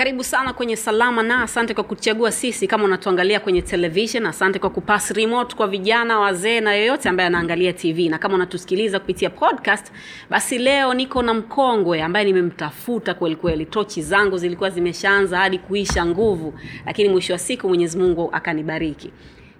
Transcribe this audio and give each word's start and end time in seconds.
karibu 0.00 0.24
sana 0.24 0.52
kwenye 0.52 0.76
salama 0.76 1.22
na 1.22 1.42
asante 1.42 1.74
kwa 1.74 1.84
kuchagua 1.84 2.32
sisi 2.32 2.66
kama 2.66 2.84
unatuangalia 2.84 3.40
kwenye 3.40 3.62
television 3.62 4.26
asante 4.26 4.58
kwa 4.58 4.70
kupass 4.70 5.10
remote 5.10 5.56
kwa 5.56 5.68
vijana 5.68 6.18
wazee 6.18 6.60
na 6.60 6.74
yoyote 6.74 7.08
ambaye 7.08 7.26
anaangalia 7.26 7.72
tv 7.72 8.08
na 8.08 8.18
kama 8.18 8.34
unatusikiliza 8.34 8.98
kupitia 9.00 9.30
podcast 9.30 9.92
basi 10.30 10.58
leo 10.58 10.94
niko 10.94 11.22
na 11.22 11.34
mkongwe 11.34 12.02
ambaye 12.02 12.24
nimemtafuta 12.24 13.14
kwelikweli 13.14 13.66
tochi 13.66 14.02
zangu 14.02 14.38
zilikuwa 14.38 14.70
zimeshaanza 14.70 15.38
hadi 15.38 15.58
kuisha 15.58 16.06
nguvu 16.06 16.54
lakini 16.86 17.08
mwisho 17.08 17.32
wa 17.32 17.38
siku 17.38 17.68
mwenyezi 17.68 17.98
mungu 17.98 18.28
akanibariki 18.32 19.12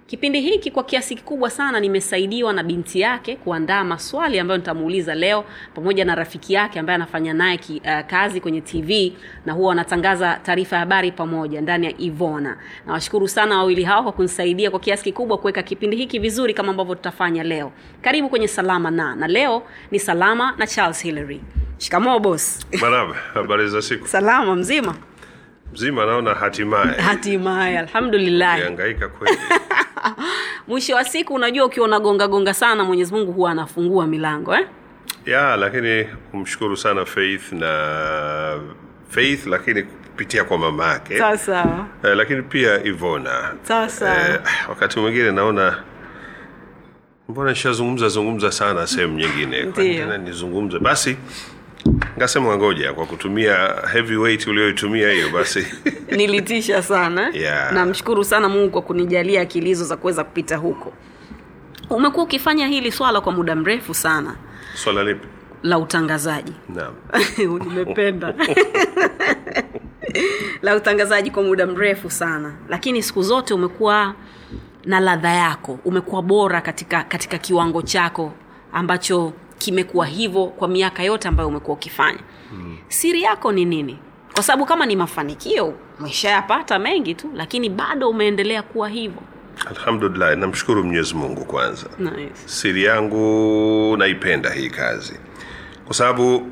kipindi 0.07 0.41
hiki 0.41 0.71
kwa 0.71 0.83
kiasi 0.83 1.15
kikubwa 1.15 1.49
sana 1.49 1.79
nimesaidiwa 1.79 2.53
na 2.53 2.63
binti 2.63 2.99
yake 2.99 3.35
kuandaa 3.35 3.83
maswali 3.83 4.39
ambayo 4.39 4.57
nitamuuliza 4.57 5.15
leo 5.15 5.45
pamoja 5.75 6.05
na 6.05 6.15
rafiki 6.15 6.53
yake 6.53 6.79
ambaye 6.79 6.95
anafanya 6.95 7.33
naye 7.33 7.59
uh, 7.69 8.07
kazi 8.07 8.41
kwenye 8.41 8.61
tv 8.61 9.13
na 9.45 9.53
huwa 9.53 9.69
wanatangaza 9.69 10.39
taarifa 10.43 10.75
ya 10.75 10.79
habari 10.79 11.11
pamoja 11.11 11.61
ndani 11.61 11.85
ya 11.85 11.93
ivona. 11.97 12.57
Nawashukuru 12.87 13.27
sana 13.27 13.57
wawili 13.57 13.83
hao 13.83 14.03
kwa 14.03 14.11
kunisaidia 14.11 14.71
kwa 14.71 14.79
kiasi 14.79 15.03
kikubwa 15.03 15.37
kuweka 15.37 15.63
kipindi 15.63 15.97
hiki 15.97 16.19
vizuri 16.19 16.53
kama 16.53 16.69
ambavyo 16.69 16.95
tutafanya 16.95 17.43
leo. 17.43 17.71
Karibu 18.01 18.29
kwenye 18.29 18.47
salama 18.47 18.91
na 18.91 19.15
na 19.15 19.27
leo 19.27 19.63
ni 19.91 19.99
salama 19.99 20.53
na 20.57 20.67
charles 20.67 21.03
hillary. 21.03 21.41
Shikamoo 21.77 22.19
bos 22.19 22.59
maraba 22.81 23.13
habari 23.33 23.67
za 23.67 23.81
siku? 23.81 24.07
Salama 24.07 24.55
mzima 24.55 24.95
mzima 25.73 26.05
naona 26.05 26.33
hatimaye. 26.33 27.01
Hatimaye 27.01 27.79
alhamdulillahi 27.79 28.61
hangaika 28.61 29.09
kweli. 29.09 29.37
Mwisho 30.67 30.95
wa 30.95 31.03
siku 31.03 31.33
unajua 31.33 31.65
ukiwa 31.65 31.87
unagonga 31.87 32.27
gonga 32.27 32.53
sana 32.53 32.83
mwenyezi 32.83 33.13
mungu 33.13 33.31
huwa 33.31 33.51
anafungua 33.51 34.07
milango 34.07 34.55
eh? 34.55 34.67
ya 35.25 35.55
lakini 35.57 36.03
kumshukuru 36.31 36.77
sana 36.77 37.05
faith 37.05 37.51
na 37.51 38.59
faith 39.09 39.47
lakini 39.47 39.83
kupitia 39.83 40.43
kwa 40.43 40.57
mama 40.57 40.87
yake. 40.87 41.15
Eh, 42.03 42.15
lakini 42.15 42.41
pia 42.41 42.83
ivona. 42.83 43.53
Eh, 43.69 44.39
wakati 44.69 44.99
mwingine 44.99 45.31
naona 45.31 45.83
mbona 47.29 47.49
nishazungumza 47.49 48.07
zungumza 48.07 48.51
sana 48.51 48.87
sehemu 48.87 49.19
nyingine. 49.19 49.63
Nizungumze? 50.17 50.79
Basi 50.79 51.17
ngasema 52.17 52.57
ngoja 52.57 52.93
kwa 52.93 53.05
kutumia 53.05 53.73
heavyweight 53.93 54.47
ulioitumia 54.47 55.11
hiyo 55.11 55.29
basi. 55.29 55.67
Nilitisha 56.17 56.83
sana? 56.83 57.29
Yeah. 57.33 57.73
namshukuru 57.73 58.23
sana 58.23 58.49
mungu 58.49 58.69
kwa 58.71 58.81
kunijalia 58.81 59.41
akili 59.41 59.65
hizo 59.67 59.83
za 59.85 59.97
kuweza 59.97 60.23
kupita 60.23 60.57
huko. 60.57 60.93
Umekuwa 61.89 62.23
ukifanya 62.23 62.67
hili 62.67 62.91
swala 62.91 63.21
kwa 63.21 63.31
muda 63.33 63.55
mrefu 63.55 63.93
sana. 63.93 64.35
Swala 64.73 65.03
lipi? 65.03 65.27
La 65.63 65.79
utangazaji. 65.79 66.53
Naam. 66.75 66.93
Nimependa. 67.67 68.33
La 70.61 70.75
utangazaji 70.75 71.31
kwa 71.31 71.43
muda 71.43 71.67
mrefu 71.67 72.09
sana. 72.09 72.53
Lakini 72.69 73.03
siku 73.03 73.23
zote 73.23 73.53
umekuwa 73.53 74.15
na 74.85 74.99
ladha 74.99 75.29
yako. 75.29 75.79
Umekuwa 75.85 76.21
bora 76.21 76.61
katika 76.61 77.03
katika 77.03 77.37
kiwango 77.37 77.81
chako 77.81 78.33
ambacho 78.73 79.33
kimekuwa 79.61 80.05
hivyo 80.05 80.45
kwa 80.47 80.67
miaka 80.67 81.03
yote 81.03 81.27
ambayo 81.27 81.49
umekuwa 81.49 81.77
ukifanya. 81.77 82.19
Mm. 82.53 82.77
siri 82.87 83.21
yako 83.21 83.51
ni 83.51 83.65
nini? 83.65 83.99
Kwa 84.33 84.43
sababu 84.43 84.65
kama 84.65 84.85
ni 84.85 84.95
mafanikio 84.95 85.73
umeshayapata 85.99 86.79
mengi 86.79 87.15
tu 87.15 87.29
lakini 87.35 87.69
bado 87.69 88.09
umeendelea 88.09 88.63
kuwa 88.63 88.89
hivyo. 88.89 89.21
Alhamdulillah 89.69 90.37
namshukuru 90.37 90.83
mwenyezi 90.83 91.15
mungu 91.15 91.45
kwanza. 91.45 91.87
Nice. 91.99 92.31
siri 92.45 92.83
yangu 92.83 93.95
naipenda 93.97 94.49
hii 94.49 94.69
kazi. 94.69 95.19
Kwa 95.85 95.93
sababu 95.95 96.47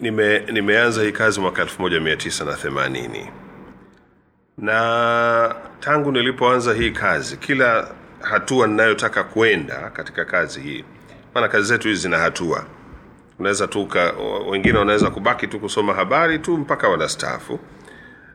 nime, 0.00 0.38
nimeanza 0.38 1.02
hii 1.02 1.12
kazi 1.12 1.40
mwaka 1.40 1.64
1980 1.64 3.26
na 4.58 5.54
tangu 5.80 6.12
nilipoanza 6.12 6.74
hii 6.74 6.90
kazi 6.90 7.36
kila 7.36 7.88
hatua 8.20 8.66
ninayotaka 8.66 9.24
kwenda 9.24 9.90
katika 9.90 10.24
kazi 10.24 10.60
hii 10.60 10.84
maana 11.36 11.48
kazi 11.48 11.66
zetu 11.68 11.88
hizi 11.88 12.00
zina 12.00 12.18
hatua. 12.18 12.66
Unaweza 13.38 13.66
tu 13.68 13.88
wengine 14.50 14.78
wanaweza 14.78 15.10
kubaki 15.10 15.46
tu 15.46 15.60
kusoma 15.60 15.94
habari 15.94 16.38
tu 16.38 16.56
mpaka 16.58 16.88
wanastaafu. 16.88 17.58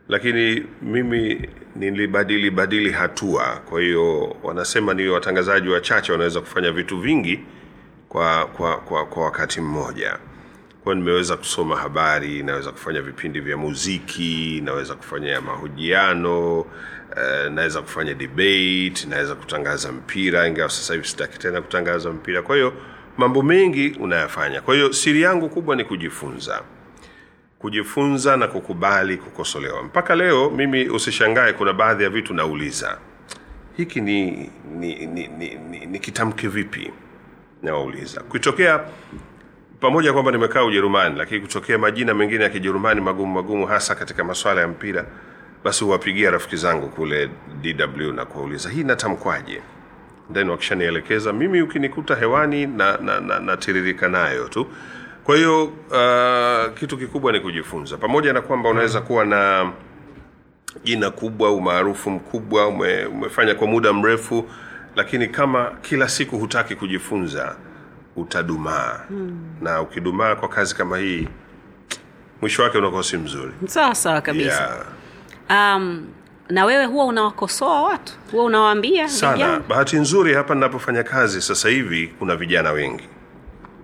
Lakini 0.08 0.66
mimi 0.82 1.48
nilibadili 1.76 2.50
badili 2.50 2.90
hatua. 2.92 3.60
Kwa 3.68 3.80
hiyo 3.80 4.36
wanasema 4.42 4.94
ni 4.94 5.08
watangazaji 5.08 5.68
wachache 5.68 6.12
wanaweza 6.12 6.40
kufanya 6.40 6.72
vitu 6.72 6.98
vingi 6.98 7.40
kwa 8.08 8.46
kwa 8.46 8.76
kwa, 8.76 9.06
kwa 9.06 9.24
wakati 9.24 9.60
mmoja. 9.60 10.18
Kwa 10.84 10.94
nimeweza 10.94 11.36
kusoma 11.36 11.76
habari 11.76 12.42
naweza 12.42 12.72
kufanya 12.72 13.02
vipindi 13.02 13.40
vya 13.40 13.56
muziki 13.56 14.60
naweza 14.64 14.94
kufanya 14.94 15.40
mahojiano 15.40 16.64
eh, 17.16 17.52
naweza 17.52 17.82
kufanya 17.82 18.14
debate 18.14 19.06
naweza 19.08 19.34
kutangaza 19.34 19.92
mpira 19.92 20.48
ingawa 20.48 20.68
sasa 20.70 20.94
hivi 20.94 21.08
sitaki 21.08 21.38
tena 21.38 21.62
kutangaza 21.62 22.10
mpira. 22.12 22.42
Kwa 22.42 22.56
hiyo 22.56 22.72
mambo 23.16 23.42
mengi 23.42 23.96
unayafanya. 24.00 24.60
Kwa 24.60 24.74
hiyo 24.74 24.92
siri 24.92 25.22
yangu 25.22 25.48
kubwa 25.48 25.76
ni 25.76 25.84
kujifunza. 25.84 26.62
Kujifunza 27.58 28.36
na 28.36 28.46
kukubali 28.48 29.16
kukosolewa. 29.16 29.82
Mpaka 29.82 30.14
leo 30.16 30.50
mimi 30.50 30.88
usishangae 30.88 31.52
kuna 31.52 31.72
baadhi 31.72 32.04
ya 32.04 32.10
vitu 32.10 32.34
nauliza. 32.34 32.98
Hiki 33.76 34.00
ni 34.00 34.30
ni, 34.78 35.06
ni, 35.06 35.28
ni, 35.28 35.54
ni, 35.70 35.86
ni 35.86 35.98
kitamke 35.98 36.48
vipi? 36.48 36.92
Nawauliza. 37.62 38.20
Kuitokea 38.20 38.80
pamoja 39.80 40.12
kwamba 40.12 40.32
nimekaa 40.32 40.64
ujerumani 40.64 41.18
lakini 41.18 41.40
kutokea 41.40 41.78
majina 41.78 42.14
mengine 42.14 42.44
ya 42.44 42.50
kijerumani 42.50 43.00
magumu 43.00 43.32
magumu 43.32 43.66
hasa 43.66 43.94
katika 43.94 44.24
maswala 44.24 44.60
ya 44.60 44.68
mpira 44.68 45.06
basi 45.64 45.84
huwapigia 45.84 46.30
rafiki 46.30 46.56
zangu 46.56 46.88
kule 46.88 47.30
dw 47.62 48.12
na 48.12 48.24
kuwauliza 48.24 48.70
hii 48.70 48.84
natamkwaje 48.84 49.62
then 50.32 50.50
wakishanielekeza 50.50 51.32
mimi 51.32 51.62
ukinikuta 51.62 52.14
hewani 52.16 52.66
na, 52.66 52.96
na, 52.96 53.20
na, 53.20 53.40
natiririka 53.40 54.08
nayo 54.08 54.48
tu. 54.48 54.66
Kwa 55.24 55.36
hiyo 55.36 55.64
uh, 55.64 56.74
kitu 56.78 56.98
kikubwa 56.98 57.32
ni 57.32 57.40
kujifunza. 57.40 57.96
Pamoja 57.96 58.32
na 58.32 58.40
kwamba 58.40 58.68
unaweza 58.68 59.00
kuwa 59.00 59.24
na 59.24 59.72
jina 60.84 61.10
kubwa 61.10 61.52
umaarufu 61.52 62.10
mkubwa 62.10 62.68
ume, 62.68 63.04
umefanya 63.06 63.54
kwa 63.54 63.66
muda 63.66 63.92
mrefu 63.92 64.44
lakini 64.96 65.28
kama 65.28 65.70
kila 65.82 66.08
siku 66.08 66.38
hutaki 66.38 66.74
kujifunza 66.76 67.56
utadumaa. 68.16 69.00
Hmm. 69.08 69.38
na 69.60 69.80
ukidumaa 69.80 70.36
kwa 70.36 70.48
kazi 70.48 70.74
kama 70.76 70.98
hii 70.98 71.28
mwisho 72.40 72.62
wake 72.62 72.78
unakuwa 72.78 73.02
si 73.02 73.16
mzuri. 73.16 73.52
Sawa 73.66 73.94
sawa 73.94 74.20
kabisa. 74.20 74.84
Yeah. 75.50 75.76
um, 75.76 76.06
na 76.48 76.64
wewe 76.64 76.84
huwa 76.84 77.04
unawakosoa 77.06 77.82
watu? 77.82 78.12
Huwa 78.32 78.44
unawaambia 78.44 79.08
sana. 79.08 79.32
vijana? 79.32 79.60
bahati 79.68 79.96
nzuri 79.96 80.34
hapa 80.34 80.54
ninapofanya 80.54 81.02
kazi 81.02 81.42
sasa 81.42 81.68
hivi 81.68 82.12
kuna 82.18 82.36
vijana 82.36 82.72
wengi. 82.72 83.04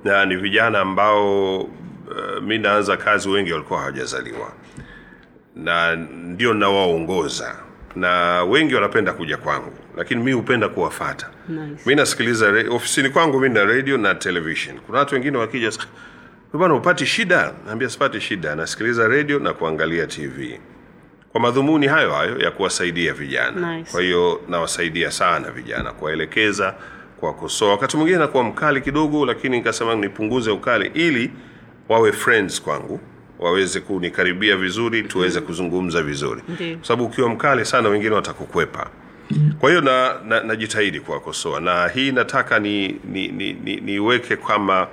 Na 0.04 0.26
ni 0.26 0.36
vijana 0.36 0.80
ambao 0.80 1.60
uh, 1.60 1.68
mi 2.42 2.58
naanza 2.58 2.96
kazi 2.96 3.28
wengi 3.28 3.52
walikuwa 3.52 3.78
hawajazaliwa. 3.80 4.52
Na 5.56 5.96
ndio 5.96 6.54
nawaongoza. 6.54 7.54
Na 7.96 8.42
wengi 8.44 8.74
wanapenda 8.74 9.12
kuja 9.12 9.36
kwangu 9.36 9.72
lakini 9.96 10.22
mi 10.24 10.32
hupenda 10.32 10.68
kuwafata 10.68 11.28
Nice. 11.48 11.82
mi 11.86 11.94
nasikiliza 11.94 12.50
re- 12.50 12.68
ofisini 12.68 13.10
kwangu 13.10 13.40
mi 13.40 13.48
na 13.48 13.64
radio 13.64 13.96
na 13.98 14.14
television. 14.14 14.78
Kuna 14.80 14.98
watu 14.98 15.14
wengine 15.14 15.38
wakija 15.38 15.72
bana 16.52 16.74
upati 16.74 17.06
shida? 17.06 17.52
Naambia 17.66 17.88
sipati 17.90 18.20
shida. 18.20 18.54
Nasikiliza 18.54 19.08
radio 19.08 19.38
na 19.38 19.52
kuangalia 19.52 20.06
tv 20.06 20.60
kwa 21.38 21.46
madhumuni 21.48 21.86
hayo 21.86 22.12
hayo 22.12 22.38
ya 22.38 22.50
kuwasaidia 22.50 23.12
vijana. 23.12 23.76
Nice. 23.76 23.90
kwa 23.92 24.02
hiyo 24.02 24.40
nawasaidia 24.48 25.10
sana 25.10 25.50
vijana 25.50 25.92
kuwaelekeza 25.92 26.74
kuwakosoa. 27.20 27.70
Wakati 27.70 27.96
mwingine 27.96 28.18
nakuwa 28.18 28.44
mkali 28.44 28.80
kidogo 28.80 29.26
lakini 29.26 29.56
nikasema 29.56 29.94
nipunguze 29.94 30.50
ukali 30.50 30.90
ili 30.94 31.30
wawe 31.88 32.12
friends 32.12 32.62
kwangu 32.62 33.00
waweze 33.38 33.80
kunikaribia 33.80 34.56
vizuri 34.56 35.02
tuweze 35.02 35.40
kuzungumza 35.40 36.02
vizuri. 36.02 36.40
Kwa 36.76 36.86
sababu 36.86 37.04
ukiwa 37.04 37.28
mkali 37.28 37.64
sana 37.64 37.88
wengine 37.88 38.14
watakukwepa. 38.14 38.90
Kwa 39.60 39.70
hiyo 39.70 39.80
najitahidi 40.44 40.96
na, 40.96 41.02
na 41.02 41.06
kuwakosoa. 41.06 41.60
Na 41.60 41.88
hii 41.88 42.12
nataka 42.12 42.58
ni 42.58 42.88
ni, 43.12 43.28
ni, 43.28 43.52
ni, 43.52 43.76
niweke 43.76 44.36
kama 44.36 44.86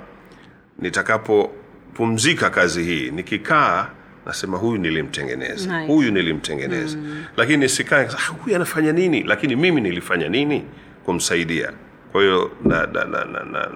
nitakapopumzika 0.78 2.50
kazi 2.50 2.82
hii 2.84 3.10
nikikaa 3.10 3.86
nasema 4.26 4.58
huyu 4.58 4.78
nilimtengeneza. 4.78 5.80
Nice. 5.80 5.92
huyu 5.92 6.10
nilimtengeneza. 6.12 6.98
Lakini 7.36 7.58
nisikae 7.58 8.06
ah, 8.06 8.32
huyu 8.32 8.56
anafanya 8.56 8.92
nini? 8.92 9.22
Lakini 9.22 9.56
mimi 9.56 9.80
nilifanya 9.80 10.28
nini? 10.28 10.64
Kumsaidia. 11.04 11.72
Kwa 12.12 12.20
hiyo 12.22 12.50
nachukua 12.64 13.04
na, 13.04 13.04
na, 13.04 13.24
na, 13.24 13.44
na, 13.44 13.70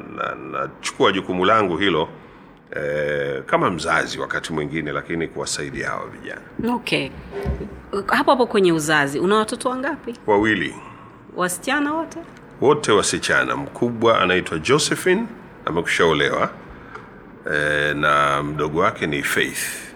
na, 0.52 1.08
na 1.08 1.12
jukumu 1.12 1.44
langu 1.44 1.76
hilo 1.76 2.08
eh, 2.76 3.42
kama 3.46 3.70
mzazi 3.70 4.18
wakati 4.18 4.52
mwingine 4.52 4.92
lakini 4.92 5.28
kuwasaidia 5.28 5.88
hawa 5.88 6.06
vijana. 6.06 6.74
Okay. 6.74 7.10
Hapo 8.06 8.30
hapo 8.30 8.46
kwenye 8.46 8.72
uzazi 8.72 9.18
una 9.18 9.36
watoto 9.36 9.68
wangapi? 9.68 10.14
Wawili. 10.26 10.74
Wasichana 11.36 11.92
wote? 11.94 12.18
Wote 12.60 12.92
wasichana. 12.92 13.56
Mkubwa 13.56 14.20
anaitwa 14.20 14.58
josephine 14.58 15.26
amekushaolewa. 15.64 16.50
E, 17.52 17.94
na 17.94 18.42
mdogo 18.42 18.80
wake 18.80 19.06
ni 19.06 19.22
faith 19.22 19.89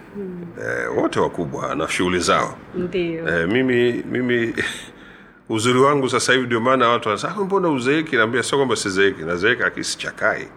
e, 0.61 0.87
wote 0.87 1.19
wakubwa 1.19 1.75
na 1.75 1.87
shughuli 1.87 2.19
zao. 2.19 2.57
Ndio. 2.75 3.41
E, 3.43 3.45
mimi 3.47 4.03
mimi 4.11 4.53
uzuri 5.49 5.79
wangu 5.79 6.09
sasa 6.09 6.33
hivi 6.33 6.45
ndio 6.45 6.61
maana 6.61 6.89
watu 6.89 7.09
wanasema 7.09 7.35
"Ah, 7.35 7.43
mbona 7.43 7.69
uzeeki 7.69 8.15
naambia 8.15 8.43
sio 8.43 8.57
kwamba 8.57 8.75
sizeeki 8.75 9.21
nazeeka 9.23 9.65
akisichakai 9.65 10.47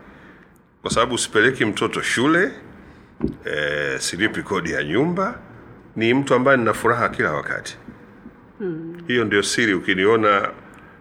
kwa 0.82 0.90
sababu 0.90 1.18
sipeleki 1.18 1.64
mtoto 1.64 2.02
shule 2.02 2.50
e, 3.44 3.98
silipi 3.98 4.42
kodi 4.42 4.70
ya 4.72 4.84
nyumba 4.84 5.38
ni 5.96 6.14
mtu 6.14 6.34
ambaye 6.34 6.56
nina 6.58 6.72
furaha 6.74 7.08
kila 7.08 7.32
wakati. 7.32 7.78
Hiyo 9.06 9.24
ndio 9.24 9.42
siri 9.42 9.74
ukiniona 9.74 10.48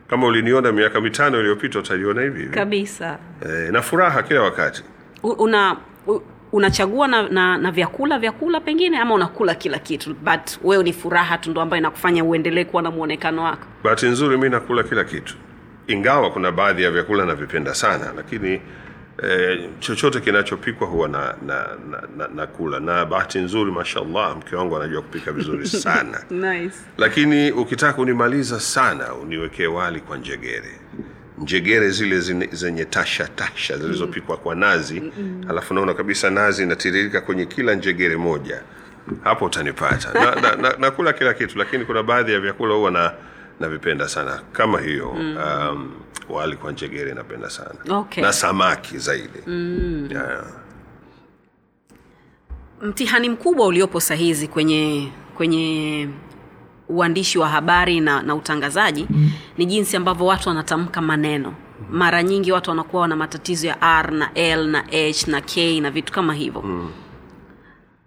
kama 0.07 0.27
uliniona 0.27 0.71
miaka 0.71 1.01
mitano 1.01 1.39
iliyopita 1.39 1.79
utaliona 1.79 2.21
hivi 2.21 2.39
hivi. 2.39 2.53
Kabisa. 2.53 3.17
E, 3.45 3.71
na 3.71 3.81
furaha 3.81 4.23
kila 4.23 4.41
wakati. 4.41 4.83
Una 5.23 5.77
u- 6.07 6.21
unachagua 6.51 7.07
na, 7.07 7.29
na, 7.29 7.57
na 7.57 7.71
vyakula 7.71 8.19
vyakula 8.19 8.59
pengine 8.59 8.97
ama 8.97 9.13
unakula 9.15 9.55
kila 9.55 9.79
kitu 9.79 10.13
but 10.13 10.57
wewe 10.63 10.83
ni 10.83 10.93
furaha 10.93 11.37
tu 11.37 11.51
ndo 11.51 11.61
ambayo 11.61 11.79
inakufanya 11.79 12.23
uendelee 12.23 12.63
kuwa 12.65 12.81
na 12.81 12.91
mwonekano 12.91 13.43
wako? 13.43 13.67
Bahati 13.83 14.05
nzuri 14.05 14.37
mi 14.37 14.49
nakula 14.49 14.83
kila 14.83 15.03
kitu. 15.03 15.35
Ingawa 15.87 16.31
kuna 16.31 16.51
baadhi 16.51 16.83
ya 16.83 16.91
vyakula 16.91 17.25
navipenda 17.25 17.73
sana 17.75 18.13
lakini 18.15 18.61
eh, 19.23 19.69
chochote 19.79 20.19
kinachopikwa 20.19 20.87
huwa 20.87 21.07
na, 21.07 21.35
na, 21.45 21.67
na, 21.91 22.03
na, 22.17 22.27
na 22.35 22.47
kula 22.47 22.79
na 22.79 23.05
bahati 23.05 23.39
nzuri 23.39 23.71
mashallah 23.71 24.37
mke 24.37 24.55
wangu 24.55 24.75
anajua 24.77 25.01
kupika 25.01 25.31
vizuri 25.31 25.67
sana. 25.85 26.23
Nice. 26.29 26.75
lakini 26.97 27.51
ukitaka 27.51 27.93
kunimaliza 27.93 28.59
sana 28.59 29.13
uniwekee 29.13 29.67
wali 29.67 29.99
kwa 29.99 30.17
njegere 30.17 30.76
njegere 31.37 31.89
zile 31.89 32.19
zine- 32.19 32.49
zenye 32.55 32.85
tasha 32.85 33.27
tasha 33.27 33.77
zilizopikwa 33.77 34.37
kwa 34.37 34.55
nazi 34.55 35.11
alafu 35.49 35.73
naona 35.73 35.93
kabisa 35.93 36.29
nazi 36.29 36.63
inatiririka 36.63 37.21
kwenye 37.21 37.45
kila 37.45 37.73
njegere 37.75 38.17
moja 38.17 38.61
hapo 39.23 39.45
utanipata 39.45 40.13
na, 40.13 40.35
na, 40.41 40.55
na, 40.55 40.75
nakula 40.79 41.13
kila 41.13 41.33
kitu 41.33 41.57
lakini 41.57 41.85
kuna 41.85 42.03
baadhi 42.03 42.31
ya 42.33 42.39
vyakula 42.39 42.73
huwa 42.75 42.91
na 42.91 43.13
navipenda 43.59 44.07
sana 44.07 44.41
kama 44.51 44.81
hiyo 44.81 45.09
um, 45.09 45.91
wali 46.29 46.55
kwa 46.55 46.71
njegere 46.71 47.13
napenda 47.13 47.49
sana 47.49 47.75
Okay. 47.89 48.23
na 48.23 48.33
samaki 48.33 48.97
zaidi 48.97 49.39
mm. 49.47 50.07
yeah. 50.11 50.43
mtihani 52.81 53.29
mkubwa 53.29 53.67
uliopo 53.67 53.99
sahizi 53.99 54.47
kwenye 54.47 55.11
kwenye 55.35 56.09
uandishi 56.89 57.39
wa 57.39 57.47
habari 57.49 57.99
na, 57.99 58.21
na 58.23 58.35
utangazaji 58.35 59.07
mm. 59.09 59.31
Ni 59.57 59.65
jinsi 59.65 59.97
ambavyo 59.97 60.25
watu 60.25 60.49
wanatamka 60.49 61.01
maneno. 61.01 61.53
Mara 61.91 62.23
nyingi 62.23 62.51
watu 62.51 62.69
wanakuwa 62.69 63.01
wana 63.01 63.15
matatizo 63.15 63.67
ya 63.67 63.81
r 63.81 64.11
na 64.11 64.29
l 64.35 64.67
na 64.67 64.79
h 64.91 65.27
na 65.27 65.41
k 65.41 65.81
na 65.81 65.91
vitu 65.91 66.13
kama 66.13 66.33
hivyo. 66.33 66.61
Mm. 66.61 66.91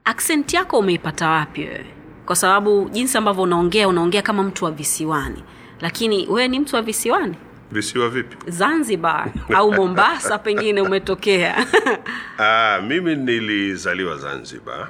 aksenti 0.05 0.57
yako 0.57 0.79
umeipata 0.79 1.29
wapi 1.31 1.61
wewe? 1.61 1.87
Kwa 2.27 2.37
sababu 2.37 2.89
jinsi 2.93 3.19
ambavyo 3.19 3.43
unaongea 3.43 3.89
unaongea 3.89 4.23
kama 4.23 4.43
mtu 4.43 4.65
wa 4.65 4.71
visiwani. 4.71 5.45
Lakini 5.81 6.27
wewe 6.29 6.49
ni 6.49 6.61
mtu 6.61 6.77
wa 6.77 6.83
visiwani? 6.83 7.35
Visiwa 7.73 8.09
vipi? 8.09 8.37
Zanzibar. 8.51 9.31
Au 9.55 9.73
mombasa 9.81 10.39
pengine 10.39 10.81
umetokea. 10.81 11.67
Ah, 12.39 12.81
mimi 12.89 13.17
nilizaliwa 13.17 14.17
Zanzibar 14.17 14.89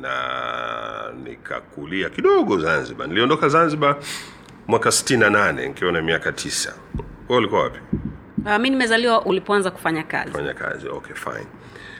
na 0.00 0.12
nikakulia 1.24 2.10
kidogo 2.10 2.58
Zanzibar. 2.58 3.08
Niliondoka 3.08 3.48
Zanzibar 3.48 3.96
mwaka 4.70 4.88
68 4.90 5.68
nikiwa 5.68 5.92
na 5.92 6.02
miaka 6.02 6.32
tisa. 6.32 6.74
Wewe 7.28 7.38
ulikuwa 7.38 7.62
wapi? 7.62 7.78
uh, 8.46 8.56
mi 8.56 8.70
nimezaliwa 8.70 9.24
ulipoanza 9.26 9.70
kufanya 9.70 10.02
kazi 10.02 10.32
Fanya 10.32 10.54
kazi. 10.54 10.88
Okay, 10.88 11.14
fine. 11.16 11.46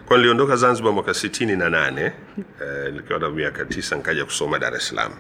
Kwa 0.07 0.17
niliondoka 0.17 0.57
Zanzibar 0.57 0.93
mwaka 0.93 1.11
68 1.11 1.99
eh, 2.63 2.93
nikiwa 2.93 3.19
na 3.19 3.31
miaka 3.31 3.65
tisa 3.65 3.97
nikaja 3.97 4.25
kusoma 4.25 4.59
Dar 4.59 4.75
es 4.75 4.89
Salaam. 4.89 5.13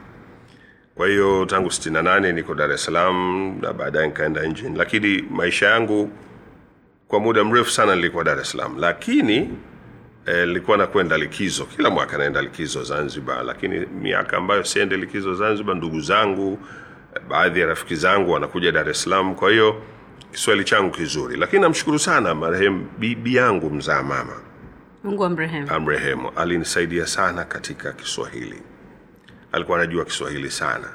Kwa 0.94 1.08
hiyo 1.08 1.44
tangu 1.46 1.68
68 1.68 2.32
niko 2.32 2.54
Dar 2.54 2.72
es 2.72 2.84
Salaam 2.84 3.58
na 3.62 3.72
baadaye 3.72 4.06
nikaenda 4.06 4.42
nje, 4.42 4.70
lakini 4.76 5.22
maisha 5.30 5.66
yangu 5.66 6.10
kwa 7.08 7.20
muda 7.20 7.44
mrefu 7.44 7.70
sana 7.70 7.96
nilikuwa 7.96 8.24
Dar 8.24 8.40
es 8.40 8.50
Salaam, 8.50 8.78
lakini 8.78 9.36
eh, 10.26 10.46
nilikuwa 10.48 10.76
nakwenda 10.76 11.18
likizo 11.18 11.64
kila 11.64 11.90
mwaka 11.90 12.18
naenda 12.18 12.42
likizo 12.42 12.82
Zanzibar, 12.84 13.44
lakini 13.44 13.86
miaka 13.86 14.36
ambayo 14.36 14.64
siende 14.64 14.96
likizo 14.96 15.34
Zanzibar, 15.34 15.76
ndugu 15.76 16.00
zangu 16.00 16.52
eh, 16.52 16.58
baadhi 17.28 17.60
ya 17.60 17.66
rafiki 17.66 17.96
zangu 17.96 18.30
wanakuja 18.30 18.72
Dar 18.72 18.88
es 18.88 19.02
Salaam, 19.02 19.34
kwa 19.34 19.50
hiyo 19.50 19.82
Kiswahili 20.32 20.64
changu 20.64 20.90
kizuri, 20.90 21.36
lakini 21.36 21.62
namshukuru 21.62 21.98
sana 21.98 22.34
marehemu 22.34 22.86
bibi 22.98 23.34
yangu 23.34 23.70
mzaa 23.70 24.02
mama 24.02 24.32
mungu 25.04 25.24
amrehemu 25.24 25.70
amrehemu 25.70 26.30
alinisaidia 26.36 27.06
sana 27.06 27.44
katika 27.44 27.92
Kiswahili. 27.92 28.62
Alikuwa 29.52 29.78
anajua 29.78 30.04
Kiswahili 30.04 30.50
sana, 30.50 30.88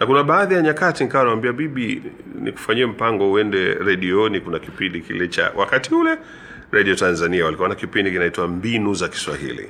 na 0.00 0.06
kuna 0.06 0.22
baadhi 0.24 0.54
ya 0.54 0.62
nyakati 0.62 1.04
nikawa 1.04 1.24
namwambia 1.24 1.52
bibi, 1.52 2.02
nikufanyie 2.34 2.86
mpango 2.86 3.32
uende 3.32 3.74
redioni. 3.74 4.40
Kuna 4.40 4.58
kipindi 4.58 5.00
kile 5.00 5.28
cha 5.28 5.52
wakati 5.56 5.94
ule 5.94 6.18
Radio 6.70 6.94
Tanzania 6.94 7.44
walikuwa 7.44 7.68
na 7.68 7.74
kipindi 7.74 8.10
kinaitwa 8.10 8.48
mbinu 8.48 8.94
za 8.94 9.08
Kiswahili, 9.08 9.68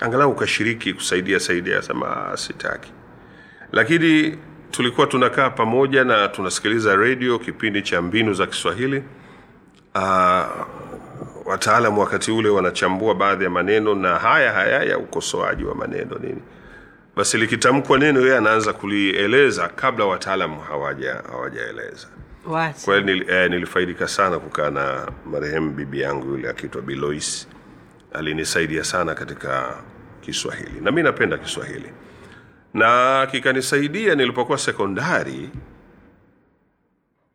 angalau 0.00 0.30
ukashiriki 0.30 0.94
kusaidia 0.94 1.40
saidia. 1.40 1.78
Asema 1.78 2.26
"Ah, 2.32 2.36
sitaki, 2.36 2.92
lakini 3.72 4.38
tulikuwa 4.72 5.06
tunakaa 5.06 5.50
pamoja 5.50 6.04
na 6.04 6.28
tunasikiliza 6.28 6.96
redio 6.96 7.38
kipindi 7.38 7.82
cha 7.82 8.02
mbinu 8.02 8.34
za 8.34 8.46
Kiswahili. 8.46 9.04
Uh, 9.94 10.02
wataalamu 11.44 12.00
wakati 12.00 12.30
ule 12.32 12.48
wanachambua 12.48 13.14
baadhi 13.14 13.44
ya 13.44 13.50
maneno 13.50 13.94
na 13.94 14.18
haya 14.18 14.52
haya 14.52 14.82
ya 14.82 14.98
ukosoaji 14.98 15.64
wa 15.64 15.74
maneno 15.74 16.18
nini, 16.18 16.42
basi 17.16 17.38
likitamkwa 17.38 17.98
neno 17.98 18.20
yeye 18.20 18.36
anaanza 18.36 18.72
kulieleza 18.72 19.68
kabla 19.68 20.04
wataalamu 20.04 20.60
hawaja 20.60 21.14
hawajaeleza. 21.30 22.06
Kwa 22.84 22.94
hiyo 22.94 23.06
nil, 23.06 23.30
eh, 23.30 23.50
nilifaidika 23.50 24.08
sana 24.08 24.38
kukaa 24.38 24.70
na 24.70 25.08
marehemu 25.26 25.70
bibi 25.70 26.00
yangu 26.00 26.28
yule 26.30 26.48
akiitwa 26.50 26.82
Bilois. 26.82 27.48
Alinisaidia 28.12 28.84
sana 28.84 29.14
katika 29.14 29.74
Kiswahili 30.20 30.80
na 30.80 30.90
mi 30.90 31.02
napenda 31.02 31.38
Kiswahili 31.38 31.92
na 32.74 33.26
kikanisaidia 33.30 34.14
nilipokuwa 34.14 34.58
sekondari, 34.58 35.50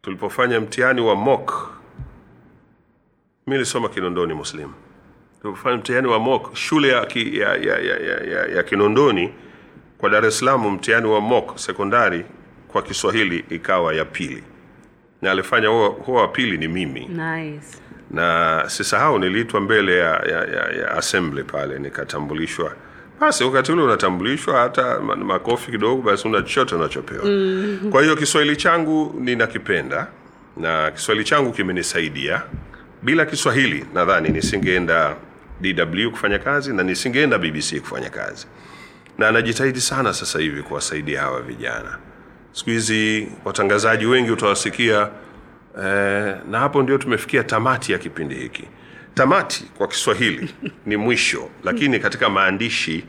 tulipofanya 0.02 0.60
mtihani 0.62 1.02
wa 1.02 1.16
mock. 1.16 1.72
Mi 3.48 3.54
nilisoma 3.54 3.90
Kinondoni 3.90 4.34
Muslim. 4.34 4.70
Tulipofanya 5.42 5.78
mtihani 5.78 6.08
wa 6.08 6.20
mock 6.20 6.56
shule 6.56 6.88
ya, 6.88 7.06
ki, 7.06 7.38
ya, 7.40 7.56
ya, 7.56 7.78
ya, 7.80 7.98
ya, 7.98 8.18
ya, 8.24 8.46
ya 8.46 8.64
Kinondoni 8.64 9.34
kwa 9.98 10.10
Dar 10.10 10.26
es 10.26 10.40
Salaam, 10.40 10.72
mtihani 10.74 11.08
wa 11.08 11.22
mock 11.22 11.58
sekondari 11.58 12.26
kwa 12.68 12.82
Kiswahili 12.82 13.46
ikawa 13.50 13.94
ya 13.94 14.06
pili, 14.06 14.44
na 15.22 15.32
alifanya 15.32 15.68
huo 15.68 16.04
wa 16.08 16.28
pili 16.28 16.58
ni 16.58 16.68
mimi 16.68 17.00
Nice. 17.06 17.78
na 18.12 18.64
sisahau 18.68 19.20
niliitwa 19.20 19.60
mbele 19.62 19.98
ya, 19.98 20.10
ya, 20.20 20.46
ya, 20.46 20.72
ya 20.82 20.92
assembly 20.92 21.44
pale 21.44 21.80
nikatambulishwa 21.80 22.76
basi 23.20 23.44
wakati 23.44 23.72
ule 23.72 23.82
unatambulishwa 23.82 24.60
hata 24.60 25.00
makofi 25.00 25.72
kidogo 25.72 26.02
basi 26.02 26.28
una 26.28 26.42
chochote 26.42 26.76
unachopewa. 26.76 27.26
Mm. 27.26 27.80
kwa 27.92 28.02
hiyo 28.02 28.16
kiswahili 28.16 28.56
changu 28.56 29.16
ninakipenda 29.20 30.08
na 30.58 30.92
kiswahili 30.92 31.26
changu 31.26 31.52
kimenisaidia. 31.52 32.42
Bila 33.04 33.26
kiswahili 33.26 33.86
nadhani 33.94 34.30
nisingeenda 34.30 35.16
dw 35.62 36.10
kufanya 36.12 36.40
kazi 36.40 36.74
na 36.74 36.84
nisingeenda 36.84 37.38
bbc 37.38 37.80
kufanya 37.80 38.10
kazi. 38.10 38.48
Na 39.18 39.32
najitahidi 39.32 39.82
sana 39.82 40.14
sasa 40.14 40.40
hivi 40.40 40.64
kuwasaidia 40.64 41.22
hawa 41.22 41.42
vijana. 41.42 41.98
Siku 42.52 42.70
hizi 42.70 43.28
watangazaji 43.46 44.06
wengi 44.06 44.32
utawasikia 44.32 45.10
eh, 45.86 46.36
na 46.50 46.60
hapo 46.60 46.84
ndio 46.84 46.98
tumefikia 46.98 47.44
tamati 47.44 47.92
ya 47.92 47.98
kipindi 47.98 48.36
hiki 48.36 48.64
tamati 49.18 49.64
kwa 49.78 49.88
kiswahili 49.88 50.54
ni 50.86 50.98
mwisho 50.98 51.50
lakini 51.64 52.00
katika 52.00 52.30
maandishi 52.30 53.06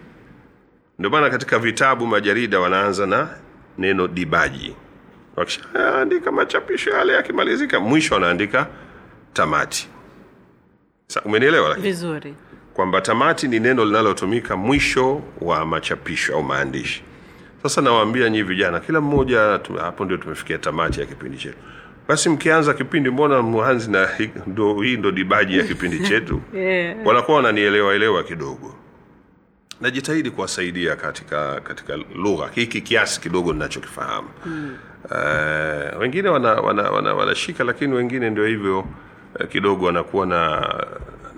ndio 0.99 1.11
maana 1.11 1.31
katika 1.31 1.59
vitabu 1.59 2.07
majarida 2.07 2.61
wanaanza 2.61 3.07
na 3.07 3.29
neno 3.79 4.09
dibaji. 4.09 4.77
Wakishaandika 5.37 6.33
machapisho 6.33 6.91
yale 6.91 7.13
yakimalizika 7.13 7.81
mwisho 7.81 8.15
wanaandika 8.15 8.67
tamati. 9.33 9.89
Sa, 11.07 11.23
umenielewa 11.23 11.69
lakini? 11.69 11.87
Vizuri. 11.89 12.35
Kwamba 12.75 13.01
tamati 13.01 13.49
ni 13.49 13.61
neno 13.61 13.85
linalotumika 13.85 14.57
mwisho 14.57 15.23
wa 15.41 15.67
machapisho 15.67 16.35
au 16.35 16.43
maandishi. 16.43 17.03
Sasa 17.63 17.81
nawaambia 17.81 18.29
nyii 18.31 18.43
vijana 18.43 18.81
kila 18.81 19.01
mmoja 19.01 19.41
hapo 19.81 20.05
ndio 20.05 20.17
tumefikia 20.17 20.59
tamati 20.59 21.01
ya 21.01 21.07
kipindi 21.07 21.39
chetu 21.39 21.59
basi 22.09 22.29
mkianza 22.29 22.75
kipindi 22.75 23.11
mbona 23.11 23.43
mwanzi 23.43 23.91
na 23.91 24.09
ndo, 24.47 24.81
hii 24.83 24.97
ndo 24.97 25.11
dibaji 25.11 25.59
ya 25.59 25.65
kipindi 25.65 25.99
chetu? 26.01 26.41
Yeah. 26.55 27.07
wanakuwa 27.07 27.37
wananielewa 27.37 27.95
elewa 27.95 28.23
kidogo. 28.25 28.75
Najitahidi 29.81 30.31
kuwasaidia 30.31 30.97
katika 30.97 31.61
katika 31.61 31.97
lugha 31.97 32.49
hiki 32.55 32.81
kiasi 32.81 33.21
kidogo 33.21 33.53
ninachokifahamu. 33.53 34.29
Mm. 34.47 34.77
uh, 35.05 36.01
wengine 36.01 36.29
wanashika 36.29 36.61
wana, 36.67 36.91
wana, 36.91 37.13
wana 37.15 37.35
lakini 37.65 37.95
wengine 37.95 38.31
ndio 38.31 38.47
hivyo 38.47 38.79
uh, 38.81 39.47
kidogo 39.49 39.87
wanakuwa 39.87 40.27
na 40.27 40.75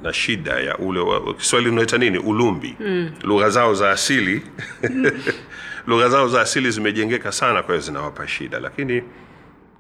na 0.03 0.13
shida 0.13 0.53
ya 0.53 0.79
ule 0.79 1.01
wa- 1.01 1.35
kiswahili 1.35 1.71
unaita 1.71 1.99
nini? 1.99 2.19
Ulumbi. 2.19 2.77
Mm. 2.81 3.11
lugha 3.23 3.51
zao 3.51 3.75
za 3.75 3.91
asili. 3.91 4.43
Lugha 5.87 6.09
zao 6.09 6.29
za 6.29 6.41
asili 6.41 6.71
zimejengeka 6.71 7.33
sana 7.33 7.63
kwa 7.63 7.75
hiyo 7.75 7.87
zinawapa 7.87 8.29
shida. 8.29 8.61
Lakini 8.61 9.03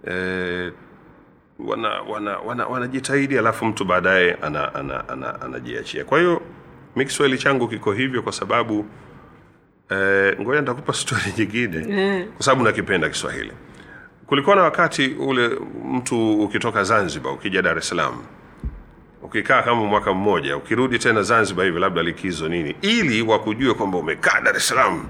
eh, 0.06 0.72
wana 1.58 1.88
wana 1.88 2.38
wana 2.66 2.88
alafu 3.38 3.64
mtu 3.64 3.84
baadaye 3.84 4.34
anajiachia 4.34 4.74
ana, 4.74 5.08
ana, 5.08 5.40
anajiachia. 5.40 6.04
kwa 6.04 6.18
hiyo 6.18 6.42
mi 6.96 7.04
kiswahili 7.04 7.38
changu 7.38 7.68
kiko 7.68 7.92
hivyo 7.92 8.22
kwa 8.22 8.32
sababu 8.32 8.86
eh, 9.90 10.40
ngoja 10.40 10.60
nitakupa 10.60 10.92
stori 10.92 11.22
nyingine 11.38 12.24
kwa 12.36 12.44
sababu 12.44 12.64
nakipenda 12.64 13.08
kiswahili 13.08 13.52
kulikuwa 14.26 14.56
na 14.56 14.62
wakati 14.62 15.06
ule 15.06 15.50
mtu 15.84 16.42
ukitoka 16.42 16.84
zanzibar 16.84 17.32
ukija 17.32 17.62
dar 17.62 17.78
es 17.78 17.88
salaam 17.88 18.22
ukikaa 19.22 19.62
kama 19.62 19.84
mwaka 19.84 20.12
mmoja 20.12 20.56
ukirudi 20.56 20.98
tena 20.98 21.22
zanzibar 21.22 21.64
hivi 21.66 21.78
labda 21.80 22.02
likizo 22.02 22.48
nini 22.48 22.76
ili 22.82 23.22
wakujue 23.22 23.74
kwamba 23.74 23.98
umekaa 23.98 24.40
dar 24.40 24.56
es 24.56 24.68
salaam 24.68 25.08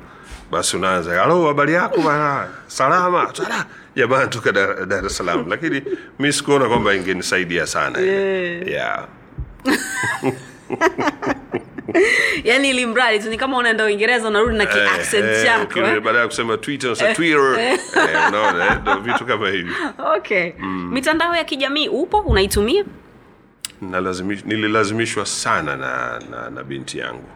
basi 0.51 0.77
unaanza 0.77 1.21
halo 1.21 1.47
habari 1.47 1.73
yako 1.73 2.01
bana 2.01 2.49
salama 2.67 3.35
Sala. 3.35 3.67
Jamani 3.97 4.31
toka 4.31 4.53
dar, 4.53 4.87
dar 4.87 5.07
es 5.07 5.17
salaam 5.17 5.49
lakini 5.51 5.83
mi 6.19 6.33
sikuona 6.33 6.69
kwamba 6.69 6.95
ingenisaidia 6.95 7.67
sana 7.67 7.99
Yeah. 8.01 8.69
yeah. 8.69 9.09
yaani 12.45 12.71
ili 12.71 12.87
mradi 12.87 13.19
tu 13.19 13.31
ni 13.31 13.37
kama 13.37 13.57
unaenda 13.57 13.85
uingereza 13.85 14.29
unarudi 14.29 14.57
na 14.59 14.67
kiaccent 14.67 15.25
Eh, 15.25 15.45
chako 15.45 15.79
eh? 15.81 16.01
baada 16.01 16.19
ya 16.19 16.27
kusema 16.27 16.57
twitter 16.57 16.91
unasema 16.91 17.15
twitter. 17.15 17.59
Eh, 17.61 17.79
unaona 18.29 18.67
eh, 18.67 18.79
ndo 18.83 18.97
vitu 18.97 19.27
kama 19.27 19.49
hivyo 19.49 19.75
okay. 20.17 20.53
Mitandao 20.91 21.37
ya 21.37 21.45
kijamii 21.45 21.89
upo? 21.89 22.19
Unaitumia? 22.19 22.85
Nililazimishwa 24.45 25.27
sana 25.27 25.77
na, 25.77 26.21
na, 26.31 26.51
na 26.51 26.65
binti 26.65 26.99
yangu. 26.99 27.29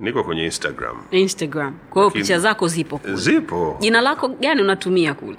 Niko 0.00 0.24
kwenye 0.24 0.44
instagram. 0.44 0.96
Instagram. 1.10 1.74
Kwa 1.90 2.02
hiyo 2.02 2.10
picha 2.10 2.38
zako 2.38 2.68
zipo 2.68 2.98
kule. 2.98 3.14
zipo. 3.16 3.76
Jina 3.80 4.00
lako 4.00 4.28
gani 4.28 4.62
unatumia 4.62 5.14
kule 5.14 5.36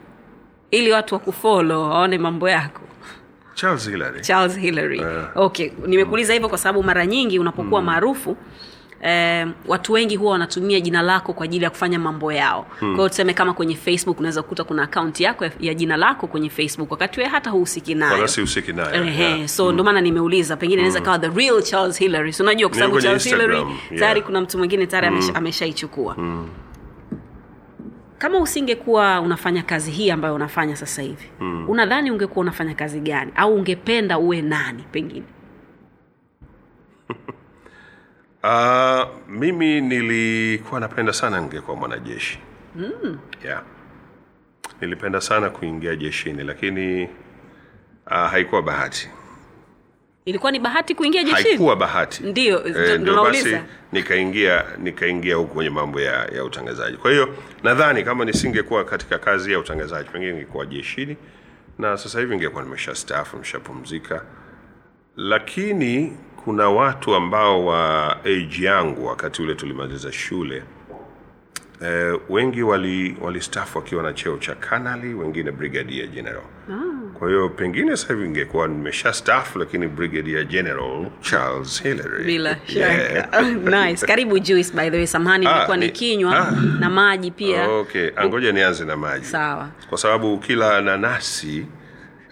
ili 0.71 0.91
watu 0.91 1.15
wakufolo 1.15 1.81
waone 1.81 2.17
mambo 2.17 2.49
yako. 2.49 2.81
Charles 3.53 3.89
hillary. 3.89 4.21
Charles 4.21 4.57
hillary. 4.59 5.01
Okay 5.35 5.69
nimekuuliza 5.87 6.33
hivyo 6.33 6.49
kwa 6.49 6.57
sababu 6.57 6.83
mara 6.83 7.05
nyingi 7.05 7.39
unapokuwa 7.39 7.81
maarufu 7.81 8.37
Eh, 9.01 9.47
watu 9.67 9.93
wengi 9.93 10.15
huwa 10.15 10.31
wanatumia 10.31 10.79
jina 10.79 11.01
lako 11.01 11.33
kwa 11.33 11.43
ajili 11.45 11.63
ya 11.63 11.69
kufanya 11.69 11.99
mambo 11.99 12.31
yao. 12.33 12.65
Hmm. 12.79 12.89
kwahio 12.95 13.09
tuseme 13.09 13.33
kama 13.33 13.53
kwenye 13.53 13.75
facebook 13.75 14.19
unaweza 14.19 14.41
kukuta 14.41 14.63
kuna 14.63 14.83
akaunti 14.83 15.23
yako 15.23 15.45
ya, 15.45 15.51
ya 15.59 15.73
jina 15.73 15.97
lako 15.97 16.27
kwenye 16.27 16.49
facebook 16.49 16.91
wakati 16.91 17.19
wee 17.19 17.25
hata 17.25 17.49
huhusiki 17.49 17.95
nayo. 17.95 18.11
Nayo 18.91 19.03
Ehe, 19.05 19.23
yeah. 19.23 19.47
so 19.47 19.71
ndo 19.71 19.83
maana 19.83 20.01
nimeuliza 20.01 20.57
pengine 20.57 20.81
inaweza 20.81 21.01
kawa 21.01 21.19
the 21.19 21.29
real 21.29 21.61
charles 21.63 21.99
hillary. 21.99 22.33
So 22.33 22.43
unajua 22.43 22.69
kwa 22.69 22.77
sababu 22.77 23.01
charles 23.01 23.23
hillary 23.23 23.55
yeah. 23.57 23.99
tayari 23.99 24.21
kuna 24.21 24.41
mtu 24.41 24.57
mwingine 24.57 24.87
tayari 24.87 25.07
amesha- 25.07 25.35
ameshaichukua 25.35 26.15
kama 28.17 28.39
usingekuwa 28.39 29.21
unafanya 29.21 29.63
kazi 29.63 29.91
hii 29.91 30.11
ambayo 30.11 30.35
unafanya 30.35 30.75
sasa 30.75 31.01
hivi 31.01 31.29
mm. 31.39 31.69
unadhani 31.69 32.11
ungekuwa 32.11 32.41
unafanya 32.41 32.75
kazi 32.75 32.99
gani 32.99 33.31
au 33.35 33.55
ungependa 33.55 34.17
uwe 34.19 34.41
nani 34.41 34.83
pengine 34.91 35.25
Uh, 38.43 39.03
mimi 39.39 39.81
nilikuwa 39.81 40.79
napenda 40.79 41.13
sana 41.13 41.39
ningekuwa 41.41 41.77
mwanajeshi 41.77 42.39
mm. 42.75 43.19
yeah. 43.45 43.63
nilipenda 44.81 45.21
sana 45.21 45.49
kuingia 45.49 45.95
jeshini 45.95 46.43
lakini 46.43 47.03
uh, 48.07 48.11
haikuwa 48.11 48.61
bahati 48.61 49.09
ilikuwa 50.27 50.51
ni 50.51 50.59
bahati 50.59 50.95
kuingia 50.95 51.23
jeshini? 51.23 51.49
Haikuwa 51.49 51.75
bahati. 51.75 52.23
Ndiyo, 52.23 52.67
Eh, 52.67 52.99
ndio 52.99 53.23
basi 53.23 53.57
nikaingia 53.91 54.65
nikaingia 54.77 55.35
huku 55.35 55.53
kwenye 55.53 55.69
mambo 55.69 56.01
ya, 56.01 56.25
ya 56.25 56.43
utangazaji. 56.43 56.97
Kwa 56.97 57.11
hiyo 57.11 57.35
nadhani 57.63 58.03
kama 58.03 58.25
nisingekuwa 58.25 58.85
katika 58.85 59.17
kazi 59.17 59.51
ya 59.51 59.59
utangazaji 59.59 60.09
pengine 60.09 60.31
ningekuwa 60.31 60.65
jeshini 60.65 61.17
na 61.77 61.97
sasa 61.97 62.19
hivi 62.19 62.31
ningekuwa 62.35 62.63
nimesha 62.63 62.95
staafu 62.95 63.35
nimeshapumzika. 63.35 64.21
Lakini 65.17 66.17
kuna 66.43 66.69
watu 66.69 67.15
ambao 67.15 67.65
wa 67.65 68.11
age 68.25 68.65
yangu 68.65 69.05
wakati 69.07 69.41
ule 69.41 69.55
tulimaliza 69.55 70.11
shule 70.11 70.63
eh, 71.81 72.19
wengi 72.29 72.61
wali 72.63 73.17
walistaafu 73.21 73.77
wakiwa 73.77 74.03
na 74.03 74.13
cheo 74.13 74.37
cha 74.37 74.55
kanali 74.55 75.13
wengine 75.13 75.51
brigadier 75.51 76.07
general. 76.07 76.43
Kwa 77.19 77.27
hiyo 77.27 77.49
pengine 77.49 77.97
sasa 77.97 78.13
hivi 78.13 78.25
ingekuwa 78.25 78.67
nimesha 78.67 79.13
staafu 79.13 79.59
lakini 79.59 79.87
brigadier 79.87 80.45
general 80.45 81.05
charles 81.21 81.83
hillary. 81.83 82.23
Bila 82.23 82.57
Yeah. 82.67 83.15
shaka. 83.15 83.41
Nice. 83.87 84.05
Karibu 84.05 84.39
juice 84.39 84.71
by 84.75 84.89
the 84.89 84.97
way. 84.97 85.07
Samahani 85.07 85.45
Ah, 85.47 85.53
nilikuwa 85.53 85.77
nikinywa 85.77 86.37
ah. 86.47 86.51
na 86.79 86.89
maji 86.89 87.31
pia. 87.31 87.69
Okay 87.69 88.09
angoja 88.15 88.51
nianze 88.51 88.85
na 88.85 88.97
maji. 88.97 89.25
Sawa. 89.25 89.69
Kwa 89.89 89.97
sababu 89.97 90.37
kila 90.37 90.81
nanasi 90.81 91.65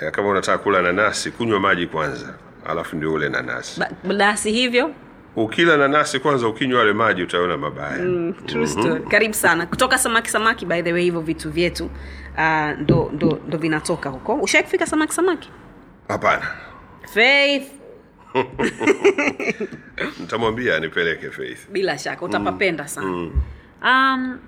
eh, 0.01 0.11
kama 0.11 0.29
unataka 0.29 0.57
kula 0.57 0.81
nanasi 0.81 1.31
kunywa 1.31 1.59
maji 1.59 1.87
kwanza 1.87 2.33
alafu 2.69 2.95
ndio 2.95 3.13
ule 3.13 3.29
nanasi. 3.29 3.79
Ba- 3.79 4.13
basi 4.17 4.51
hivyo 4.51 4.91
ukila 5.35 5.77
nanasi 5.77 6.19
kwanza 6.19 6.47
ukinywa 6.47 6.79
yale 6.79 6.93
maji 6.93 7.23
utaona 7.23 7.57
mabaya. 7.57 7.97
Mm, 7.97 8.33
true 8.45 8.67
story. 8.67 9.03
karibu 9.03 9.33
sana. 9.33 9.65
Kutoka 9.65 9.97
samaki 9.97 10.29
samaki 10.29 10.65
by 10.65 10.81
the 10.81 10.93
way 10.93 11.03
hivyo 11.03 11.21
vitu 11.21 11.51
vyetu 11.51 11.85
uh, 12.37 12.79
ndo, 12.79 13.09
ndo, 13.13 13.39
ndo 13.47 13.57
vinatoka 13.57 14.09
huko. 14.09 14.35
Ushawai 14.35 14.63
kufika 14.63 14.85
samaki 14.87 15.13
samaki? 15.13 15.49
Hapana. 16.07 16.47
Faith. 17.13 17.71
Nitamwambia 20.19 20.79
nipeleke 20.79 21.31
faith. 21.31 21.69
Bila 21.71 21.97
shaka 21.97 22.25
utapapenda 22.25 22.87
sana. 22.87 23.29
Um, 23.83 24.39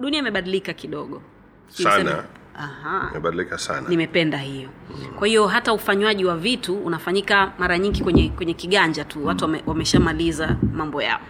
dunia 0.00 0.18
imebadilika 0.18 0.72
kidogo. 0.72 1.22
Sana. 1.68 2.24
Aha. 2.58 3.08
imebadilika 3.10 3.58
sana. 3.58 3.88
Nimependa 3.88 4.38
hiyo. 4.38 4.68
Kwa 5.18 5.26
hiyo 5.28 5.46
hata 5.46 5.72
ufanywaji 5.72 6.24
wa 6.24 6.36
vitu 6.36 6.74
unafanyika 6.78 7.52
mara 7.58 7.78
nyingi 7.78 8.02
kwenye 8.02 8.28
kwenye 8.28 8.54
kiganja 8.54 9.04
tu. 9.04 9.26
Watu 9.26 9.44
wame, 9.44 9.62
wameshamaliza 9.66 10.56
mambo 10.72 11.02
yao. 11.02 11.20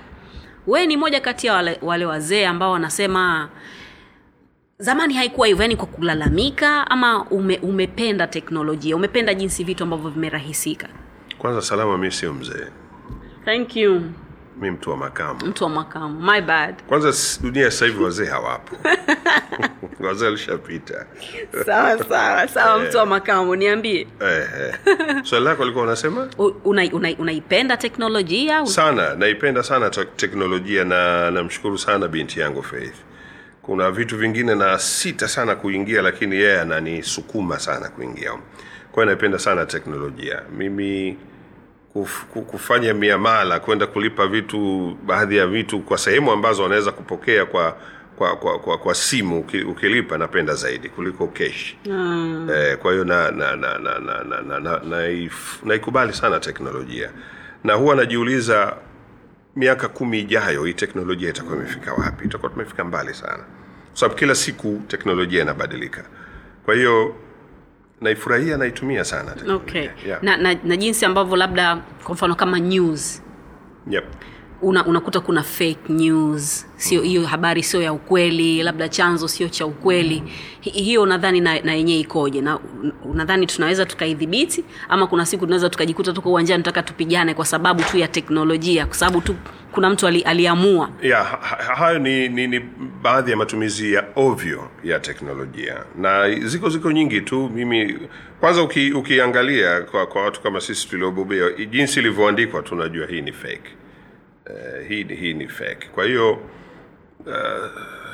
Wee 0.66 0.86
ni 0.86 0.96
moja 0.96 1.20
kati 1.20 1.46
ya 1.46 1.52
wale, 1.54 1.78
wale 1.82 2.04
wazee 2.06 2.46
ambao 2.46 2.72
wanasema 2.72 3.48
zamani 4.78 5.14
haikuwa 5.14 5.46
hivyo. 5.46 5.62
Yani 5.62 5.76
kwa 5.76 5.86
kulalamika 5.86 6.90
ama 6.90 7.24
ume, 7.24 7.58
umependa 7.58 8.26
teknolojia? 8.26 8.96
Umependa 8.96 9.34
jinsi 9.34 9.64
vitu 9.64 9.84
ambavyo 9.84 10.10
vimerahisika? 10.10 10.88
Kwanza 11.38 11.62
salama 11.62 11.98
mi 11.98 12.10
sio 12.10 12.32
mzee. 12.34 12.66
Thank 13.44 13.76
you 13.76 14.02
mi 14.60 14.70
mtu 14.70 14.90
wa 14.90 14.96
makamu. 14.96 15.46
Mtu 15.46 15.64
wa 15.64 15.70
makamu. 15.70 16.20
My 16.32 16.40
bad. 16.40 16.74
Kwanza 16.82 17.12
dunia 17.42 17.70
sasa 17.70 17.86
hivi 17.86 18.02
wazee 18.04 18.24
hawapo. 18.26 18.76
Wazee 20.00 20.26
alishapita 20.26 21.06
sawa 21.66 22.04
sawa 22.04 22.48
sawa 22.48 22.78
mtu 22.78 22.96
wa 22.96 23.06
makamu 23.06 23.56
niambie. 23.56 24.06
Eh, 24.20 24.48
eh. 24.60 24.74
swali 25.24 25.44
lako 25.44 25.62
alikuwa 25.62 25.84
unasema? 25.84 26.28
U- 26.38 26.54
una- 26.64 26.88
una- 26.92 27.14
unaipenda 27.18 27.76
teknolojia? 27.76 28.66
Sana 28.66 29.14
naipenda 29.14 29.62
sana 29.62 29.90
teknolojia 29.90 30.84
na 30.84 31.30
namshukuru 31.30 31.78
sana 31.78 32.08
binti 32.08 32.40
yangu 32.40 32.62
faith. 32.62 32.94
Kuna 33.62 33.90
vitu 33.90 34.16
vingine 34.18 34.54
na 34.54 34.78
sita 34.78 35.28
sana 35.28 35.54
kuingia 35.56 36.02
lakini 36.02 36.36
yeye 36.36 36.60
ananisukuma 36.60 37.58
sana 37.58 37.88
kuingia. 37.88 38.30
Kwa 38.92 39.02
hiyo 39.02 39.06
naipenda 39.06 39.38
sana 39.38 39.66
teknolojia. 39.66 40.42
Mimi 40.58 41.18
kuf, 41.92 42.24
kufanya 42.24 42.94
miamala 42.94 43.60
kwenda 43.60 43.86
kulipa 43.86 44.26
vitu 44.26 44.96
baadhi 45.06 45.36
ya 45.36 45.46
vitu 45.46 45.80
kwa 45.80 45.98
sehemu 45.98 46.32
ambazo 46.32 46.62
wanaweza 46.62 46.92
kupokea 46.92 47.44
kwa 47.46 47.76
kwa, 48.16 48.36
kwa, 48.36 48.58
kwa, 48.58 48.78
kwa 48.78 48.94
simu 48.94 49.44
ukilipa 49.68 50.18
napenda 50.18 50.54
zaidi 50.54 50.88
kuliko 50.88 51.26
kesh 51.26 51.76
mm. 51.86 52.48
eh, 52.54 52.76
kwa 52.78 52.92
hiyo 52.92 53.04
na, 53.04 53.30
na, 53.30 53.56
na, 53.56 53.78
na, 53.78 53.98
na, 53.98 54.22
na, 54.24 54.40
na, 54.42 54.60
na, 54.60 54.76
naif- 54.78 55.64
naikubali 55.66 56.12
sana 56.12 56.40
teknolojia. 56.40 57.10
Na 57.64 57.74
huwa 57.74 57.94
najiuliza 57.96 58.76
miaka 59.56 59.88
kumi 59.88 60.20
ijayo 60.20 60.64
hii 60.64 60.72
teknolojia 60.74 61.30
itakuwa 61.30 61.56
imefika 61.56 61.92
wapi? 61.94 62.24
Itakuwa 62.24 62.52
tumefika 62.52 62.84
mbali 62.84 63.14
sana. 63.14 63.42
Kwa 63.90 63.98
sababu 64.00 64.14
kila 64.18 64.34
siku 64.34 64.82
teknolojia 64.88 65.42
inabadilika. 65.42 66.04
Kwa 66.64 66.74
hiyo 66.74 67.14
naifurahia 68.02 68.56
naitumia 68.56 69.04
sana 69.04 69.34
okay 69.54 69.88
yeah. 70.06 70.22
na, 70.22 70.36
na, 70.36 70.54
na 70.64 70.76
jinsi 70.76 71.04
ambavyo 71.04 71.36
labda 71.36 71.76
kwa 72.04 72.14
mfano 72.14 72.34
kama 72.34 72.60
news 72.60 73.22
yep. 73.90 74.04
Una, 74.62 74.86
unakuta 74.86 75.20
kuna 75.20 75.42
fake 75.42 75.78
news. 75.88 76.66
Sio 76.76 77.02
hiyo 77.02 77.26
habari 77.26 77.62
sio 77.62 77.82
ya 77.82 77.92
ukweli 77.92 78.62
labda 78.62 78.88
chanzo 78.88 79.28
sio 79.28 79.48
cha 79.48 79.66
ukweli. 79.66 80.22
Hi, 80.60 80.70
hiyo 80.70 81.06
nadhani 81.06 81.40
na, 81.40 81.60
na 81.60 81.74
yenyewe 81.74 82.00
ikoje? 82.00 82.40
Na 82.40 82.58
nadhani 83.14 83.46
tunaweza 83.46 83.86
tukaidhibiti? 83.86 84.64
Ama 84.88 85.06
kuna 85.06 85.26
siku 85.26 85.44
tunaweza 85.46 85.70
tukajikuta 85.70 86.12
tuko 86.12 86.30
uwanjani 86.30 86.62
taka 86.62 86.82
tupigane 86.82 87.34
kwa 87.34 87.44
sababu 87.44 87.82
tu 87.82 87.98
ya 87.98 88.08
teknolojia 88.08 88.86
kwa 88.86 88.94
sababu 88.94 89.20
tu 89.20 89.34
kuna 89.72 89.90
mtu 89.90 90.06
ali, 90.06 90.20
aliamua? 90.22 90.90
Ha- 91.24 91.74
hayo 91.74 91.98
ni, 91.98 92.28
ni, 92.28 92.46
ni 92.46 92.60
baadhi 93.02 93.30
ya 93.30 93.36
matumizi 93.36 93.92
ya 93.92 94.04
ovyo 94.16 94.68
ya 94.84 95.00
teknolojia. 95.00 95.76
Na 95.98 96.30
ziko 96.40 96.68
ziko 96.68 96.92
nyingi 96.92 97.20
tu. 97.20 97.50
Mimi 97.54 97.98
kwanza 98.40 98.62
uki, 98.62 98.92
ukiangalia 98.92 99.80
kwa, 99.80 100.06
kwa 100.06 100.22
watu 100.24 100.40
kama 100.40 100.60
sisi 100.60 100.88
tuliobobea 100.88 101.50
jinsi 101.70 102.00
ilivyoandikwa 102.00 102.62
tunajua 102.62 103.06
hii 103.06 103.20
ni 103.20 103.32
fake 103.32 103.70
uh, 104.50 104.88
hii, 104.88 105.04
ni- 105.04 105.14
hii 105.16 105.34
ni 105.34 105.48
fake. 105.48 105.88
Kwa 105.94 106.04
hiyo 106.04 106.32
uh, 106.32 107.70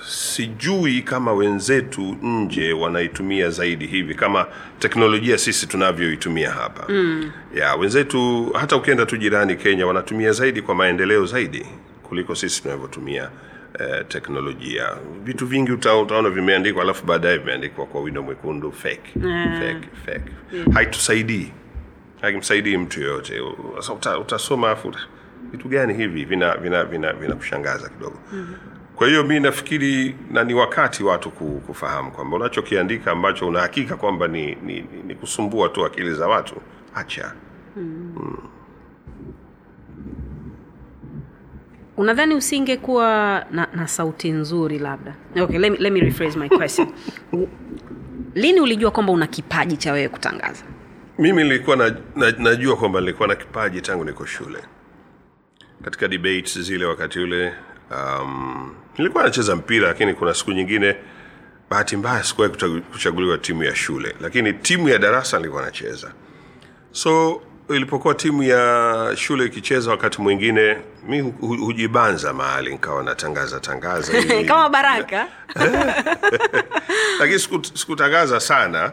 sijui 0.06 1.02
kama 1.02 1.32
wenzetu 1.32 2.16
nje 2.23 2.73
wanaitumia 2.73 3.50
zaidi 3.50 3.87
hivi 3.87 4.14
kama 4.14 4.47
teknolojia 4.78 5.38
sisi 5.38 5.66
tunavyoitumia 5.66 6.50
hapa. 6.50 6.92
Mm. 6.92 7.30
ya 7.54 7.75
wenzetu 7.75 8.50
hata 8.61 8.76
ukienda 8.76 9.06
tu 9.06 9.16
jirani 9.16 9.56
kenya 9.56 9.87
wanatumia 9.87 10.32
zaidi 10.32 10.62
kwa 10.62 10.75
maendeleo 10.75 11.26
zaidi 11.26 11.66
kuliko 12.02 12.35
sisi 12.35 12.62
tunavyotumia 12.62 13.30
eh, 13.80 14.04
teknolojia. 14.08 14.88
Vitu 15.25 15.47
vingi 15.47 15.73
uta, 15.73 15.97
utaona 15.97 16.30
vimeandikwa 16.30 16.82
alafu 16.82 17.06
baadaye 17.06 17.38
vimeandikwa 17.38 17.87
kwa 17.87 18.00
wino 18.00 18.23
mwekundu 18.23 18.73
fake. 18.73 19.11
Fake 19.61 19.88
fake. 20.06 20.30
Haitusaidii. 20.73 21.52
Haimsaidii 22.20 22.76
mtu 22.76 23.00
yoyote. 23.00 23.40
Utasoma 24.20 24.66
uta, 24.66 24.73
afu 24.73 24.94
vitu 25.50 25.68
gani 25.68 25.95
hivi 25.95 26.25
vina 26.25 26.57
vina 26.57 26.85
vina 26.85 27.12
vinakushangaza 27.12 27.88
kidogo? 27.88 28.18
Kwa 28.97 29.09
hiyo 29.09 29.25
mi 29.25 29.40
nafikiri 29.40 30.14
na 30.30 30.45
ni 30.45 30.54
wakati 30.54 31.04
watu 31.04 31.30
kufahamu 31.66 32.11
kwamba 32.12 32.37
unachokiandika 32.37 33.12
ambacho 33.12 33.49
unahakika 33.49 33.97
kwamba 33.97 34.28
ni, 34.28 34.47
ni, 34.54 34.75
ni, 34.75 35.02
ni 35.07 35.14
kusumbua 35.14 35.68
tu 35.68 35.87
akili 35.87 36.14
za 36.14 36.28
watu 36.28 36.54
acha. 36.95 37.33
Unadhani 41.97 42.35
usingekuwa 42.35 43.07
na, 43.50 43.68
na 43.75 43.88
sauti 43.88 44.30
nzuri 44.30 44.78
labda? 44.78 45.14
Okay 45.40 45.59
let 45.59 45.73
me, 45.73 45.78
let 45.78 45.92
me 45.92 46.00
rephrase 46.00 46.38
my 46.38 46.49
question. 46.49 46.88
Lini 48.35 48.61
ulijua 48.61 48.90
kwamba 48.90 49.12
una 49.12 49.26
kipaji 49.26 49.76
cha 49.76 49.92
wewe 49.92 50.09
kutangaza? 50.09 50.64
Mimi 51.18 51.42
nilikuwa 51.42 51.76
na, 51.76 51.97
na, 52.16 52.30
najua 52.38 52.76
kwamba 52.76 53.00
nilikuwa 53.00 53.28
na 53.28 53.35
kipaji 53.35 53.80
tangu 53.80 54.04
niko 54.04 54.26
shule 54.26 54.59
katika 55.85 56.08
debates 56.08 56.58
zile 56.58 56.85
wakati 56.85 57.18
ule 57.18 57.52
um, 57.90 58.75
nilikuwa 58.99 59.25
nacheza 59.25 59.56
mpira 59.56 59.88
lakini 59.88 60.14
kuna 60.14 60.35
siku 60.35 60.52
nyingine 60.52 60.97
bahati 61.70 61.97
mbaya 61.97 62.25
sikuwahi 62.25 62.52
kuchaguliwa 62.92 63.38
timu 63.38 63.64
ya 63.64 63.75
shule 63.76 64.16
lakini 64.20 64.52
timu 64.52 64.88
ya 64.88 64.99
darasa 64.99 65.37
nilikuwa 65.38 65.62
nacheza. 65.62 66.12
So 66.92 67.42
ilipokuwa 67.68 68.14
timu 68.14 68.42
ya 68.42 69.12
shule 69.16 69.44
ikicheza 69.44 69.90
wakati 69.90 70.23
mwingine 70.23 70.76
mi 71.08 71.20
hu- 71.20 71.30
hu- 71.40 71.56
hujibanza 71.64 72.32
mahali 72.32 72.70
nikawa 72.70 73.02
natangaza 73.02 73.61
tangaza 73.61 74.12
kama 74.49 74.68
baraka. 74.68 75.26
Lakini 77.20 77.38
siku- 77.38 77.76
sana 78.40 78.92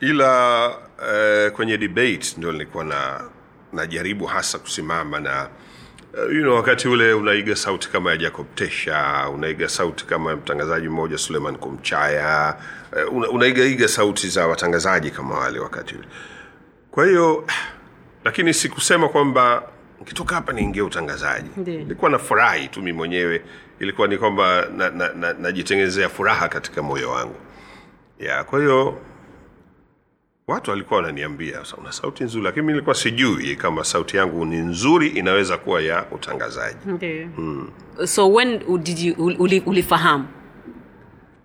ila 0.00 0.70
eh, 1.12 1.52
kwenye 1.52 1.78
debate 1.78 2.34
ndio 2.36 2.52
nilikuwa 2.52 2.84
na 2.84 3.20
najaribu 3.72 4.26
hasa 4.26 4.58
kusimama 4.58 5.20
na 5.20 5.48
you 6.32 6.42
know, 6.42 6.54
wakati 6.54 6.88
ule 6.88 7.12
unaiga 7.12 7.56
sauti 7.56 7.90
kama 7.90 8.10
ya 8.10 8.16
jacob 8.16 8.46
tesha 8.54 9.28
unaiga 9.34 9.68
sauti 9.68 10.06
kama 10.06 10.30
ya 10.30 10.36
mtangazaji 10.36 10.88
mmoja 10.88 11.18
suleiman 11.18 11.56
kumchaya 11.56 12.56
uh, 13.08 13.16
una, 13.16 13.28
unaigaiga 13.28 13.88
sauti 13.88 14.28
za 14.28 14.46
watangazaji 14.46 15.10
kama 15.10 15.38
wale 15.38 15.58
wakati 15.58 15.94
ule. 15.94 16.08
Kwa 16.90 17.06
hiyo 17.06 17.44
lakini 18.24 18.54
sikusema 18.54 19.08
kwamba 19.08 19.62
nikitoka 20.00 20.34
hapa 20.34 20.52
niingie 20.52 20.82
utangazaji. 20.82 21.50
Nilikuwa 21.56 22.10
na 22.10 22.18
furahi 22.18 22.68
tu 22.68 22.82
mi 22.82 22.92
mwenyewe 22.92 23.42
ilikuwa 23.78 24.08
ni 24.08 24.18
kwamba 24.18 24.66
najitengenezea 25.38 26.02
na, 26.02 26.08
na, 26.08 26.08
na 26.08 26.14
furaha 26.16 26.48
katika 26.48 26.82
moyo 26.82 27.10
wangu. 27.10 27.36
Ya 28.18 28.44
kwa 28.44 28.58
hiyo 28.58 28.98
watu 30.48 30.70
walikuwa 30.70 31.00
wananiambia 31.00 31.62
una 31.78 31.92
sauti 31.92 32.24
nzuri. 32.24 32.44
Lakini 32.44 32.66
mi 32.66 32.72
nilikuwa 32.72 32.94
sijui 32.94 33.56
kama 33.56 33.84
sauti 33.84 34.16
yangu 34.16 34.44
ni 34.44 34.56
nzuri 34.56 35.08
inaweza 35.08 35.58
kuwa 35.58 35.82
ya 35.82 36.04
utangazaji. 36.10 36.78
So 38.06 38.32
when 38.32 38.60
did 38.82 38.98
you, 38.98 39.14
uli, 39.38 39.60
ulifahamu? 39.66 40.24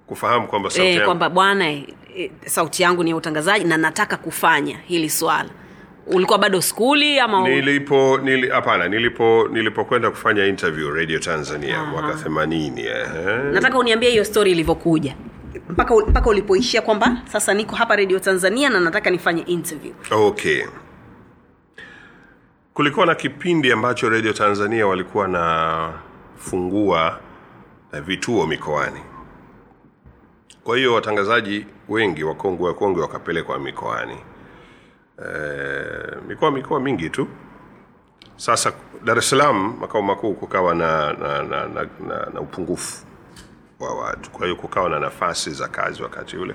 Kufahamu 0.07 0.47
kwamba 0.47 0.69
sauti 0.69 0.87
e, 0.89 0.93
yangu 0.93 1.05
kwamba 1.05 1.29
bwana 1.29 1.69
e, 1.71 2.31
sauti 2.45 2.83
yangu 2.83 3.03
ni 3.03 3.09
ya 3.09 3.15
utangazaji 3.15 3.65
na 3.65 3.77
nataka 3.77 4.17
kufanya 4.17 4.77
hili 4.85 5.09
swala. 5.09 5.49
Ulikuwa 6.07 6.37
bado 6.39 6.61
skuli 6.61 7.19
ama 7.19 7.49
nilipo 7.49 8.17
nili, 8.23 8.49
hapana 8.49 8.87
nilipo 8.87 9.47
nilipokwenda 9.51 10.09
kufanya 10.09 10.45
interview 10.45 10.91
radio 10.93 11.19
tanzania 11.19 11.83
mwaka 11.83 12.07
80 12.29 12.79
eh, 12.79 13.53
nataka 13.53 13.77
uniambie 13.79 14.09
hiyo 14.09 14.23
story 14.25 14.51
ilivyokuja 14.51 15.15
mpaka 15.69 15.95
mpaka 15.95 16.29
ulipoishia 16.29 16.81
kwamba 16.81 17.17
sasa 17.25 17.53
niko 17.53 17.75
hapa 17.75 17.95
radio 17.95 18.19
tanzania 18.19 18.69
na 18.69 18.79
nataka 18.79 19.09
nifanye 19.09 19.41
interview. 19.41 19.93
Okay. 20.11 20.63
Kulikuwa 22.73 23.05
na 23.05 23.15
kipindi 23.15 23.71
ambacho 23.71 24.09
radio 24.09 24.33
tanzania 24.33 24.87
walikuwa 24.87 25.27
na 25.27 25.93
fungua 26.35 27.19
na 27.91 28.01
vituo 28.01 28.47
mikoani. 28.47 28.99
Kwa 30.63 30.77
hiyo 30.77 30.93
watangazaji 30.93 31.65
wengi 31.89 32.23
wakongwe 32.23 32.67
wakongwe 32.67 33.01
wakapelekwa 33.01 33.59
mikoani. 33.59 34.17
E, 35.17 35.31
mikoa 36.27 36.51
mikoa 36.51 36.79
mingi 36.79 37.09
tu. 37.09 37.27
Sasa 38.37 38.73
dar 39.03 39.17
es 39.17 39.29
salaam 39.29 39.77
makao 39.81 40.01
makuu 40.01 40.33
kukawa 40.33 40.75
na, 40.75 41.13
na, 41.13 41.43
na, 41.43 41.67
na, 41.67 41.87
na, 42.07 42.27
na 42.33 42.41
upungufu 42.41 43.05
wa 43.79 43.95
watu. 43.95 44.31
Kwa 44.31 44.45
hiyo 44.45 44.55
kukawa 44.55 44.89
na 44.89 44.99
nafasi 44.99 45.51
za 45.51 45.67
kazi 45.67 46.03
wakati 46.03 46.37
ule. 46.37 46.53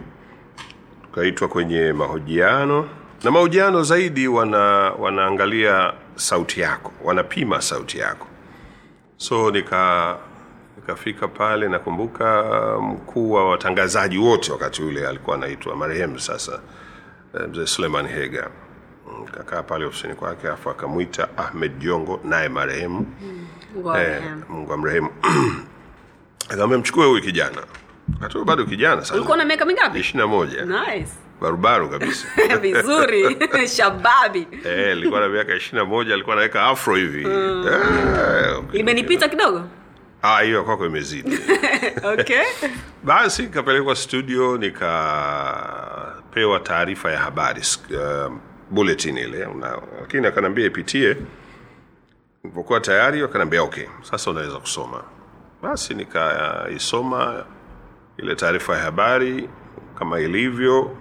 Tukaitwa 1.01 1.47
kwenye 1.47 1.93
mahojiano. 1.93 2.89
Na 3.23 3.31
mahojiano 3.31 3.83
zaidi 3.83 4.27
wana 4.27 4.57
wanaangalia 4.99 5.93
sauti 6.15 6.59
yako. 6.61 6.91
Wanapima 7.03 7.61
sauti 7.61 7.97
yako. 7.99 8.27
So 9.17 9.51
nika 9.51 10.17
nikafika 10.75 11.27
pale 11.27 11.67
nakumbuka 11.67 12.43
mkuu 12.81 13.31
wa 13.31 13.49
watangazaji 13.49 14.17
wote 14.17 14.51
wakati 14.51 14.81
ule 14.83 15.07
alikuwa 15.07 15.35
anaitwa 15.35 15.75
marehemu 15.75 16.19
sasa 16.19 16.59
eh, 17.35 17.49
mzee 17.49 17.65
suleiman 17.65 18.07
hega 18.07 18.49
kakaa 19.25 19.63
pale 19.63 19.85
ofisini 19.85 20.15
kwake 20.15 20.47
afu 20.47 20.69
akamwita 20.69 21.27
ahmed 21.37 21.79
jongo 21.79 22.19
naye 22.23 22.49
marehemu. 22.49 23.05
Eh, 23.97 24.21
mungu 24.49 24.73
amrehemu. 24.73 25.09
Akamwambia 26.49 26.77
mchukue 26.77 27.05
huyu 27.05 27.21
kijana. 27.21 27.61
Huo 28.33 28.43
bado 28.45 28.65
kijana 28.65 29.05
sana. 29.05 29.35
Na 29.37 29.45
miaka 29.45 29.65
mingapi? 29.65 29.99
Ishiri 29.99 30.19
na 30.19 30.27
moja. 30.27 30.65
Nice. 30.65 31.11
Barubaru 31.41 31.89
kabisa. 31.89 32.27
Vizuri. 32.61 33.37
Shababi. 33.75 34.47
Eh, 34.65 34.91
alikuwa 34.91 35.19
na 35.19 35.29
miaka 35.29 35.55
ishiri 35.55 35.77
na 35.77 35.85
moja 35.85 36.13
alikuwa 36.13 36.33
anaweka 36.33 36.63
afro 36.63 36.95
hivi. 36.95 37.27
Eh, 37.27 38.63
imenipita 38.73 39.29
kidogo? 39.29 39.63
Ah, 40.21 40.41
hiyo 40.41 40.63
kwako 40.63 40.85
imezidi. 40.85 41.39
Okay. 42.03 42.43
Basi 43.03 43.41
nikapelekwa 43.41 43.95
studio 43.95 44.57
nikapewa 44.57 44.89
taarifa 46.59 47.11
ya 47.11 47.19
habari. 47.19 47.61
Uh, 47.89 48.33
bulletin 48.71 49.17
ile 49.17 49.45
unao 49.45 49.83
lakini 50.01 50.27
akaniambia 50.27 50.65
ipitie. 50.65 51.17
Nilipokuwa 52.43 52.79
tayari 52.79 53.21
akaniambia 53.23 53.63
okay 53.63 53.85
sasa 54.01 54.31
unaweza 54.31 54.57
kusoma. 54.59 55.03
Basi 55.61 55.93
nikaisoma 55.93 57.45
ile 58.17 58.35
taarifa 58.35 58.75
ya 58.77 58.83
habari 58.83 59.49
kama 59.99 60.19
ilivyo. 60.19 60.97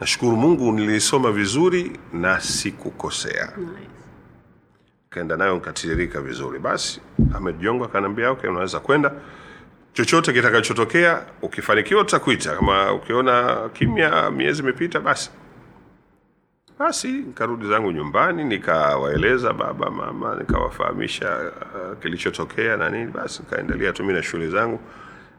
Nashukuru 0.00 0.36
mungu 0.36 0.72
nilisoma 0.72 1.32
vizuri 1.32 1.98
na 2.12 2.40
sikukosea. 2.40 3.52
Kaenda 5.10 5.36
nayo 5.36 5.54
nikatiririka 5.54 6.20
vizuri. 6.20 6.58
Basi 6.58 7.00
ahmed 7.34 7.58
jongo 7.60 7.84
akaniambia 7.84 8.30
okay 8.30 8.50
unaweza 8.50 8.80
kwenda. 8.80 9.12
Chochote 9.92 10.32
kitakachotokea 10.32 11.22
ukifanikiwa 11.42 12.04
tutakuita. 12.04 12.56
Kama 12.56 12.92
ukiona 12.92 13.56
kimya 13.72 14.30
miezi 14.30 14.62
imepita 14.62 15.00
basi 15.00 15.30
basi 16.80 17.08
nikarudi 17.08 17.68
zangu 17.68 17.92
nyumbani 17.92 18.44
nikawaeleza 18.44 19.52
baba 19.52 19.90
mama 19.90 20.34
nikawafahamisha 20.34 21.38
uh, 21.38 21.98
kilichotokea 22.02 22.76
na 22.76 22.90
nini. 22.90 23.10
Basi 23.10 23.42
nikaendelea 23.42 23.92
tu 23.92 24.04
mi 24.04 24.12
na 24.12 24.22
shughuli 24.22 24.48
zangu. 24.50 24.80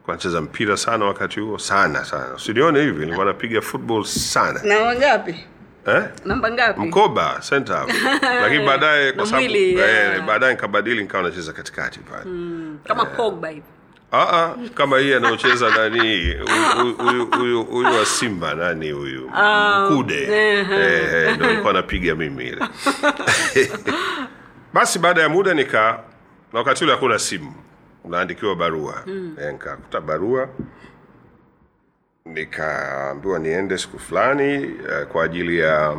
Nacheza 0.08 0.40
mpira 0.40 0.76
sana 0.76 1.04
wakati 1.04 1.40
huo 1.40 1.58
sana 1.58 2.04
sana. 2.04 2.34
Usinione 2.34 2.80
hivi 2.82 2.98
nilikuwa 3.00 3.26
napiga 3.26 3.60
football 3.60 4.04
sana. 4.04 4.60
Namba 4.64 4.94
ngapi 4.96 5.34
eh? 5.86 6.02
namba 6.24 6.50
ngapi? 6.50 6.80
Mkoba 6.80 7.40
center 7.48 7.86
lakini 8.42 8.66
baadaye 8.66 9.12
kwa 9.12 9.26
sababu 9.26 9.46
eh, 9.56 10.22
baadaye 10.26 10.52
nikabadili 10.54 11.00
nikawa 11.02 11.22
nacheza 11.24 11.52
katikati 11.52 11.98
pale. 12.00 12.24
Kama 12.86 13.04
pogba 13.06 13.48
hivi 13.48 13.62
Aa, 14.12 14.54
kama 14.74 14.98
hii 14.98 15.14
anaocheza 15.14 15.70
nani 15.70 16.34
huyu- 17.38 17.84
wa 17.98 18.06
Simba 18.06 18.54
nani 18.54 18.90
huyu? 18.90 19.30
Kude. 19.88 20.22
eh, 20.72 21.36
ndo 21.36 21.46
alikuwa 21.46 21.70
anapiga 21.70 22.14
mimi 22.14 22.44
ile. 22.48 22.64
Basi 24.74 24.98
baada 24.98 25.22
ya 25.22 25.28
muda 25.28 25.54
nika 25.54 26.00
na 26.52 26.58
wakati 26.58 26.84
ule 26.84 26.92
hakuna 26.92 27.18
simu, 27.18 27.54
unaandikiwa 28.04 28.56
barua. 28.56 29.02
Eh, 29.40 29.52
nikakuta 29.52 30.00
barua. 30.00 30.48
Nikaambiwa 32.24 33.38
niende 33.38 33.78
siku 33.78 33.98
fulani 33.98 34.52
eh, 34.64 35.06
kwa 35.12 35.24
ajili 35.24 35.58
ya 35.58 35.96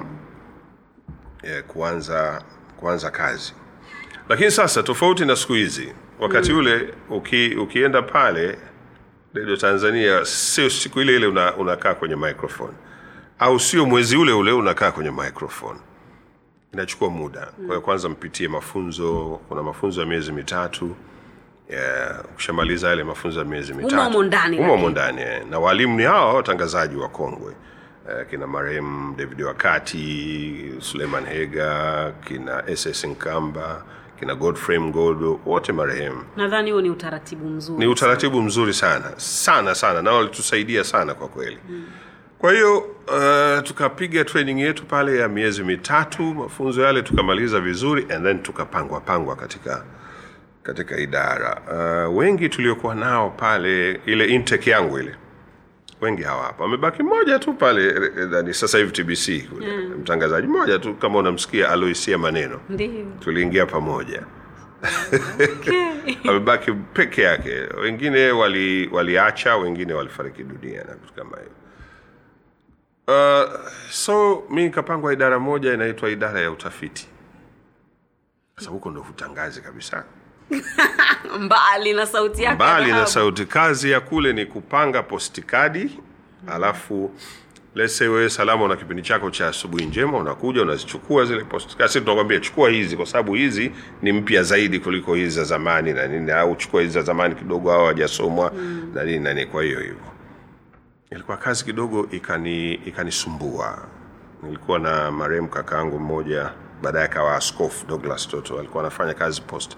eh, 1.43 1.63
kuanza 1.63 2.41
kuanza 2.79 3.11
kazi. 3.11 3.53
Lakini 4.29 4.51
sasa 4.51 4.83
tofauti 4.83 5.25
na 5.25 5.35
siku 5.35 5.53
hizi 5.53 5.93
wakati 6.19 6.53
ule 6.53 6.93
uki, 7.09 7.55
ukienda 7.55 8.01
pale 8.01 8.57
redio 9.33 9.57
tanzania 9.57 10.25
sio 10.25 10.69
siku 10.69 11.01
ile 11.01 11.15
ile 11.15 11.27
una, 11.27 11.55
unakaa 11.55 11.93
kwenye 11.93 12.15
microphone. 12.15 12.73
Au 13.39 13.59
sio 13.59 13.85
mwezi 13.85 14.17
ule 14.17 14.31
ule 14.31 14.51
unakaa 14.51 14.91
kwenye 14.91 15.11
microphone. 15.11 15.79
Inachukua 16.73 17.09
muda. 17.09 17.47
Kwa 17.67 17.81
kwanza 17.81 18.09
mpitie 18.09 18.47
mafunzo. 18.47 19.39
Kuna 19.49 19.63
mafunzo 19.63 20.01
ya 20.01 20.07
miezi 20.07 20.31
mitatu. 20.31 20.95
Yeah, 21.69 22.23
ukishamaliza 22.33 22.89
yale 22.89 23.03
mafunzo 23.03 23.39
ya 23.39 23.45
miezi 23.45 23.73
mitatu. 23.73 23.95
ndani 24.89 25.21
eh. 25.21 25.43
na 25.49 25.59
walimu 25.59 25.97
ni 25.97 26.03
hawa 26.03 26.33
watangazaji 26.33 26.95
wa 26.95 27.09
kongwe. 27.09 27.53
Eh, 28.09 28.25
kina 28.29 28.47
marehemu 28.47 29.15
david 29.15 29.41
wakati 29.41 30.73
suleiman 30.79 31.25
hega 31.25 32.11
kina 32.27 32.63
ss 32.75 33.03
nkamba 33.05 33.83
kina 34.19 34.35
godfrey 34.35 34.79
mgodo 34.79 35.39
wote 35.45 35.71
marehemu. 35.71 36.23
Nadhani 36.37 36.71
huo 36.71 36.81
ni 36.81 36.89
utaratibu 36.89 37.45
mzuri 37.49 37.79
ni 37.79 37.87
utaratibu 37.87 38.41
mzuri 38.41 38.73
sana. 38.73 39.05
Sana 39.17 39.75
sana. 39.75 40.01
Na 40.01 40.11
walitusaidia 40.11 40.83
sana 40.83 41.13
kwa 41.13 41.27
kweli. 41.27 41.57
Kwa 42.39 42.53
hiyo 42.53 42.77
uh, 42.79 43.63
tukapiga 43.63 44.23
training 44.25 44.59
yetu 44.59 44.85
pale 44.85 45.17
ya 45.17 45.27
miezi 45.29 45.63
mitatu 45.63 46.23
mafunzo 46.23 46.81
yale 46.81 47.01
tukamaliza 47.01 47.59
vizuri 47.59 48.05
and 48.15 48.25
then 48.25 48.39
tukapangwa 48.43 48.99
pangwa 49.01 49.35
katika 49.35 49.83
katika 50.63 50.97
idara. 50.97 51.61
Uh, 52.07 52.17
wengi 52.17 52.49
tuliokuwa 52.49 52.95
nao 52.95 53.29
pale 53.29 53.99
ile 54.05 54.25
intake 54.25 54.69
yangu 54.69 54.99
ile 54.99 55.15
wengi 56.03 56.23
hawapo 56.23 56.63
amebaki 56.63 57.03
mmoja 57.03 57.39
tu 57.39 57.53
pale 57.53 57.87
eh, 57.87 58.27
nani 58.29 58.53
sasa 58.53 58.77
hivi 58.77 58.91
tbc 58.91 59.49
kule. 59.49 59.77
Mtangazaji 59.77 60.47
mmoja 60.47 60.79
tu 60.79 60.95
kama 60.95 61.19
unamsikia 61.19 61.69
aloisia 61.69 62.17
maneno. 62.17 62.61
Tuliingia 63.19 63.65
pamoja. 63.65 64.23
Amebaki 66.29 66.71
peke 66.73 67.21
yake. 67.21 67.51
Wengine 67.81 68.31
wali 68.31 68.87
waliacha 68.87 69.55
wengine 69.57 69.93
walifariki 69.93 70.43
dunia 70.43 70.83
na 70.83 70.93
vitu 70.93 71.13
kama 71.13 71.37
hivyo. 71.37 71.53
Uh, 73.07 73.59
so 73.89 74.43
mi 74.49 74.63
nikapangwa 74.63 75.13
idara 75.13 75.39
moja 75.39 75.73
inaitwa 75.73 76.09
idara 76.09 76.41
ya 76.41 76.51
utafiti. 76.51 77.07
Sasa 78.57 78.69
huko 78.71 78.91
ndo 78.91 79.01
hutangazi 79.01 79.61
kabisa 79.61 80.05
mbali 81.39 81.93
na 81.93 82.05
sauti 82.05 82.43
yake 82.43 82.55
mbali 82.55 82.91
na 82.91 83.05
sauti. 83.05 83.45
Kazi 83.45 83.91
ya 83.91 84.01
kule 84.01 84.33
ni 84.33 84.45
kupanga 84.45 85.03
postikadi 85.03 85.99
alafu 86.47 87.11
lese 87.75 88.07
wewe 88.07 88.29
salama 88.29 88.63
una 88.65 88.75
kipindi 88.75 89.01
chako 89.03 89.31
cha 89.31 89.47
asubuhi 89.47 89.85
njema 89.85 90.17
unakuja 90.17 90.61
unazichukua 90.61 91.25
zile 91.25 91.43
postikadi. 91.43 91.89
Sisi 91.89 92.01
tunakwambia 92.01 92.39
chukua 92.39 92.69
hizi 92.69 92.97
kwa 92.97 93.05
sababu 93.05 93.33
hizi 93.33 93.71
ni 94.01 94.11
mpya 94.11 94.43
zaidi 94.43 94.79
kuliko 94.79 95.15
hizi 95.15 95.29
za 95.35 95.43
zamani 95.43 95.93
na 95.93 96.07
nini 96.07 96.31
au 96.31 96.55
chukua 96.55 96.81
hizi 96.81 96.93
za 96.93 97.01
zamani 97.01 97.35
kidogo 97.35 97.73
au 97.73 97.95
mm. 98.53 98.91
na 98.95 99.03
nini 99.03 99.19
na 99.19 99.33
nini. 99.33 99.45
Kwa 99.47 99.63
hiyo 99.63 99.79
hivyo. 99.79 99.97
Ilikuwa 101.11 101.37
kazi 101.37 101.65
kidogo 101.65 102.07
ikani 102.11 102.73
ikanisumbua. 102.73 103.87
Nilikuwa 104.43 104.79
na 104.79 105.11
marehemu 105.11 105.47
kakaangu 105.49 105.99
mmoja 105.99 106.49
baadaye 106.81 107.05
akawa 107.05 107.35
askofu 107.35 107.85
douglas 107.85 108.27
toto. 108.27 108.59
Alikuwa 108.59 108.83
anafanya 108.83 109.13
kazi 109.13 109.41
posta 109.41 109.77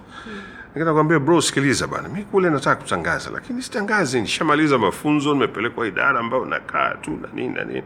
Nikaenda 0.75 0.91
kumwambia 0.91 1.19
bro, 1.19 1.41
sikiliza 1.41 1.87
bana, 1.87 2.09
mi 2.09 2.23
kule 2.23 2.49
nataka 2.49 2.75
kutangaza, 2.81 3.29
lakini 3.29 3.61
sitangazi, 3.61 4.21
nishamaliza 4.21 4.77
mafunzo, 4.77 5.33
nimepelekwa 5.33 5.87
idara 5.87 6.19
ambayo 6.19 6.45
nakaa 6.45 6.93
tu 6.95 7.11
na 7.21 7.27
nini 7.33 7.53
na 7.53 7.63
nini, 7.63 7.83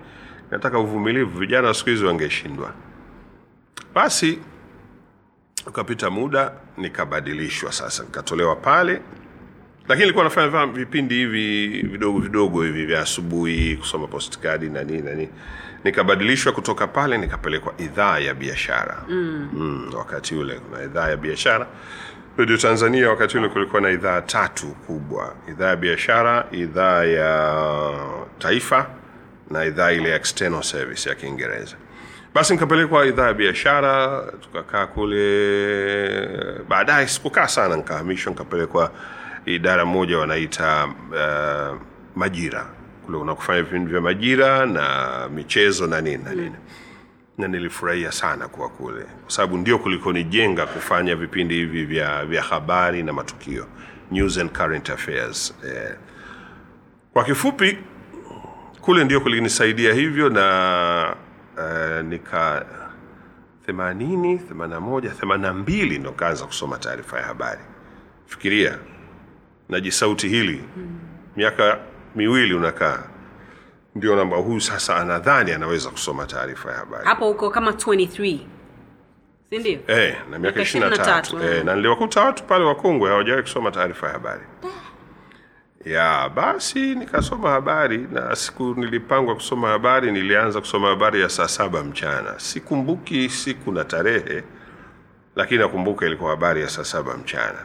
nataka 0.52 0.80
uvumilivu. 0.80 1.40
Vijana 1.40 1.74
siku 1.74 1.90
hizi 1.90 2.06
wangeshindwa. 2.06 2.74
Basi 3.96 4.40
ukapita 5.68 6.10
muda, 6.10 6.52
nikabadilishwa 6.78 7.72
sasa, 7.72 8.04
nikatolewa 8.04 8.56
pale, 8.56 9.02
lakini 9.88 10.00
nilikuwa 10.02 10.24
nafanya 10.24 10.66
vipindi 10.66 11.16
hivi 11.16 11.68
vidogo 11.82 12.20
vidogo 12.20 12.64
hivi 12.64 12.86
vya 12.86 13.02
asubuhi, 13.02 13.78
kusoma 13.78 14.08
postkadi 14.08 14.70
na 14.70 14.84
nini 14.84 15.02
na 15.02 15.14
nini. 15.14 15.30
Nikabadilishwa 15.84 16.52
kutoka 16.52 16.88
pale, 16.88 17.18
nikapelekwa 17.18 17.74
idhaa 17.78 18.20
ya 18.20 18.34
biashara 18.34 19.04
mm. 19.10 19.50
Mm, 19.54 19.92
wakati 19.98 20.36
ule 20.36 20.56
kuna 20.60 20.84
idhaa 20.84 21.10
ya 21.10 21.18
biashara 21.18 21.68
redio 22.40 22.58
tanzania 22.58 23.10
wakati 23.10 23.38
ule 23.38 23.50
kulikuwa 23.50 23.82
na 23.82 23.90
idhaa 23.90 24.22
tatu 24.22 24.68
kubwa. 24.68 25.36
Idhaa 25.50 25.68
ya 25.70 25.76
biashara 25.76 26.46
idhaa 26.52 27.04
ya 27.04 27.94
taifa 28.40 28.88
na 29.52 29.66
idhaa 29.66 29.92
ile 29.92 30.16
external 30.16 30.64
service 30.64 31.10
ya 31.10 31.16
kiingereza. 31.16 31.76
Basi 32.34 32.54
nikapelekwa 32.54 33.06
idhaa 33.06 33.28
ya 33.28 33.34
biashara 33.34 34.24
tukakaa 34.42 34.88
kule. 34.88 36.30
Baadaye 36.70 37.08
sikukaa 37.08 37.48
sana 37.48 37.76
nikahamishwa 37.78 38.32
nikapelekwa 38.32 38.92
idara 39.46 39.86
moja 39.86 40.18
wanaita 40.18 40.86
uh, 41.12 41.78
majira. 42.16 42.66
Kule 43.06 43.18
unakufanya 43.18 43.62
vipindi 43.64 43.92
vya 43.92 44.02
majira 44.02 44.66
na 44.66 45.10
michezo 45.36 45.88
na 45.88 46.02
nini 46.02 46.24
na 46.24 46.34
nini 46.34 46.56
na 47.40 47.48
nilifurahia 47.48 48.12
sana 48.12 48.48
kuwa 48.48 48.70
kule. 48.70 49.04
Kwa 49.04 49.32
sababu 49.32 49.58
ndio 49.58 49.80
kulikonijenga 49.80 50.66
kufanya 50.66 51.16
vipindi 51.16 51.56
hivi 51.56 51.86
vya, 51.86 52.26
vya 52.26 52.42
habari 52.42 53.04
na 53.04 53.14
matukio. 53.14 53.68
News 54.12 54.38
and 54.38 54.52
current 54.52 54.90
affairs 54.90 55.54
eh. 55.68 55.96
kwa 57.14 57.24
kifupi 57.24 57.78
kule 58.82 59.04
ndio 59.04 59.22
kulinisaidia 59.22 59.94
hivyo 59.94 60.30
na 60.30 61.16
eh, 61.60 62.06
nika 62.06 62.66
80 63.68 64.40
81 64.54 65.00
82 65.00 66.00
ndo 66.00 66.12
kaanza 66.12 66.46
kusoma 66.46 66.78
taarifa 66.78 67.18
ya 67.20 67.26
habari. 67.26 67.62
Fikiria 68.26 68.78
najisauti 69.70 70.28
hili. 70.28 70.64
Miaka 71.36 71.80
miwili 72.16 72.54
unakaa 72.54 73.04
ndio 73.96 74.16
namba 74.16 74.38
huyu 74.38 74.62
sasa 74.62 74.96
anadhani 74.96 75.52
anaweza 75.52 75.90
kusoma 75.90 76.26
taarifa 76.26 76.72
ya 76.72 76.78
habari. 76.78 77.06
Hapo 77.06 77.30
uko 77.30 77.50
kama 77.50 77.72
23 77.72 78.40
si 79.50 79.58
ndio? 79.58 79.80
Eh, 79.88 80.16
na 80.16 80.26
miaka 80.26 80.40
Miaka 80.40 80.62
ishirini 80.62 80.90
na 80.90 80.98
tatu. 80.98 81.36
23, 81.38 81.58
eh, 81.58 81.66
na 81.66 81.76
niliwakuta 81.76 82.22
watu 82.22 82.44
pale 82.44 82.66
wakongwe 82.66 83.10
hawajawahi 83.10 83.44
kusoma 83.44 83.72
taarifa 83.72 84.08
ya 84.08 84.14
habari. 84.14 84.44
Ya 85.86 86.30
basi 86.36 86.96
nikasoma 86.96 87.50
habari 87.50 87.98
na 87.98 88.36
siku 88.36 88.64
nilipangwa 88.78 89.36
kusoma 89.36 89.68
habari 89.70 90.12
nilianza 90.12 90.60
kusoma 90.60 90.88
habari 90.90 91.22
ya 91.22 91.30
saa 91.30 91.48
saba 91.48 91.84
mchana. 91.84 92.34
Sikumbuki 92.40 93.30
siku 93.30 93.72
na 93.72 93.84
tarehe 93.84 94.44
lakini 95.36 95.60
nakumbuka 95.60 96.06
ilikuwa 96.06 96.30
habari 96.30 96.62
ya 96.62 96.70
saa 96.70 96.84
saba 96.84 97.18
mchana. 97.18 97.60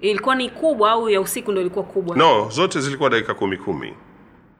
Ilikuwa 0.00 0.34
ni 0.34 0.50
kubwa 0.50 0.90
au 0.90 1.10
ya 1.10 1.20
usiku 1.20 1.52
ndo 1.52 1.60
ilikuwa 1.60 1.84
kubwa? 1.84 2.16
No 2.16 2.48
zote 2.50 2.80
zilikuwa 2.80 3.10
dakika 3.10 3.34
kumi 3.34 3.56
kumi 3.56 3.94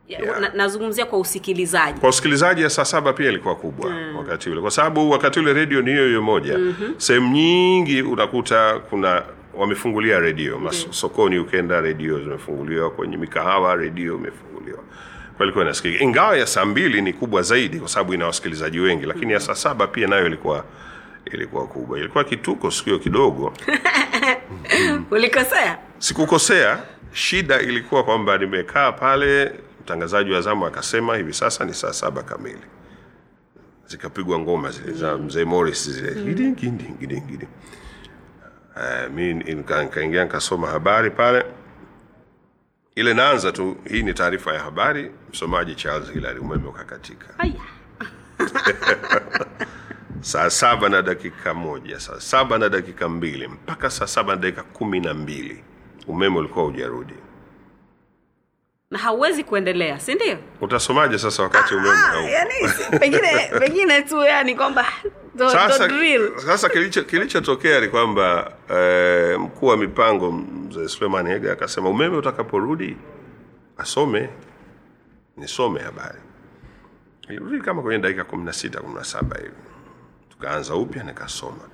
yeah. 0.09 0.41
na, 0.41 0.49
nazungumzia 0.49 1.07
kwa 1.07 1.19
usikilizaji. 1.19 2.01
Kwa 2.01 2.09
usikilizaji 2.09 2.63
ya 2.63 2.71
saa 2.71 2.85
saba 2.85 3.13
pia 3.13 3.29
ilikuwa 3.29 3.57
kubwa 3.57 3.91
mm. 3.91 4.17
wakati 4.17 4.51
ule. 4.51 4.61
Kwa 4.61 4.71
sababu 4.71 5.11
wakati 5.11 5.39
ule 5.41 5.53
redio 5.53 5.83
ni 5.83 5.91
hiyo 5.91 6.07
hiyo 6.07 6.23
moja. 6.23 6.59
Mm-hmm. 6.59 6.95
sehemu 6.97 7.33
nyingi 7.33 8.03
unakuta 8.03 8.79
kuna 8.91 9.23
wamefungulia 9.55 10.19
redio. 10.21 10.59
Mm. 10.59 10.71
sokoni 10.91 11.39
ukenda 11.39 11.81
redio 11.81 12.19
zimefunguliwa. 12.19 12.91
Kwenye 12.91 13.17
mikahawa 13.17 13.77
redio 13.77 14.15
imefunguliwa. 14.15 14.79
Kwalikuwa 15.37 15.65
inasikika. 15.65 16.05
Ingawa 16.05 16.37
ya 16.37 16.47
saa 16.47 16.65
mbili 16.65 17.03
ni 17.03 17.13
kubwa 17.13 17.43
zaidi 17.43 17.79
kwa 17.79 17.89
sababu 17.89 18.15
ina 18.15 18.27
wasikilizaji 18.27 18.81
wengi 18.81 19.07
lakini 19.07 19.33
ya 19.33 19.41
saa 19.41 19.55
saba 19.55 19.87
pia 19.87 20.07
nayo 20.07 20.27
ilikuwa 20.27 20.65
ilikuwa 21.33 21.67
kubwa. 21.67 21.99
Ilikuwa 21.99 22.25
kituko 22.25 22.71
sikio 22.71 22.99
kidogo. 22.99 23.53
Ulikosea? 25.11 25.79
Sikukosea. 25.99 26.79
Shida 27.13 27.61
ilikuwa 27.61 28.05
kwamba 28.05 28.39
nimekaa 28.39 28.93
pale 28.93 29.53
mtangazaji 29.85 30.33
wa 30.33 30.41
zamu 30.41 30.67
akasema 30.67 31.17
hivi 31.17 31.33
sasa 31.33 31.65
ni 31.65 31.75
saa 31.75 31.93
saba 31.93 32.23
kamili. 32.23 32.63
Zikapigwa 33.87 34.39
ngoma 34.39 34.71
zile 34.71 34.93
za 34.93 35.19
mzee 35.19 35.45
Morris 35.45 35.91
zile. 35.91 36.11
Mi 39.15 39.35
nikaingia 39.35 40.25
nikasoma 40.25 40.67
habari 40.67 41.11
pale. 41.11 41.45
Ile 42.95 43.15
naanza 43.15 43.53
tu 43.53 43.77
hii 43.91 44.03
ni 44.03 44.15
taarifa 44.15 44.55
ya 44.55 44.61
habari. 44.61 45.11
Msomaji 45.31 45.75
charles 45.75 46.11
hilary 46.13 46.39
umeme 46.39 46.69
ukakatika. 46.69 47.27
Saa 50.21 50.51
saba 50.51 50.89
na 50.89 51.03
dakika 51.03 51.55
moja 51.55 52.01
saa 52.01 52.21
saba 52.21 52.59
na 52.59 52.69
dakika 52.69 53.09
mbili 53.09 53.49
mpaka 53.49 53.91
saa 53.91 54.07
saba 54.07 54.35
na 54.35 54.41
dakika 54.41 54.63
kumi 54.63 55.01
na 55.01 55.15
mbili. 55.15 55.65
Umeme 56.07 56.39
ulikuwa 56.39 56.65
hujarudi 56.65 57.15
na 58.95 59.01
hauwezi 59.01 59.45
kuendelea 59.45 60.01
si 60.01 60.15
ndio? 60.15 60.39
Utasomaje 60.61 61.19
sasa 61.19 61.43
wakati 61.43 61.75
umeme 61.75 61.91
Ah, 61.91 61.97
haupo? 61.97 62.29
yani 62.29 62.55
pengine 63.01 63.29
pengine 63.61 64.03
tu 64.03 64.17
yani 64.25 64.55
kwamba 64.55 64.87
sasa, 65.39 65.89
drill. 65.89 66.39
sasa 66.39 66.69
kilicho- 66.69 67.05
kilichotokea 67.05 67.81
ni 67.81 67.89
kwamba 67.89 68.53
eh, 68.71 69.41
mkuu 69.41 69.67
wa 69.67 69.77
mipango 69.77 70.33
mzee 70.33 70.89
Suleiman 70.89 71.27
Hega 71.29 71.53
akasema 71.53 71.89
umeme 71.89 72.17
utakaporudi 72.17 72.97
asome 73.79 74.29
nisome 75.37 75.81
habari. 75.81 76.19
Ilirudi 77.29 77.61
kama 77.61 77.83
kwenye 77.83 77.99
dakika 77.99 78.25
kumi 78.25 78.45
na 78.45 78.53
sita 78.53 78.81
kumi 78.81 78.95
na 78.95 79.05
saba 79.05 79.37
hivi. 79.37 79.51
Tukaanza 80.31 80.75
upya 80.75 81.03
nikasoma 81.03 81.69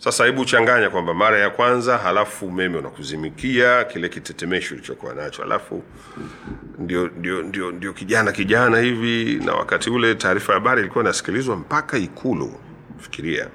sasa 0.00 0.24
hebu 0.26 0.44
changanya 0.44 0.90
kwamba 0.90 1.14
mara 1.14 1.38
ya 1.38 1.50
kwanza 1.50 1.98
halafu 1.98 2.46
umeme 2.46 2.78
unakuzimikia 2.78 3.84
kile 3.84 4.08
kitetemesho 4.08 4.74
ulichokuwa 4.74 5.14
nacho. 5.14 5.42
Halafu 5.42 5.82
ndio, 6.78 7.08
ndio, 7.08 7.42
ndio, 7.42 7.70
ndio 7.70 7.92
kijana 7.92 8.32
kijana 8.32 8.78
hivi 8.78 9.40
na 9.44 9.54
wakati 9.54 9.90
ule 9.90 10.14
taarifa 10.14 10.52
ya 10.52 10.58
habari 10.58 10.80
ilikuwa 10.80 11.04
inasikilizwa 11.04 11.56
mpaka 11.56 11.98
ikulu 11.98 12.54
fikiria. 12.98 13.48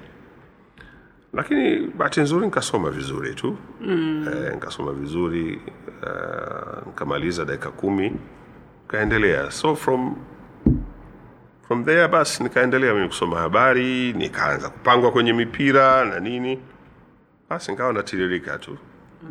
Lakini 1.32 1.78
bahati 1.86 2.20
nzuri 2.20 2.44
nikasoma 2.44 2.90
vizuri 2.90 3.34
tu. 3.34 3.56
Mm. 3.80 4.28
e, 4.46 4.50
nikasoma 4.54 4.92
vizuri 4.92 5.60
uh, 6.02 6.86
nikamaliza 6.86 7.44
dakika 7.44 7.70
kumi 7.70 8.12
nikaendelea 8.82 9.50
so 9.50 9.76
from 9.76 10.16
from 11.66 11.84
there 11.84 12.08
basi 12.08 12.42
nikaendelea 12.42 12.94
mimi 12.94 13.08
kusoma 13.08 13.38
habari 13.40 14.12
nikaanza 14.12 14.70
kupangwa 14.70 15.12
kwenye 15.12 15.32
mipira 15.32 16.04
na 16.04 16.20
nini. 16.20 16.60
Basi 17.50 17.70
nikawa 17.70 17.92
natiririka 17.92 18.58
tu. 18.58 18.78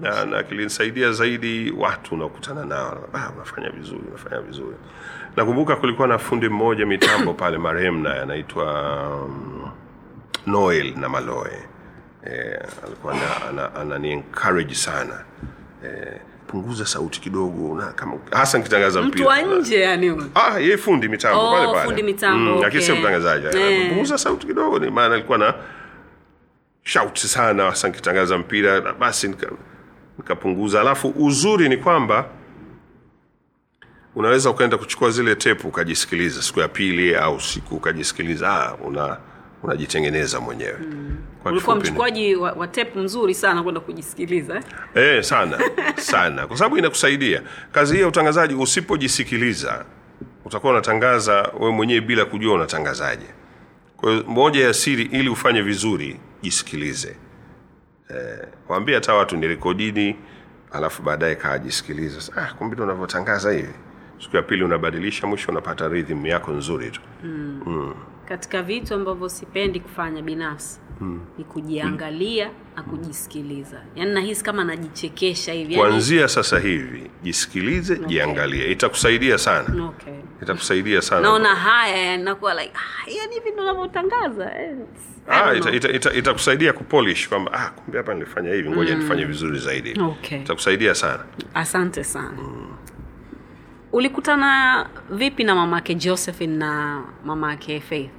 Na, 0.02 0.26
na 0.26 0.44
kilinisaidia 0.44 1.12
zaidi 1.12 1.74
watu 1.78 2.16
unaokutana 2.16 2.66
nao. 2.66 3.10
Ah, 3.14 3.30
unafanya 3.36 3.70
vizuri 3.70 4.02
unafanya 4.10 4.42
vizuri. 4.42 4.76
Nakumbuka 5.36 5.76
kulikuwa 5.76 6.08
na 6.08 6.18
fundi 6.18 6.50
mmoja 6.50 6.86
mitambo 6.86 7.34
pale 7.44 7.58
marehemu 7.58 8.04
naye 8.04 8.22
anaitwa 8.22 8.66
um, 9.24 9.72
noel 10.46 10.98
na 10.98 11.10
maloe. 11.10 11.64
Eh, 12.26 12.60
alikuwa 12.86 13.14
ana, 13.14 13.48
ana, 13.50 13.76
anani 13.76 14.12
encourage 14.12 14.76
sana. 14.76 15.24
Eh, 15.84 16.20
punguza 16.56 16.86
sauti 16.86 17.22
kidogo 17.22 17.76
na 17.82 17.92
kama 17.92 18.18
hasa 18.32 18.58
nikitangaza 18.58 19.02
mpira 19.02 19.28
wa 19.28 19.42
nje 19.42 19.80
yani. 19.80 20.24
Ah, 20.36 20.60
yeye 20.60 20.78
fundi 20.78 21.08
mitambo 21.08 21.40
Oh, 21.50 21.52
pale 21.52 21.68
pale. 21.74 21.86
fundi 21.86 22.04
mitambo, 22.04 22.52
okay. 22.52 22.64
Lakini 22.64 22.84
sio 22.84 22.96
mtangazaji. 22.96 23.58
Eh. 23.58 24.06
Sauti 24.16 24.48
kidogo 24.48 24.80
ni 24.80 24.92
maana 24.92 25.16
alikuwa 25.16 25.38
na 25.38 25.54
shout 26.84 27.18
sana 27.20 27.64
hasa 27.64 27.88
nikitangaza 27.88 28.38
mpira 28.38 28.82
basi 28.82 29.28
nika- 29.28 29.52
nikapunguza. 30.18 30.82
Alafu 30.82 31.14
uzuri 31.18 31.70
ni 31.70 31.78
kwamba 31.78 32.26
unaweza 34.16 34.50
ukaenda 34.50 34.78
kuchukua 34.78 35.12
zile 35.12 35.36
tepu 35.36 35.68
ukajisikiliza 35.68 36.42
siku 36.42 36.60
ya 36.60 36.68
pili 36.68 37.16
au 37.16 37.42
siku 37.42 37.76
ukajisikiliza 37.76 38.50
ah, 38.50 38.76
una 38.76 39.18
unajitengeneza 39.64 40.40
mwenyewe. 40.40 40.80
Kwa 40.80 41.35
ulikuwa 41.52 41.76
mchukuaji 41.76 42.36
wa, 42.36 42.52
wa 42.52 42.68
tape 42.68 43.00
mzuri 43.00 43.34
sana 43.34 43.64
kwenda 43.64 43.82
kujisikiliza 43.82 44.56
eh? 44.56 44.64
Eh, 44.96 45.24
sana 45.24 45.60
sana, 46.12 46.48
kwa 46.48 46.58
sababu 46.58 46.78
inakusaidia 46.78 47.42
kazi 47.72 47.96
hii 47.96 48.02
ya 48.02 48.08
utangazaji. 48.08 48.54
Usipojisikiliza 48.54 49.86
utakuwa 50.46 50.74
unatangaza 50.74 51.52
wewe 51.60 51.72
mwenyewe 51.72 52.02
bila 52.02 52.26
kujua 52.26 52.54
unatangazaje. 52.56 53.26
Kwa 53.98 54.12
hiyo 54.12 54.24
moja 54.28 54.66
ya 54.66 54.74
siri 54.74 55.04
ili 55.04 55.30
ufanye 55.30 55.62
vizuri, 55.62 56.20
jisikilize. 56.42 57.16
Eh, 58.10 58.48
waambie 58.70 58.96
hata 58.96 59.14
watu 59.14 59.38
ni 59.38 59.48
rekodini, 59.48 60.16
alafu 60.72 61.04
baadaye 61.04 61.36
kaajisikiliza 61.36 62.32
Ah, 62.36 62.54
kumbe 62.54 62.84
unavyotangaza 62.84 63.52
hivi. 63.52 63.74
Siku 64.24 64.36
ya 64.36 64.42
pili 64.42 64.64
unabadilisha, 64.64 65.28
mwisho 65.28 65.52
unapata 65.52 65.88
rhythm 65.88 66.26
yako 66.26 66.52
nzuri 66.52 66.92
tu. 66.92 67.02
katika 68.28 68.64
vitu 68.64 68.94
ambavyo 68.94 69.30
sipendi 69.30 69.80
kufanya 69.80 70.22
binafsi 70.22 70.80
ni 71.38 71.44
kujiangalia 71.44 72.50
na 72.76 72.84
kujisikiliza 72.84 73.82
yaani 73.96 74.12
nahisi 74.14 74.44
kama 74.44 74.64
najichekesha 74.64 75.54
hivi 75.54 75.74
yaani- 75.74 75.88
Kuanzia 75.90 76.28
sasa 76.28 76.60
hivi 76.60 77.12
jisikilize, 77.24 77.96
jiangalie, 78.08 78.72
itakusaidia 78.72 79.38
sana, 79.38 79.86
okay. 79.86 80.14
itakusaidia 80.42 81.02
sana. 81.02 81.22
naona 81.22 81.56
haya 81.56 81.98
yani 81.98 82.24
nakuwa 82.24 82.54
like 82.54 82.74
ah, 82.76 83.10
yani 83.12 83.34
hivi 83.34 83.52
ndo 83.52 83.66
navyotangaza 83.66 84.62
eh. 84.62 84.76
Ah, 85.28 85.54
don't 85.54 85.58
ita, 85.66 85.72
ita, 85.72 85.92
ita, 85.92 86.14
itakusaidia 86.14 86.74
kupolish 86.74 87.30
kwamba 87.30 87.54
ah, 87.54 87.70
kumbe 87.70 87.98
hapa 87.98 88.14
nilifanya 88.14 88.54
hivi, 88.54 88.70
ngoja 88.70 88.96
nifanye 88.96 89.26
vizuri 89.26 89.60
zaidi. 89.60 90.00
Okay. 90.02 90.40
Itakusaidia 90.42 90.96
sana. 90.96 91.24
asante 91.54 92.04
sana 92.04 92.38
ulikutana 93.92 94.90
vipi 95.10 95.44
na 95.44 95.56
mamake 95.56 95.96
josephine 95.96 96.58
na 96.58 97.04
mamake 97.26 97.80
faith 97.80 98.12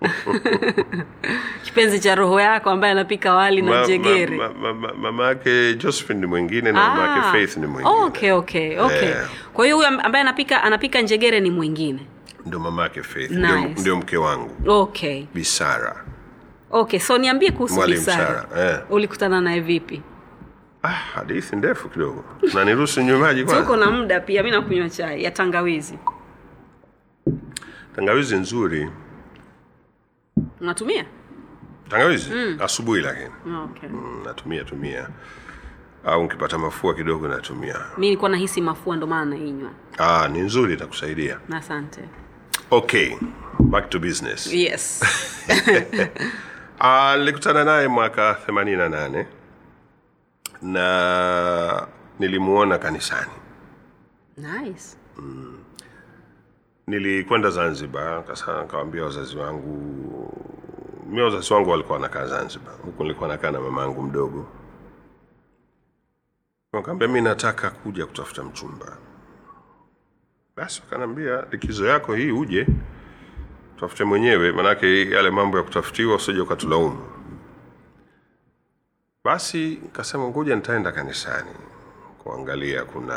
kipenzi 1.64 2.00
cha 2.00 2.14
roho 2.14 2.40
yako 2.40 2.70
ambaye 2.70 2.92
anapika 2.92 3.34
wali 3.34 3.62
na 3.62 3.82
njegere 3.84 4.36
ma- 4.36 4.52
ma- 4.52 4.74
ma- 4.74 4.94
Mama 4.94 5.26
yake 5.26 5.74
Josephine 5.74 6.20
ni 6.20 6.26
mwingine 6.26 6.72
na 6.72 6.88
mama 6.88 7.02
yake 7.08 7.20
Ah. 7.28 7.32
Faith 7.32 7.56
ni 7.56 7.66
mwingine. 7.66 7.94
okay 8.04 8.32
okay 8.32 8.78
okay 8.78 9.08
Yeah. 9.08 9.28
kwa 9.52 9.64
hiyo 9.64 9.76
huyu 9.76 9.88
ambaye 9.88 10.22
anapika 10.22 10.62
anapika 10.62 11.00
njegere 11.02 11.40
ni 11.40 11.50
mwingine 11.50 12.06
Ndio 12.46 12.60
mama 12.60 12.82
yake 12.82 13.02
Faith, 13.02 13.30
Nice. 13.30 13.52
ndio, 13.58 13.80
ndio 13.80 13.96
mke 13.96 14.16
wangu 14.16 14.50
okay 14.66 15.24
Bisara. 15.34 16.04
okay 16.70 16.98
so 17.00 17.18
niambie 17.18 17.50
kuhusu 17.50 17.86
bisara 17.86 18.46
Sara, 18.54 18.70
eh. 18.70 18.78
ulikutana 18.90 19.40
naye 19.40 19.60
vipi 19.60 20.02
Ah, 20.82 20.88
hadithi 20.88 21.56
ndefu 21.56 21.88
kidogo. 21.88 22.24
Na 22.54 22.64
niruhusu 22.64 23.00
nyumaji 23.02 23.44
tuko 23.44 23.76
na 23.76 23.90
muda 23.90 24.20
pia 24.20 24.42
mi 24.42 24.50
nakunywa 24.50 24.90
chai 24.90 25.24
ya 25.24 25.30
tangawizi 25.30 25.98
Tangawizi 27.96 28.36
nzuri. 28.36 28.90
Unatumia 30.60 31.04
Tangawizi 31.88 32.30
asubuhi 32.60 33.00
lakini. 33.00 33.30
okay. 33.64 33.88
Mm, 33.88 34.22
natumia 34.24 34.64
tumia. 34.64 35.08
Au 36.04 36.22
nkipata 36.24 36.58
mafua 36.58 36.94
kidogo 36.94 37.28
natumia. 37.28 37.74
mi 37.98 38.06
nilikuwa 38.06 38.30
nahisi 38.30 38.60
mafua 38.60 38.96
ndo 38.96 39.06
maana 39.06 39.24
nainywa 39.30 39.70
Ah, 39.98 40.28
ni 40.28 40.38
nzuri 40.40 40.74
itakusaidia. 40.74 41.38
asante 41.56 42.00
Okay, 42.70 43.16
back 43.60 43.90
to 43.90 43.98
business. 43.98 44.52
yes 44.52 45.02
Ah, 46.80 47.16
nilikutana 47.18 47.64
naye 47.64 47.88
mwaka 47.88 48.36
88 48.48 49.24
na 50.62 51.86
nilimuona 52.18 52.78
kanisani. 52.78 53.30
nice 54.36 54.96
Nilikwenda 56.86 57.50
Zanzibar, 57.50 58.24
kasa 58.24 58.62
nikawambia 58.62 59.04
wazazi 59.04 59.36
wangu, 59.36 59.72
mi 61.10 61.20
wazazi 61.22 61.54
wangu 61.54 61.70
walikuwa 61.70 61.96
wanakaa 61.98 62.26
Zanzibar, 62.26 62.74
huku 62.84 63.02
nilikuwa 63.02 63.28
nakaa 63.28 63.50
na 63.50 63.60
mama 63.60 63.82
yangu 63.82 64.02
mdogo. 64.02 64.46
Wakambia 66.72 67.08
mi 67.08 67.20
nataka 67.20 67.70
kuja 67.70 68.06
kutafuta 68.06 68.42
mchumba. 68.42 68.96
Basi 70.56 70.80
wakaniambia 70.84 71.44
likizo 71.50 71.86
yako 71.86 72.14
hii 72.14 72.30
uje 72.30 72.66
tafute 73.80 74.04
mwenyewe, 74.04 74.52
manake 74.52 75.10
yale 75.10 75.30
mambo 75.30 75.56
ya 75.58 75.62
kutafutiwa 75.64 76.16
usije 76.16 76.40
ukatulaumu. 76.40 76.98
Basi 79.24 79.58
nikasema 79.82 80.28
ngoja 80.28 80.56
nitaenda 80.56 80.92
kanisani 80.92 81.50
kuangalia 82.18 82.84
kuna 82.84 83.14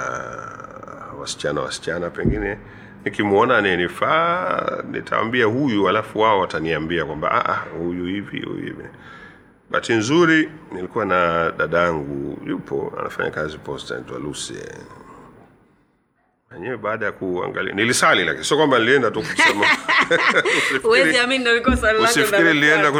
wasichana 1.20 1.62
wasichana, 1.62 2.10
pengine 2.10 2.58
nikimwona 3.06 3.58
anayenifaa 3.58 4.84
nitaambia 4.92 5.46
huyu, 5.46 5.90
alafu 5.90 6.20
wao 6.20 6.40
wataniambia 6.40 7.06
kwamba 7.06 7.32
"Ah, 7.32 7.50
ah, 7.54 7.66
huyu 7.78 8.06
hivi 8.06 8.40
huyu 8.42 8.58
hivi. 8.66 8.84
Bahati 9.70 9.94
nzuri 9.94 10.50
nilikuwa 10.72 11.06
na 11.06 11.52
dadangu 11.58 12.42
yupo 12.48 12.94
anafanya 13.00 13.32
kazi 13.32 13.58
posta, 13.58 13.96
anaitwa 13.96 14.20
Lucy 14.20 14.54
mwenyewe. 16.52 16.78
Baada 16.78 17.06
ya 17.06 17.12
kuangalia 17.12 17.74
nilisali, 17.74 18.26
lakini 18.26 18.46
sio 18.46 18.58
kwamba 18.58 18.80
nilienda 18.80 19.12
tu 19.12 19.20
kusema 19.22 19.66
usifikiri 22.04 22.54
nilienda 22.54 22.92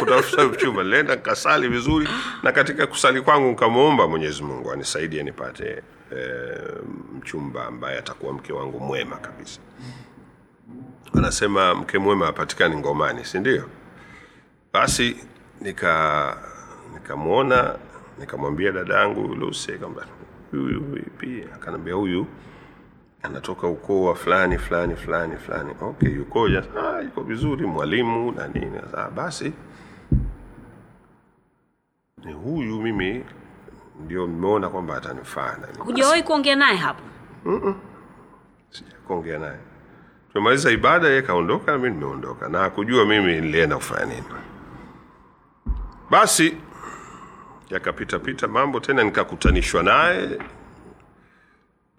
kutafuta 0.00 0.44
mchumba 0.44 0.82
nilienda 0.82 1.14
nikasali 1.14 1.68
vizuri 1.68 2.08
na 2.42 2.52
katika 2.52 2.86
kusali 2.86 3.20
kwangu 3.20 3.48
nikamwomba 3.48 4.08
mwenyezi 4.08 4.42
mungu 4.42 4.72
anisaidie 4.72 5.22
nipate 5.22 5.82
mchumba 7.16 7.66
ambaye 7.66 7.98
atakuwa 7.98 8.32
mke 8.32 8.52
wangu 8.52 8.80
mwema 8.80 9.16
kabisa. 9.16 9.60
Wanasema 11.14 11.74
mke 11.74 11.98
mwema 11.98 12.26
hapatikani 12.26 12.76
ngomani 12.76 13.24
si 13.24 13.38
ndio? 13.38 13.64
Basi 14.72 15.16
nika 15.60 16.36
nikamwona 16.94 17.74
nikamwambia 18.18 18.72
dadangu 18.72 19.34
Lucy 19.34 19.72
kamba 19.72 20.06
huyu 20.50 20.80
vipi? 20.80 21.44
Akanambia 21.54 21.94
huyu 21.94 22.26
anatoka 23.22 23.66
ukoo 23.66 24.04
wa 24.04 24.14
fulani 24.14 24.58
fulani 24.58 24.96
fulani 24.96 25.36
fulani. 25.36 25.74
Okay 25.80 26.12
yukoja 26.12 26.64
ah, 26.78 27.00
yuko 27.02 27.22
vizuri 27.22 27.66
mwalimu 27.66 28.32
na 28.32 28.48
nini. 28.48 28.80
Basi 29.14 29.52
ni 32.24 32.32
huyu 32.32 32.82
mimi 32.82 33.24
ndio 34.00 34.26
nimeona 34.26 34.68
kwamba 34.68 34.96
atanifaa 34.96 35.56
hujawahi 35.78 36.22
kuongea 36.22 36.56
naye 36.56 36.76
hapo? 36.76 37.02
Sijakuongea 38.70 39.38
naye. 39.38 39.58
Tumemaliza 40.32 40.70
ibada 40.70 41.08
ye 41.08 41.22
kaondoka 41.22 41.72
na 41.72 41.78
mi 41.78 41.90
nimeondoka. 41.90 42.48
Na 42.48 42.58
hakujua 42.58 43.04
mimi 43.04 43.40
nilienda 43.40 43.76
kufanya 43.76 44.04
nini. 44.06 44.24
Basi 46.10 46.56
yakapita 47.70 48.18
pita 48.18 48.48
mambo 48.48 48.80
tena 48.80 49.02
nikakutanishwa 49.04 49.82
naye. 49.82 50.38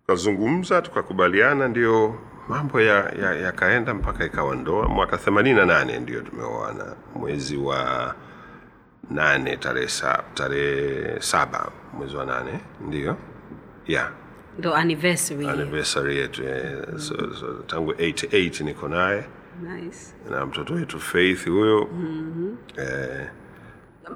Tukazungumza 0.02 0.82
tukakubaliana 0.82 1.68
ndio 1.68 2.16
mambo 2.48 2.82
yakaenda 2.82 3.68
ya, 3.70 3.88
ya 3.88 3.94
mpaka 3.94 4.26
ikawa 4.26 4.56
ndoa. 4.56 4.88
Mwaka 4.88 5.16
88 5.18 6.00
ndio 6.02 6.22
tumeoana. 6.22 6.96
Mwezi 7.16 7.58
wa 7.58 8.16
nane 9.10 9.58
tarehe 9.58 9.88
sa, 9.88 10.24
tarehe 10.34 11.22
saba 11.22 11.72
mwezi 11.94 12.16
wa 12.16 12.26
nane 12.26 12.60
ndio? 12.88 13.18
Yeah. 13.88 14.12
Ndo 14.60 14.76
anniversary. 14.76 15.48
Anniversary 15.50 16.18
yetu 16.18 16.44
eh, 16.44 16.84
so, 16.98 17.34
so, 17.34 17.48
tangu 17.68 17.92
88 17.92 18.64
niko 18.64 18.88
naye. 18.88 19.24
Nice. 19.62 20.14
na 20.30 20.46
mtoto 20.46 20.74
wetu 20.74 21.00
faith 21.00 21.48
huyo. 21.50 21.90
Mm-hmm. 21.94 22.58
eh, 22.78 23.28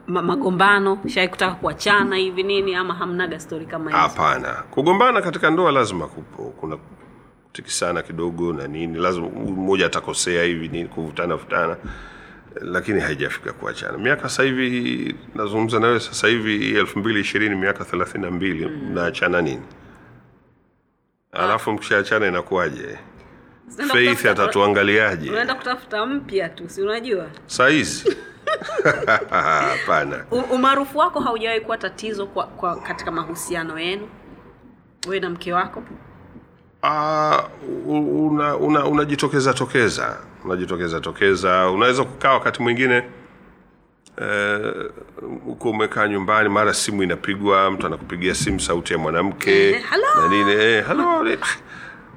Ma- 0.07 0.21
magombano 0.21 0.99
shai 1.07 1.27
kutaka 1.29 1.55
kuachana 1.55 2.15
hivi 2.15 2.43
nini 2.43 2.75
ama 2.75 2.93
hamnaga 2.93 3.39
stori 3.39 3.65
kama 3.65 3.85
hizo 3.85 3.97
hapana. 4.01 4.53
Kugombana 4.53 5.21
katika 5.21 5.49
ndoa 5.49 5.71
lazima 5.71 6.07
kupo 6.07 6.43
kuna 6.43 6.77
kutikisana 7.45 8.01
kidogo 8.01 8.53
na 8.53 8.67
nini 8.67 8.97
lazima 8.99 9.29
mmoja 9.29 9.85
atakosea 9.85 10.43
hivi 10.43 10.67
nini 10.67 10.89
kuvutana 10.89 11.35
vutana 11.35 11.77
lakini 12.61 12.99
haijafika 12.99 13.53
kuachana. 13.53 13.97
Miaka 13.97 14.21
sasa 14.21 14.43
hivi 14.43 15.15
nazungumza 15.35 15.79
nawe 15.79 15.99
sasa 15.99 16.27
hivi 16.27 16.75
elfu 16.77 16.99
mbili 16.99 17.19
ishirini 17.19 17.55
miaka 17.55 17.85
thelathini 17.85 18.23
na 18.23 18.31
mbili 18.31 18.65
mnaachana 18.65 19.41
nini? 19.41 19.61
Alafu 21.31 21.71
mkishaachana 21.71 22.27
inakuwaje? 22.27 22.99
Faith 23.87 24.25
atatuangaliaje? 24.25 25.29
unaenda 25.29 25.55
kutafuta 25.55 26.05
mpya 26.05 26.49
tu 26.49 26.69
si 26.69 26.81
unajua? 26.81 27.27
Saizi. 27.45 28.15
Hapana. 29.29 30.25
Umaarufu 30.51 30.97
wako 30.97 31.19
haujawahi 31.19 31.61
kuwa 31.61 31.77
tatizo 31.77 32.25
kwa, 32.27 32.47
kwa 32.47 32.75
katika 32.81 33.11
mahusiano 33.11 33.79
yenu? 33.79 34.09
Wewe 35.07 35.19
na 35.19 35.29
mke 35.29 35.53
wako? 35.53 35.83
Ah, 36.83 37.43
u- 37.87 38.27
una, 38.27 38.55
una, 38.57 38.85
unajitokeza 38.85 39.53
tokeza 39.53 40.17
unajitokeza 40.53 40.99
tokeza. 40.99 41.69
Unaweza 41.69 42.03
kukaa 42.03 42.33
wakati 42.33 42.61
mwingine 42.61 43.03
huko 45.45 45.69
uh, 45.69 45.75
umekaa 45.75 46.07
nyumbani 46.07 46.49
mara 46.49 46.73
simu 46.73 47.03
inapigwa 47.03 47.71
mtu 47.71 47.87
anakupigia 47.87 48.35
simu 48.35 48.59
sauti 48.59 48.93
ya 48.93 48.99
mwanamke 48.99 49.69
Eh, 49.69 49.83
na 50.21 50.27
nini. 50.27 50.51
Eh, 50.51 50.85
hello, 50.87 51.27
eh, 51.27 51.39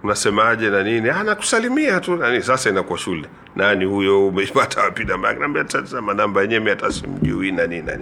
unasemaje 0.03 0.71
na 0.71 0.83
nini? 0.83 1.09
Ah, 1.11 1.23
nakusalimia 1.25 2.01
tu. 2.01 2.17
Nani 2.17 2.43
sasa 2.43 2.71
inakuwa 2.71 2.99
shule. 2.99 3.29
Nani 3.57 3.85
huyo? 3.85 4.29
Umepata 4.29 4.81
wapi 4.83 5.05
namba 5.05 5.29
yake? 5.29 5.41
Naambia 5.41 5.65
tazama 5.65 6.15
namba 6.15 6.43
yenyewe 6.43 6.71
hata 6.71 6.93
simjui 6.93 7.53
na 7.53 7.67
nini 7.67 7.83
na 7.83 7.99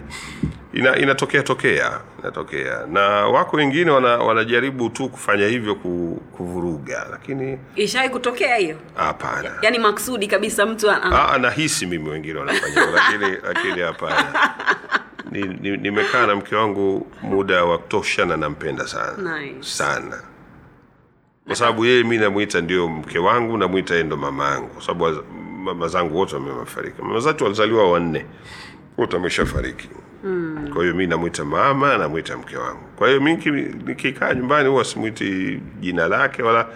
ina, 0.73 0.97
inatokea 0.99 1.43
tokea 1.43 2.01
inatokea. 2.21 2.87
Na 2.93 3.01
wako 3.27 3.57
wengine 3.57 3.91
wana, 3.91 4.09
wanajaribu 4.17 4.91
tu 4.91 5.09
kufanya 5.09 5.47
hivyo 5.47 5.75
ku, 5.75 6.23
kuvuruga 6.37 7.07
lakini 7.11 7.59
ishawai 7.77 8.11
kutokea 8.11 8.57
hiyo? 8.57 8.77
Hapana. 8.95 9.51
Yaani 9.63 9.79
maksudi 9.79 10.27
kabisa 10.27 10.67
mtu 10.67 10.91
ana- 10.91 11.33
Ah, 11.33 11.55
mimi 11.87 12.09
wengine 12.11 12.39
wanafanya 12.39 12.87
lakini 12.87 13.37
lakini 13.49 13.81
hapana. 13.81 14.51
Ni- 15.31 15.43
ni- 15.61 15.77
nimekaa 15.77 16.27
na 16.27 16.35
mke 16.37 16.57
wangu 16.57 17.07
muda 17.23 17.65
wa 17.65 17.79
kutosha 17.79 18.25
na 18.27 18.37
nampenda 18.37 18.87
sana. 18.87 19.39
Nice. 19.41 19.57
sana 19.63 20.23
kwa 21.51 21.57
sababu 21.57 21.85
yeye 21.85 22.05
mi 22.05 22.19
namwita 22.19 22.61
ndio 22.61 22.89
mke 22.89 23.19
wangu 23.19 23.57
namwita 23.59 23.95
yeye 23.95 24.07
ndo 24.07 24.17
mama 24.17 24.49
yangu. 24.51 24.69
Kwa 24.69 24.83
sababu 24.83 25.23
mama 25.65 25.89
zangu 25.89 26.17
wote 26.19 26.35
wamefariki. 26.37 27.03
Mama 27.03 27.21
zatu 27.21 27.45
walizaliwa 27.45 27.91
wanne. 27.93 28.27
Wote 28.99 29.17
wameshafariki. 29.17 29.89
Mm. 30.25 30.71
kwa 30.75 30.83
hiyo 30.83 30.95
mi 30.95 31.07
namwita 31.07 31.45
mama 31.45 31.99
namwita 31.99 32.37
mke 32.37 32.57
wangu. 32.57 32.81
Kwa 32.97 33.09
hiyo 33.09 33.21
mi 33.21 33.33
niki- 33.37 33.87
nikikaa 33.87 34.35
nyumbani 34.35 34.69
huwa 34.69 34.85
simwiti 34.85 35.61
jina 35.81 36.09
lake 36.09 36.43
wala 36.43 36.69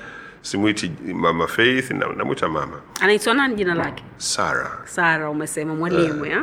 simwiti 0.42 0.92
mama 1.14 1.46
faith 1.46 1.90
na- 1.90 2.06
namwita 2.16 2.48
mama. 2.48 2.80
Anaitwa 3.00 3.34
nani 3.34 3.54
jina 3.54 3.74
lake? 3.74 4.04
Sara 4.16 4.78
sara 4.84 5.30
umesema 5.30 5.74
mwalimu 5.74 6.26
ya? 6.26 6.42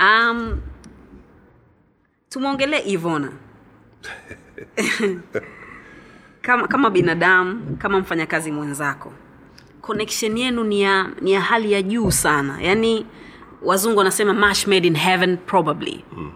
um, 0.00 0.60
tumwongelee 2.28 2.80
ivona 2.86 3.32
kama, 6.42 6.68
kama 6.68 6.90
binadamu 6.90 7.76
kama 7.78 8.00
mfanyakazi 8.00 8.52
mwenzako 8.52 9.12
connection 9.80 10.38
yenu 10.38 10.64
ni 10.64 10.82
ya, 10.82 11.06
ni 11.20 11.32
ya 11.32 11.40
hali 11.40 11.72
ya 11.72 11.82
juu 11.82 12.10
sana 12.10 12.62
yaani 12.62 13.06
wazungu 13.62 13.98
wanasema 13.98 14.32
mash 14.34 14.66
made 14.66 14.88
in 14.88 14.96
heaven 14.96 15.36
probably 15.36 16.04
mm. 16.16 16.32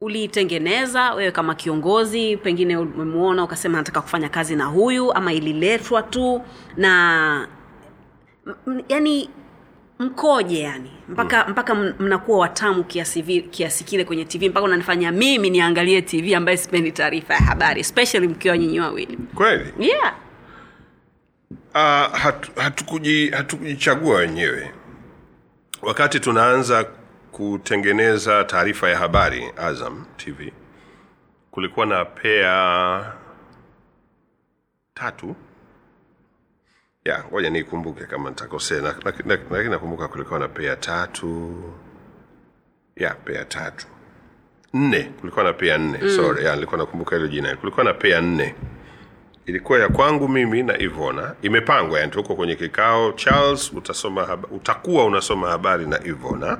uliitengeneza 0.00 1.14
wewe 1.14 1.30
kama 1.30 1.54
kiongozi 1.54 2.36
pengine 2.36 2.76
umemwona 2.76 3.44
ukasema 3.44 3.78
nataka 3.78 4.00
kufanya 4.00 4.28
kazi 4.28 4.56
na 4.56 4.64
huyu 4.64 5.12
ama 5.12 5.32
ililetwa 5.32 6.02
tu 6.02 6.42
na 6.76 7.48
yani 8.88 9.30
mkoje 10.02 10.60
yani. 10.60 10.90
Mpaka 11.08 11.44
mm. 11.44 11.50
mpaka 11.50 11.74
mnakuwa 11.74 12.38
watamu 12.38 12.84
kiasi, 12.84 13.22
kiasi 13.42 13.84
kile 13.84 14.04
kwenye 14.04 14.24
tv 14.24 14.48
mpaka 14.48 14.64
unanifanya 14.66 15.12
mimi 15.12 15.50
niangalie 15.50 16.02
tv 16.02 16.34
ambaye 16.34 16.56
sipendi 16.56 16.92
taarifa 16.92 17.34
ya 17.34 17.40
habari 17.40 17.80
especially 17.80 18.28
mkiwa 18.28 18.58
nyinyi 18.58 18.80
wawili. 18.80 19.18
Kweli? 19.34 19.72
Yeah. 19.78 20.14
Uh, 21.74 22.16
hatu, 22.18 22.50
hatukuji, 22.56 23.30
hatukujichagua 23.30 24.16
wenyewe. 24.18 24.72
Wakati 25.82 26.20
tunaanza 26.20 26.84
kutengeneza 27.32 28.44
taarifa 28.44 28.88
ya 28.90 28.98
habari 28.98 29.52
azam 29.56 30.04
tv 30.16 30.52
kulikuwa 31.50 31.86
na 31.86 32.04
pea 32.04 33.12
tatu 34.94 35.36
ya 37.04 37.24
ngoja 37.30 37.50
niikumbuke 37.50 38.04
kama 38.06 38.30
nitakosea. 38.30 38.80
Na- 38.82 38.94
lakini 39.50 39.68
nakumbuka 39.70 40.08
kulikuwa 40.08 40.38
na 40.38 40.48
pea 40.48 40.76
tatu. 40.76 41.54
Ya 42.96 43.14
pea 43.14 43.44
tatu. 43.44 43.86
Nne. 44.74 45.02
Kulikuwa 45.20 45.44
na 45.44 45.52
pea 45.52 45.78
nne. 45.78 45.98
Mm. 46.02 46.08
sorry 46.08 46.44
ya, 46.44 46.54
nilikuwa 46.54 46.78
nakumbuka 46.78 47.16
hilo 47.16 47.28
jina. 47.28 47.56
Kulikuwa 47.56 47.84
na 47.84 47.94
pea 47.94 48.20
nne. 48.20 48.54
Ilikuwa 49.46 49.78
ya 49.78 49.88
kwangu 49.88 50.28
mimi 50.28 50.62
na 50.62 50.78
ivona. 50.78 51.34
Imepangwa 51.42 52.00
yani 52.00 52.12
tuko 52.12 52.34
kwenye 52.34 52.54
kikao. 52.56 53.12
Charles 53.12 53.72
utasoma 53.72 54.24
haba, 54.24 54.48
utakuwa 54.48 55.04
unasoma 55.04 55.48
habari 55.50 55.86
na 55.86 56.04
ivona. 56.04 56.58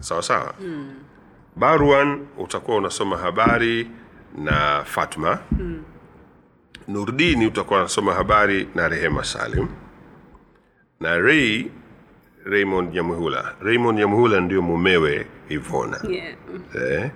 Sawa 0.00 0.22
sawa? 0.22 0.54
Mm. 0.60 0.94
barwan 1.56 2.26
utakuwa 2.38 2.76
unasoma 2.76 3.16
habari 3.16 3.90
na 4.38 4.82
fatma. 4.84 5.38
Mm. 5.52 5.82
Nurdini 6.88 7.46
utakuwa 7.46 7.78
unasoma 7.80 8.14
habari 8.14 8.68
na 8.74 8.88
rehema 8.88 9.24
salim. 9.24 9.68
Na 11.00 11.18
rei 11.18 11.70
raymond 12.44 12.94
nyamuhula. 12.94 13.54
Raymond 13.60 13.98
nyamuhula 13.98 14.40
ndio 14.40 14.62
mumewe 14.62 15.26
ivona. 15.48 16.00
Yeah. 16.08 16.34
Eh, 16.74 17.10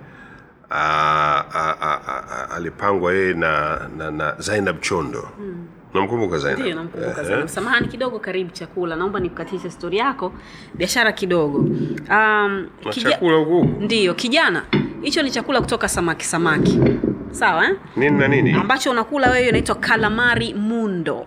a- 0.69 1.43
a- 1.53 1.77
a- 1.81 2.01
a- 2.07 2.49
alipangwa 2.55 3.13
yeye 3.13 3.33
na, 3.33 3.79
na, 3.97 4.11
na 4.11 4.35
zainab 4.39 4.81
chondo. 4.81 5.29
Mm. 5.39 5.67
namkumbuka 5.93 6.37
ndio 6.37 6.39
zainab 6.55 6.75
namkumbuka 6.75 7.21
Eh, 7.21 7.27
Zainab. 7.27 7.47
samahani 7.47 7.87
kidogo 7.87 8.19
karibu 8.19 8.51
chakula. 8.51 8.95
Naomba 8.95 9.19
nikukatishe 9.19 9.69
stori 9.71 9.97
yako. 9.97 10.33
Biashara 10.75 11.11
kidogo. 11.11 11.57
Um, 11.57 12.67
kija- 12.83 13.09
chakula 13.11 13.37
huku? 13.37 13.65
Ndiyo 13.81 14.13
kijana. 14.13 14.63
Hicho 15.01 15.21
ni 15.21 15.31
chakula 15.31 15.61
kutoka 15.61 15.87
samaki 15.89 16.25
samaki 16.25 16.79
sawa 17.31 17.65
eh? 17.65 17.75
nini 17.95 18.17
na 18.19 18.27
nini? 18.27 18.51
Ambacho 18.53 18.91
unakula 18.91 19.29
wewe 19.31 19.47
inaitwa 19.49 19.75
kalamari 19.75 20.53
mundo. 20.53 21.25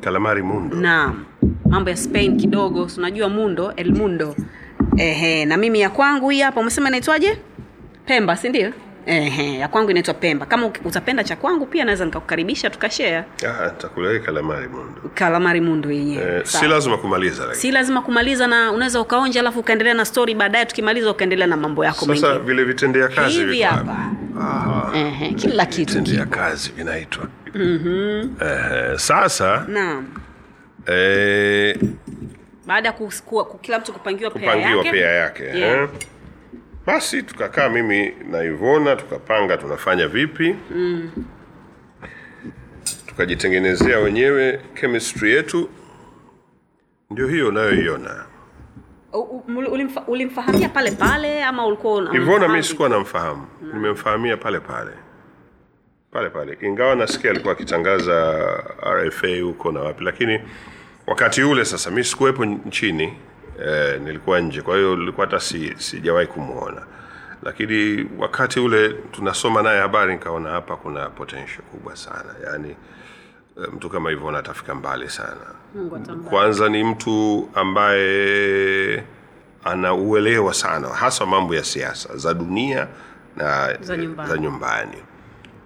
Kalamari 0.00 0.42
mundo. 0.42 0.76
Naam. 0.76 1.24
Mambo 1.68 1.90
ya 1.90 1.96
spain 1.96 2.36
kidogo 2.36 2.88
unajua 2.98 3.28
mundo 3.28 3.72
el 3.76 3.92
mundo. 3.94 4.36
Ehe 4.96 5.44
na 5.44 5.56
mimi 5.56 5.80
ya 5.80 5.90
kwangu 5.90 6.30
hii 6.30 6.40
hapa 6.40 6.60
umesema 6.60 6.88
inaitwaje? 6.88 7.38
Pemba 8.06 8.36
si 8.36 8.48
ndio? 8.48 8.72
Ehe, 9.06 9.58
ya 9.58 9.68
kwangu 9.68 9.90
inaitwa 9.90 10.14
pemba. 10.14 10.46
Kama 10.46 10.66
utapenda 10.84 11.24
cha 11.24 11.36
kwangu 11.36 11.66
pia 11.66 11.84
naweza 11.84 12.04
nikakukaribisha 12.04 12.70
tukashare. 12.70 13.16
Ah, 13.16 13.66
nitakula 13.66 14.18
kalamari 14.18 14.68
mundu 14.68 15.10
kalamari 15.14 15.60
mundu 15.60 15.90
yenyewe. 15.90 16.36
Eh, 16.36 16.42
si 16.44 16.66
lazima 16.66 16.98
kumaliza 16.98 17.42
lakini. 17.42 17.60
Si 17.60 17.70
lazima 17.70 18.02
kumaliza 18.02 18.46
na 18.46 18.72
unaweza 18.72 19.00
ukaonja 19.00 19.40
alafu 19.40 19.60
ukaendelea 19.60 19.94
na 19.94 20.04
story 20.04 20.34
baadaye 20.34 20.64
tukimaliza 20.64 21.10
ukaendelea 21.10 21.46
na 21.46 21.56
mambo 21.56 21.84
yako 21.84 22.06
sasa 22.06 22.38
vile 22.38 22.64
vitendea 22.64 23.08
kazi 23.08 23.38
hivi 23.38 23.52
viko 23.52 23.68
Ehe, 24.94 25.32
kila 25.34 25.66
kitu 25.66 26.02
kipo. 26.02 26.36
kazi 26.36 26.72
vinaitwa 26.76 27.28
eh, 28.40 28.96
sasa 28.98 29.64
naam 29.68 30.06
e... 30.92 31.78
baada 32.66 32.88
ya 32.88 32.92
kila 33.58 33.78
mtu 33.78 33.92
kupangiwa 33.92 34.30
pea 34.30 34.54
yake 34.56 34.90
pea 34.90 35.10
yake 35.12 35.44
Yeah. 35.44 35.82
eh. 35.82 35.88
basi 36.86 37.22
tukakaa 37.22 37.68
mimi 37.68 38.14
na 38.30 38.42
ivona 38.44 38.96
tukapanga 38.96 39.56
tunafanya 39.56 40.08
vipi 40.08 40.56
mm. 40.70 41.10
tukajitengenezea 43.06 43.98
wenyewe 43.98 44.60
chemistry 44.80 45.32
yetu 45.34 45.70
ndio 47.10 47.28
hiyo 47.28 47.48
unayoiona 47.48 48.24
ulimfa- 49.14 50.04
ulimfahamia 50.06 50.68
pale 50.68 50.90
pale 50.90 51.44
ama 51.44 51.66
ulikuwa 51.66 51.92
ivona 52.02 52.16
unamfahamu? 52.22 52.56
mi 52.56 52.62
sikuwa 52.62 52.88
namfahamu. 52.88 53.46
Nimemfahamia 53.74 54.36
pale 54.36 54.60
pale. 54.60 54.90
Pale 56.10 56.30
pale. 56.30 56.58
Ingawa 56.60 56.94
nasikia 56.94 57.30
alikuwa 57.30 57.52
akitangaza 57.52 58.32
rfa 59.06 59.28
huko 59.42 59.72
na 59.72 59.80
wapi 59.80 60.04
lakini 60.04 60.40
wakati 61.06 61.42
ule 61.42 61.64
sasa 61.64 61.90
mi 61.90 62.04
sikuwepo 62.04 62.44
nchini 62.44 63.14
eh, 63.66 64.00
nilikuwa 64.00 64.40
nje. 64.40 64.62
Kwa 64.62 64.76
hiyo 64.76 64.96
nilikuwa 64.96 65.26
hata 65.26 65.40
si, 65.40 65.74
sijawahi 65.78 66.26
kumwona 66.26 66.82
lakini 67.42 68.06
wakati 68.18 68.60
ule 68.60 68.88
tunasoma 68.88 69.62
naye 69.62 69.80
habari 69.80 70.12
nikaona 70.12 70.50
hapa 70.50 70.76
kuna 70.76 71.10
potential 71.10 71.62
kubwa 71.70 71.96
sana. 71.96 72.34
Yaani 72.46 72.68
eh, 73.58 73.68
mtu 73.72 73.90
kama 73.90 74.10
hivyo 74.10 74.36
atafika 74.36 74.74
mbali 74.74 75.10
sana. 75.10 75.54
Kwanza 76.30 76.68
ni 76.68 76.84
mtu 76.84 77.48
ambaye 77.54 79.04
anauelewa 79.64 80.54
sana 80.54 80.88
hasa 80.88 81.26
mambo 81.26 81.54
ya 81.54 81.64
siasa 81.64 82.16
za 82.16 82.34
dunia 82.34 82.88
na 83.36 83.74
Za 83.80 83.96
nyumbani. 83.96 84.30
za 84.30 84.38
nyumbani. 84.38 84.96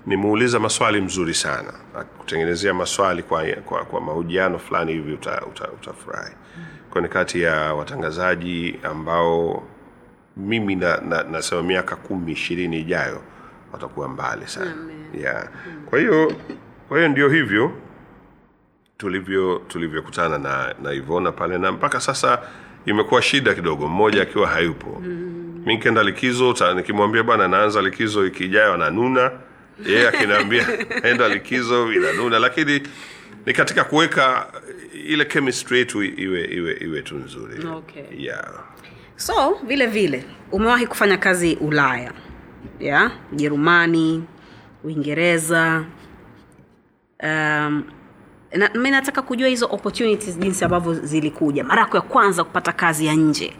Nimeuliza 0.07 0.59
maswali 0.61 1.01
mzuri 1.01 1.35
sana 1.35 1.73
kutengenezea 2.19 2.75
maswali 2.75 3.23
kwa, 3.23 3.45
kwa, 3.47 3.85
kwa 3.85 4.01
mahojiano 4.01 4.59
fulani 4.59 4.93
hivi 4.93 5.13
utafurahi 5.13 5.51
uta, 5.51 5.91
uta 5.91 6.35
kwa 6.91 7.01
ni 7.03 7.09
kati 7.09 7.43
ya 7.43 7.75
watangazaji 7.75 8.79
ambao 8.83 9.63
mimi 10.37 10.77
na, 10.77 10.97
na, 10.97 11.23
nasema 11.23 11.63
miaka 11.63 11.97
kumi 11.97 12.33
ishirini 12.33 12.81
ijayo 12.81 13.21
watakuwa 13.73 14.09
mbali 14.09 14.47
sana. 14.47 14.75
Yeah. 15.21 15.49
kwa 15.91 15.99
hiyo 15.99 16.33
kwa 16.89 16.97
hiyo 16.99 17.09
ndio 17.09 17.29
hivyo 17.29 17.73
tulivyo 18.99 19.63
tulivyokutana 19.69 20.39
na 20.39 20.75
na 20.83 20.93
Ivona 20.93 21.33
pale 21.33 21.59
na 21.59 21.73
mpaka 21.73 22.01
sasa 22.01 22.43
imekuwa 22.87 23.23
shida 23.23 23.55
kidogo 23.55 23.89
mmoja 23.89 24.23
akiwa 24.23 24.49
hayupo 24.49 25.03
mm. 25.05 25.63
mi 25.67 25.75
nikienda 25.75 26.03
likizo 26.03 26.75
nikimwambia 26.77 27.23
bwana 27.23 27.49
naanza 27.49 27.83
likizo 27.83 28.21
wiki 28.21 28.45
ijayo 28.45 28.75
ananuna 28.75 29.31
yeye 29.87 30.09
akiniambia 30.09 30.67
enda 31.11 31.29
likizo 31.29 31.93
inanuna 31.93 32.39
lakini 32.39 32.83
ni 33.47 33.53
katika 33.53 33.85
kuweka 33.85 34.53
ile 35.07 35.25
chemistry 35.25 35.79
yetu 35.79 36.03
iwe 36.03 36.45
iwe 36.45 36.77
iwe 36.81 37.03
tu 37.03 37.17
nzuri 37.17 37.67
Okay. 37.67 38.05
yeah. 38.19 38.65
so 39.17 39.59
vile 39.67 39.87
vile 39.87 40.25
umewahi 40.53 40.87
kufanya 40.87 41.17
kazi 41.17 41.55
ulaya 41.55 42.13
ya 42.81 43.11
ujerumani 43.33 44.25
uingereza 44.85 45.85
um, 47.23 47.85
na, 48.57 48.71
mi 48.75 48.91
nataka 48.91 49.23
kujua 49.23 49.49
hizo 49.49 49.67
opportunities 49.71 50.39
jinsi 50.39 50.65
ambavyo 50.65 50.95
zilikuja. 50.95 51.65
Mara 51.65 51.81
yako 51.83 51.97
ya 51.97 52.03
kwanza 52.03 52.45
kupata 52.45 52.73
kazi 52.73 53.07
ya 53.07 53.15
nje 53.15 53.53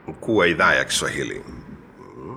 mkuu 0.08 0.36
wa 0.38 0.48
idhaa 0.48 0.74
ya 0.74 0.86
Kiswahili 0.86 1.42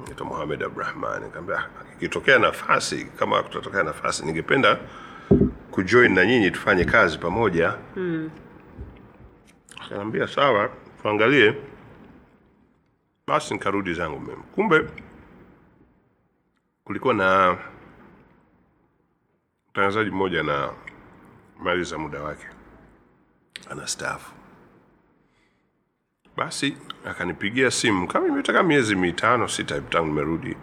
naitwa 0.06 0.26
Mohamed 0.26 0.62
Abdurahman. 0.62 1.22
Nikamwambia 1.22 1.58
"Ah, 1.58 1.68
ikitokea 1.96 2.38
nafasi 2.38 3.04
kama 3.04 3.42
kutatokea 3.42 3.82
nafasi, 3.82 4.26
ningependa 4.26 4.78
kujoin 5.70 6.12
na 6.14 6.26
nyinyi 6.26 6.50
tufanye 6.50 6.84
kazi 6.84 7.18
pamoja. 7.18 7.74
Mm. 7.96 8.30
Akaniambia 9.86 10.28
sawa, 10.28 10.70
tuangalie. 11.02 11.54
Basi 13.28 13.54
nikarudi 13.54 13.94
zangu 13.94 14.20
mimi. 14.20 14.42
Kumbe 14.42 14.90
kulikuwa 16.84 17.14
na 17.14 17.58
mtangazaji 19.70 20.10
mmoja 20.10 20.42
na 20.42 20.72
mali 21.58 21.84
za 21.84 21.98
muda 21.98 22.22
wake. 22.22 22.46
Anastaafu. 23.70 24.32
Basi 26.36 26.76
akanipigia 27.04 27.70
simu. 27.70 28.08
Kama 28.08 28.26
imetaka 28.28 28.62
miezi 28.62 28.96
mitano 28.96 29.48
sita 29.48 29.80
tangu 29.80 30.06
nimerudi. 30.06 30.56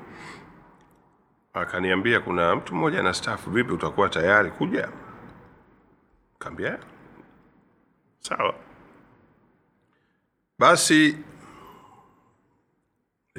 Akaniambia 1.54 2.20
kuna 2.20 2.56
mtu 2.56 2.76
mmoja 2.76 3.00
anastaafu. 3.00 3.52
Vipi 3.52 3.72
utakuwa 3.72 4.10
tayari 4.10 4.52
kuja? 4.52 4.90
Kaambia 6.40 6.80
sawa. 8.20 8.56
Basi 10.60 11.18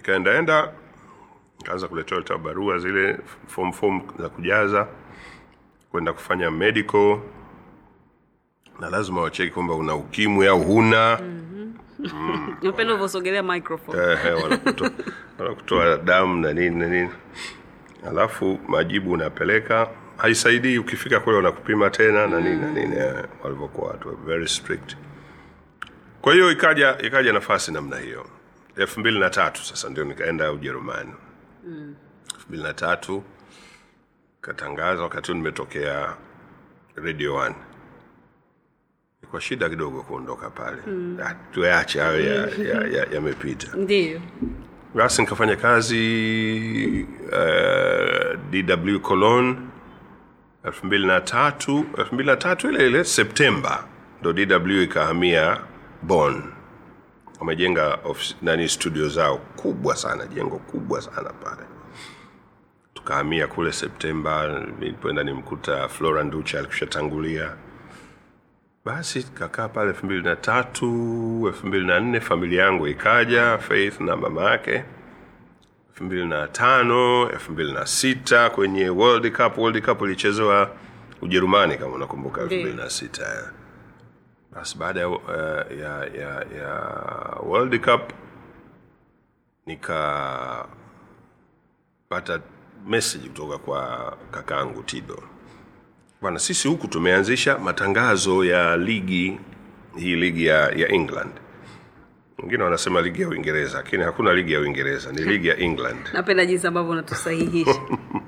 nikaendaenda 0.05 0.73
nikaanza 1.59 1.89
kuletewa 1.89 2.39
barua 2.39 2.79
zile 2.79 3.19
form 3.47 3.73
form 3.73 4.01
za 4.19 4.29
kujaza 4.29 4.87
kwenda 5.91 6.13
kufanya 6.13 6.51
medical 6.51 7.19
na 8.81 8.91
lazima 8.91 9.21
wacheki 9.21 9.51
kwamba 9.55 9.75
una 9.75 9.95
ukimwi 9.95 10.47
au 10.47 10.63
huna. 10.63 11.21
Napenda 12.63 12.95
uvyosogelea 12.95 13.43
wanakutoa 15.39 15.97
damu 15.97 16.41
na 16.41 16.53
nini 16.53 16.77
na 16.77 16.87
nini. 16.89 17.11
Alafu 18.09 18.59
majibu 18.69 19.13
unapeleka 19.13 19.89
haisaidii 20.17 20.79
ukifika 20.79 21.21
kule 21.21 21.37
wanakupima 21.37 21.91
tena 21.91 22.27
na 22.27 22.41
nini 22.41 22.57
na 22.57 22.71
nini 22.73 22.97
eh, 22.97 23.25
walivyokuwa 23.45 23.91
watu 23.91 24.17
very 24.27 24.49
strict. 24.49 24.97
Kwa 26.23 26.33
hiyo 26.33 26.53
ikaja 26.53 26.99
ikaja 27.03 27.33
nafasi 27.33 27.73
namna 27.73 27.99
hiyo 27.99 28.27
elfu 28.77 29.01
mbili 29.01 29.19
na 29.21 29.31
tatu 29.31 29.65
sasa 29.65 29.89
ndio 29.89 30.05
nikaenda 30.05 30.53
ujerumani. 30.53 31.13
Elfu 32.35 32.47
mbili 32.49 32.63
na 32.63 32.73
tatu 32.73 33.23
katangaza 34.41 35.03
wakati 35.03 35.33
huu 35.33 35.39
nimetokea 35.39 36.15
radio 36.97 37.35
one. 37.35 37.55
Kwa 39.31 39.41
shida 39.41 39.69
kidogo 39.69 40.03
kuondoka 40.03 40.51
pale. 40.51 40.83
Mm. 40.87 41.19
tuache 41.53 42.01
hayo 42.01 42.21
yamepita 43.13 43.67
ya, 43.69 43.77
ya, 43.77 43.77
ya 43.77 43.85
ndio. 43.85 44.21
Basi 44.95 45.23
nikafanya 45.23 45.57
kazi 45.57 47.07
uh, 47.27 48.39
dw 48.51 48.99
cologne 48.99 49.57
elfu 50.65 50.87
mbili 50.87 51.07
na 51.07 51.21
tatu 51.21 51.85
elfu 51.99 52.15
mbili 52.15 52.31
na 52.31 52.37
tatu 52.37 52.69
ile 52.71 52.87
ile 52.87 53.05
septemba 53.05 53.85
ndo 54.21 54.33
dw 54.33 54.83
ikahamia 54.83 55.61
bon 56.03 56.43
wamejenga 57.41 57.99
nani 58.43 58.69
studio 58.69 59.09
zao. 59.09 59.37
Kubwa 59.39 59.97
sana 59.97 60.27
jengo 60.27 60.59
kubwa 60.59 61.03
sana 61.03 61.31
pale. 61.33 61.63
Tukahamia 62.95 63.47
kule 63.47 63.73
septemba 63.73 64.61
nilipoenda 64.81 65.23
nimkuta 65.23 65.89
flora 65.89 66.25
nducha 66.25 66.59
alikushatangulia. 66.59 67.57
Basi 68.85 69.23
kakaa 69.23 69.69
pale 69.69 69.89
elfu 69.89 70.07
mbili 70.07 70.23
na 70.23 70.37
tatu 70.37 70.87
elfu 71.47 71.67
mbili 71.67 71.87
na 71.87 72.01
nne 72.01 72.21
familia 72.21 72.63
yangu 72.63 72.87
ikaja 72.89 73.59
faith 73.59 74.01
na 74.01 74.17
mama 74.17 74.51
yake. 74.51 74.85
Elfu 75.91 76.05
mbili 76.05 76.27
na 76.27 76.49
tano 76.49 77.31
elfu 77.31 77.53
mbili 77.53 77.73
na 77.73 77.87
sita 77.87 78.51
kwenye 78.51 78.89
world 78.89 79.33
cup. 79.37 79.59
World 79.59 79.85
cup 79.85 80.03
ilichezewa 80.03 80.71
ujerumani 81.23 81.79
kama 81.79 81.95
unakumbuka 81.95 82.41
elfu 82.41 82.55
mbili 82.55 82.75
na 82.77 82.91
sita 82.91 83.53
basi 84.55 84.79
baada 84.79 85.01
ya, 85.01 85.09
ya, 85.81 85.93
ya, 86.19 86.31
ya 86.59 86.71
world 87.43 87.81
cup 87.81 88.13
nikapata 89.67 90.65
message 92.87 93.29
kutoka 93.29 93.59
kwa 93.59 94.17
kakaangu 94.31 94.83
tido. 94.83 95.23
Bana 96.23 96.39
sisi 96.39 96.69
huku 96.69 96.89
tumeanzisha 96.89 97.59
matangazo 97.59 98.45
ya 98.45 98.77
ligi 98.77 99.39
hii 99.97 100.17
ligi 100.17 100.47
ya, 100.47 100.59
ya 100.71 100.89
england. 100.89 101.31
Wengine 102.39 102.63
wanasema 102.63 103.01
ligi 103.01 103.23
ya 103.23 103.29
uingereza 103.29 103.77
lakini 103.79 104.03
hakuna 104.03 104.33
ligi 104.33 104.53
ya 104.53 104.61
uingereza 104.61 105.13
ni 105.13 105.23
ligi 105.23 105.49
ya 105.49 105.57
england. 105.57 105.99
Napenda 106.13 106.47
jinsi 106.47 106.67
ambavyo 106.67 106.91
unatusahihisha 106.93 107.81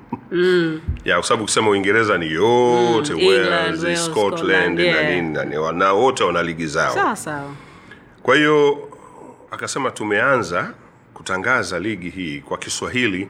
ya 1.05 1.15
kwa 1.15 1.23
sababu 1.23 1.43
ukisema 1.43 1.69
uingereza 1.69 2.17
ni 2.17 2.31
yote 2.31 3.13
Mm, 3.13 3.19
mm, 3.21 3.27
Wales, 3.27 3.83
Wales, 3.83 4.05
scotland 4.05 4.79
na 4.79 4.83
yeah. 4.85 5.15
nini 5.15 5.33
na 5.33 5.45
nini, 5.45 5.73
na 5.79 5.93
wote 5.93 6.23
wana 6.23 6.43
ligi 6.43 6.67
zao. 6.67 6.93
Sawa 6.93 7.15
sawa. 7.15 7.51
Kwa 8.23 8.35
hiyo 8.35 8.89
akasema 9.51 9.91
tumeanza 9.91 10.73
kutangaza 11.13 11.79
ligi 11.79 12.09
hii 12.09 12.39
kwa 12.41 12.57
kiswahili. 12.57 13.29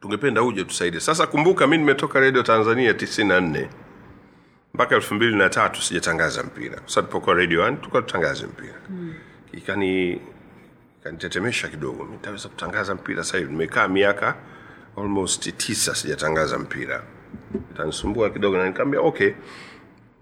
Tungependa 0.00 0.42
uje 0.42 0.64
tusaidie. 0.64 1.00
Sasa 1.00 1.26
kumbuka 1.26 1.66
mi 1.66 1.78
nimetoka 1.78 2.20
redio 2.20 2.42
tanzania 2.42 2.92
94 2.92 3.68
mpaka 4.74 4.94
elfu 4.94 5.14
mbili 5.14 5.36
na 5.36 5.48
tatu 5.48 5.82
sijatangaza 5.82 6.42
mpira. 6.42 6.76
Sasa 6.86 7.02
tulipokuwa 7.02 7.34
radio 7.36 7.62
one 7.62 7.76
tutangaze 7.76 8.46
mpira. 8.46 8.74
Mm. 8.90 9.14
ikani 9.52 10.20
ikanitetemesha 11.00 11.68
kidogo. 11.68 12.08
Nitaweza 12.12 12.48
kutangaza 12.48 12.94
mpira 12.94 13.24
sahivi 13.24 13.50
nimekaa 13.52 13.88
miaka 13.88 14.34
almost 15.00 15.56
tisa 15.56 15.94
sijatangaza 15.94 16.58
mpira. 16.58 17.02
Itanisumbua 17.74 18.30
kidogo 18.30 18.56
na 18.56 18.66
nikaambia 18.66 19.00
okay. 19.00 19.32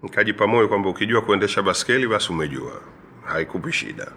Nikajipa 0.03 0.47
moyo 0.47 0.67
kwamba 0.67 0.89
ukijua 0.89 1.21
kuendesha 1.21 1.61
baskeli 1.61 2.07
basi 2.07 2.31
umejua. 2.31 2.81
Haikupi 3.25 3.71
shida. 3.71 4.11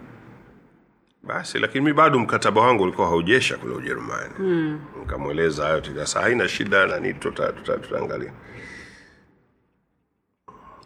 Basi 1.23 1.59
lakini 1.59 1.85
mi 1.85 1.93
bado 1.93 2.19
mkataba 2.19 2.61
wangu 2.61 2.83
ulikuwa 2.83 3.07
haujesha 3.07 3.57
kule 3.57 3.73
ujerumani. 3.75 4.33
Mm. 4.39 4.81
nikamweleza 4.99 5.63
hayo 5.63 5.81
tikasa 5.81 6.21
haina 6.21 6.47
shida 6.47 6.87
nani 6.87 7.13
tuta, 7.13 7.51
tuta, 7.51 7.77
tutaangalia. 7.77 8.31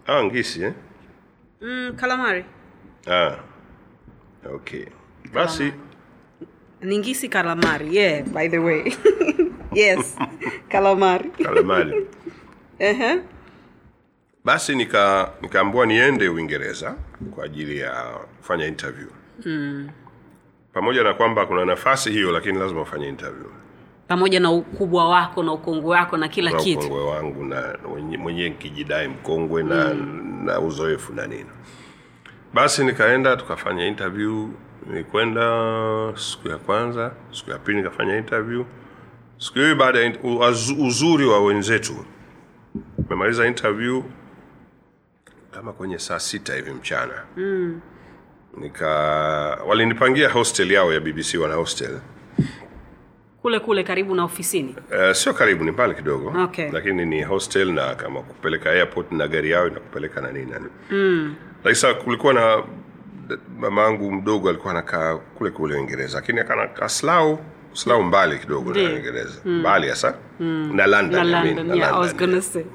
Ah, 0.07 0.23
ngisi 0.23 0.63
eh? 0.63 0.73
mm, 1.61 1.93
kalamari 1.95 2.45
ah. 3.11 3.35
okay. 4.53 4.85
Basi 5.33 5.73
ningisi 6.81 7.29
kalamari 7.29 7.95
yeah 7.95 8.23
by 8.23 8.47
the 8.49 8.59
way 8.59 8.83
yes. 9.73 10.17
Kalamari 10.69 11.29
kalamari 11.29 12.07
uh-huh. 12.79 13.21
basi 14.45 14.75
nika 14.75 15.31
niende 15.85 16.29
uingereza 16.29 16.95
kwa 17.35 17.45
ajili 17.45 17.79
ya 17.79 17.91
kufanya 18.37 18.65
interview. 18.67 19.07
Mm. 19.45 19.89
pamoja 20.73 21.03
na 21.03 21.13
kwamba 21.13 21.45
kuna 21.45 21.65
nafasi 21.65 22.11
hiyo 22.11 22.31
lakini 22.31 22.59
lazima 22.59 22.81
ufanye 22.81 23.07
interview. 23.09 23.47
Pamoja 24.07 24.39
na 24.39 24.51
ukubwa 24.51 25.09
wako 25.09 25.43
na 25.43 25.53
ukongwe 25.53 25.95
wako 25.95 26.17
na 26.17 26.27
kila 26.27 26.51
na 26.51 26.57
kitu. 26.57 26.79
ukongwe 26.79 27.03
wangu 27.05 27.43
na 27.43 27.77
mwenyewe 28.19 28.49
nkijidai 28.49 29.07
mkongwe 29.07 29.63
na, 29.63 29.93
mm. 29.93 30.41
na 30.45 30.59
uzoefu 30.59 31.13
na 31.13 31.27
nini. 31.27 31.49
Basi 32.53 32.83
nikaenda 32.85 33.37
tukafanya 33.37 33.85
interview. 33.87 34.49
Nilikwenda 34.89 35.43
siku 36.15 36.47
ya 36.47 36.57
kwanza 36.57 37.11
siku 37.31 37.51
ya 37.51 37.57
pili 37.57 37.77
nikafanya 37.77 38.17
interview 38.17 38.65
siku 39.37 39.59
hii 39.59 39.75
baada 39.75 39.99
ya 39.99 40.13
uzuri 40.79 41.25
wa 41.25 41.43
wenzetu 41.45 42.05
memaliza 43.09 43.47
interview 43.47 44.03
kama 45.51 45.73
kwenye 45.73 45.99
saa 45.99 46.19
sita 46.19 46.55
hivi 46.55 46.71
mchana 46.71 47.13
mm. 47.37 47.81
nika 48.57 48.87
walinipangia 49.67 50.29
hostel 50.29 50.71
yao 50.71 50.93
ya 50.93 50.99
bbc 50.99 51.35
wana 51.41 51.55
hostel 51.55 51.99
kule 53.41 53.59
kule 53.59 53.83
karibu 53.83 54.15
na 54.15 54.23
ofisini 54.23 54.75
Uh, 55.07 55.11
sio 55.15 55.33
karibu 55.33 55.63
ni 55.63 55.71
mbali 55.71 55.95
kidogo 55.95 56.33
Okay. 56.43 56.71
lakini 56.71 57.05
ni 57.05 57.23
hostel 57.23 57.71
na 57.73 57.95
kama 57.95 58.21
kupeleka 58.21 58.69
airport 58.71 59.11
na 59.11 59.27
gari 59.27 59.51
yao 59.51 59.67
inakupeleka 59.67 60.21
na 60.21 60.31
nini 60.31 60.51
nani 60.51 60.65
mm. 60.91 61.35
lakini 61.57 61.75
sasa 61.75 61.93
kulikuwa 61.93 62.33
na 62.33 62.63
mama 63.59 63.81
yangu 63.81 64.11
mdogo 64.11 64.49
alikuwa 64.49 64.73
anakaa 64.73 65.15
kule 65.17 65.51
kule 65.51 65.75
uingereza 65.75 66.19
lakini 66.19 66.39
akanakaa 66.39 66.89
slau 66.89 67.39
slau 67.77 68.03
mbali 68.03 68.39
kidogo 68.39 68.73
na 68.73 68.79
Uingereza. 68.89 69.41
Mm. 69.45 69.59
mbali 69.59 69.89
hasa 69.89 70.13
na 70.39 70.87
london, 70.87 71.27
na 71.29 71.39
I 71.39 71.43
mean, 71.43 71.55
london 71.55 71.67
na 71.67 71.75
yeah 71.75 71.95
i 71.95 71.99
was 71.99 72.15
gonna 72.15 72.41
say. 72.41 72.63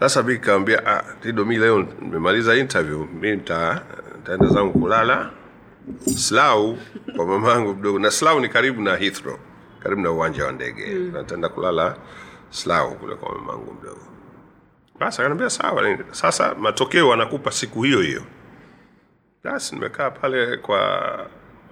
Sasa 0.00 0.22
mi 0.22 0.38
kawambia 0.38 0.86
ah, 0.86 1.02
tido 1.22 1.44
mi 1.44 1.56
leo 1.56 1.86
nimemaliza 2.00 2.56
interview. 2.56 3.06
Mi 3.20 3.36
nita- 3.36 3.80
nitaenda 4.16 4.46
zangu 4.46 4.72
kulala. 4.80 5.30
Slau 6.16 6.78
kwa 7.16 7.26
mama 7.26 7.50
yangu 7.52 7.74
mdogo 7.74 7.98
na 7.98 8.10
slau 8.10 8.40
ni 8.40 8.48
karibu 8.48 8.82
na 8.82 8.96
Heathrow 8.96 9.38
karibu 9.82 10.00
na 10.02 10.10
uwanja 10.10 10.44
wa 10.44 10.52
ndege. 10.52 10.86
Mm. 10.94 11.10
nataenda 11.14 11.48
kulala 11.48 11.96
slau 12.50 12.94
kule 12.94 13.14
kwa 13.14 13.34
mama 13.34 13.52
yangu 13.52 13.76
mdogo. 13.80 14.00
Basi 14.98 15.20
akaniambia 15.20 15.50
sawa 15.50 15.98
sasa 16.10 16.54
matokeo 16.54 17.12
anakupa 17.12 17.50
siku 17.50 17.82
hiyo 17.82 18.00
hiyo. 18.00 18.22
Basi 19.44 19.74
nimekaa 19.74 20.10
pale 20.10 20.56
kwa 20.56 21.10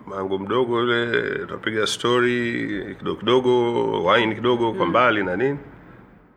mangu 0.07 0.39
mdogo 0.39 0.81
yule 0.81 1.29
tunapiga 1.47 1.87
story 1.87 2.95
kidogo 2.99 3.17
kidogo 3.21 4.05
wine 4.05 4.35
kidogo 4.35 4.73
kwa 4.73 4.87
mbali 4.87 5.25
na 5.25 5.37
nini. 5.37 5.59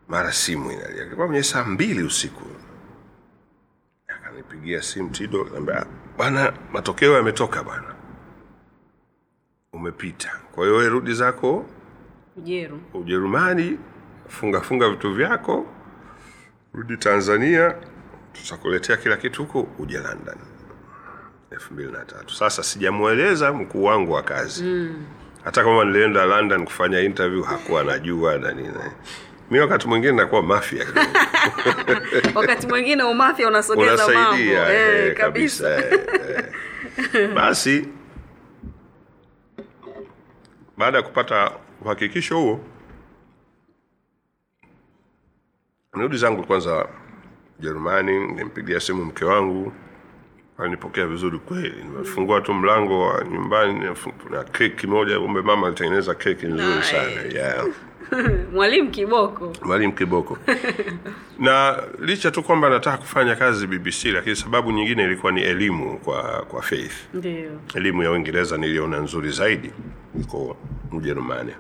Mara 0.08 0.32
simu 0.34 0.72
inalia. 0.72 1.06
Ilikuwa 1.06 1.28
kwenye 1.28 1.44
saa 1.44 1.64
mbili 1.64 2.04
usiku. 2.04 2.44
Akanipigia 4.08 4.82
simu 4.82 5.10
tido 5.10 5.42
akaniambia 5.42 5.86
bwana 6.18 6.54
matokeo 6.74 7.14
yametoka 7.14 7.64
bwana. 7.64 7.96
Umepita. 9.74 10.32
Kwa 10.52 10.64
hiyo 10.66 10.78
wewe 10.78 10.90
rudi 10.90 11.14
zako 11.14 11.66
ujeru. 12.38 12.80
Ujerumani 12.94 13.80
funga 14.28 14.62
funga 14.62 14.90
vitu 14.90 15.14
vyako 15.14 15.66
rudi 16.74 16.98
tanzania 16.98 17.76
tutakuletea 18.34 18.98
kila 18.98 19.18
kitu 19.18 19.44
huko 19.46 19.68
uje 19.80 19.98
london 19.98 20.38
elfu 21.52 21.74
mbili 21.74 21.92
na 21.92 22.06
tatu. 22.06 22.36
Sasa 22.36 22.64
sijamweleza 22.64 23.54
mkuu 23.54 23.84
wangu 23.84 24.12
wa 24.12 24.24
kazi. 24.24 24.64
Mm. 24.64 25.06
hata 25.44 25.64
kama 25.64 25.86
nilienda 25.86 26.26
london 26.26 26.66
kufanya 26.66 27.00
interview 27.02 27.44
hakuwa 27.44 27.84
najua 27.84 28.38
na 28.38 28.52
nini. 28.52 28.74
Mi 29.52 29.60
wakati 29.60 29.88
mwingine 29.88 30.14
nakuwa 30.14 30.44
mafia 30.44 30.86
wakati 32.36 32.68
mwingine 32.68 33.04
umafya 33.04 33.48
unasogeza 33.48 34.06
unasaidia 34.08 34.74
eh, 34.74 35.06
eh, 35.08 35.18
kabisa. 35.18 35.82
kabisa 35.82 35.98
eh, 37.20 37.34
basi 37.36 37.88
baada 40.78 40.98
ya 40.98 41.04
kupata 41.04 41.52
uhakikisho 41.82 42.38
huo 42.40 42.60
nirudi 45.96 46.18
zangu 46.18 46.44
kwanza 46.48 46.88
jerumani 47.60 48.28
nimpigia 48.28 48.80
simu 48.80 49.06
mke 49.06 49.26
wangu 49.26 49.74
alinipokea 50.60 51.08
vizuri 51.08 51.40
kweli. 51.40 51.84
Nimefungua 51.84 52.42
tu 52.42 52.54
mlango 52.54 53.08
wa 53.08 53.24
nyumbani 53.26 53.86
na 54.32 54.44
keki 54.44 54.88
moja 54.88 55.20
kumbe 55.20 55.42
mama 55.42 55.68
alitengeneza 55.68 56.16
keki 56.16 56.46
nzuri 56.46 56.76
Nice. 56.76 56.84
sana. 56.84 57.10
Yeah. 57.34 57.68
Mwalimu 58.54 58.90
kiboko. 58.92 59.54
Mwalimu 59.66 59.94
kiboko. 59.94 60.38
Na 61.40 61.84
licha 62.00 62.32
tu 62.32 62.44
kwamba 62.44 62.70
nataka 62.70 62.98
kufanya 62.98 63.36
kazi 63.36 63.68
bbc 63.68 64.06
lakini 64.06 64.36
sababu 64.36 64.72
nyingine 64.72 65.04
ilikuwa 65.04 65.32
ni 65.32 65.42
elimu 65.42 65.98
kwa 65.98 66.46
kwa 66.48 66.62
faith. 66.62 66.94
Ndiyo. 67.14 67.52
elimu 67.76 68.04
ya 68.04 68.12
uingereza 68.12 68.58
niliona 68.58 69.00
nzuri 69.00 69.32
zaidi 69.32 69.72
iko 70.22 70.58
ujerumani. 70.92 71.52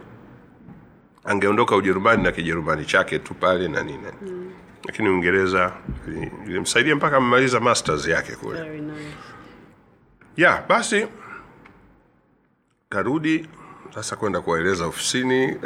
Angeondoka 1.26 1.76
ujerumani 1.76 2.24
na 2.24 2.32
kijerumani 2.32 2.86
chake 2.86 3.20
tu 3.20 3.34
pale 3.34 3.68
na 3.68 3.84
nini. 3.84 3.98
Mm. 4.22 4.52
Lakini 4.88 5.10
uingereza 5.10 5.72
ili- 6.08 6.32
ilimsaidia 6.48 6.96
mpaka 6.96 7.18
amemaliza 7.18 7.60
masters 7.60 8.08
yake 8.08 8.36
kule. 8.36 8.70
Nice. 8.80 9.04
Ya 10.38 10.64
basi 10.70 11.08
karudi 12.90 13.48
sasa 13.94 14.16
kwenda 14.16 14.42
kuwaeleza 14.42 14.86
ofisini 14.86 15.58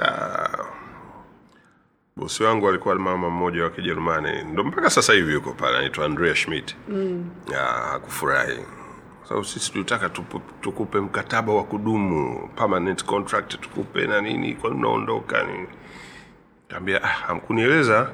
bosi 2.16 2.44
wangu 2.44 2.70
alikuwa 2.70 2.96
mama 2.96 3.30
mmoja 3.30 3.64
wa 3.64 3.70
kijerumani. 3.70 4.44
Ndo 4.44 4.64
mpaka 4.64 4.90
sasa 4.90 5.14
hivi 5.14 5.34
yuko 5.34 5.54
pale 5.54 5.78
anaitwa 5.78 6.06
andrea 6.06 6.36
schmidt. 6.36 6.76
Mm. 6.90 7.30
hakufurahi. 7.92 8.60
Sababu 9.24 9.46
sisi 9.46 9.72
tulitaka 9.72 10.10
tukupe 10.62 11.00
mkataba 11.00 11.54
wa 11.54 11.64
kudumu 11.64 12.48
permanent 12.56 13.06
contract 13.06 13.60
tukupe 13.62 14.08
na 14.08 14.22
nini 14.22 14.56
kwani 14.56 14.76
unaondoka 14.76 15.44
nini. 15.44 15.68
Kaambia 16.68 17.04
ah, 17.04 17.08
hamkunieleza 17.08 18.10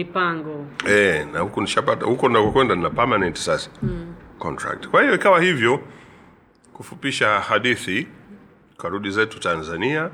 mipango 0.00 0.66
e, 0.88 1.24
na 1.32 1.40
huku 1.40 1.60
nishapata 1.60 2.06
huko 2.06 2.28
nakokwenda 2.28 2.74
na 2.74 2.90
permanent 2.90 3.36
sasa 3.36 3.70
mm. 3.82 4.14
contract. 4.38 4.88
Kwa 4.88 5.02
hiyo 5.02 5.14
ikawa 5.14 5.40
hivyo, 5.42 5.80
kufupisha 6.72 7.40
hadithi, 7.40 8.06
karudi 8.78 9.10
zetu 9.10 9.40
Tanzania. 9.40 10.10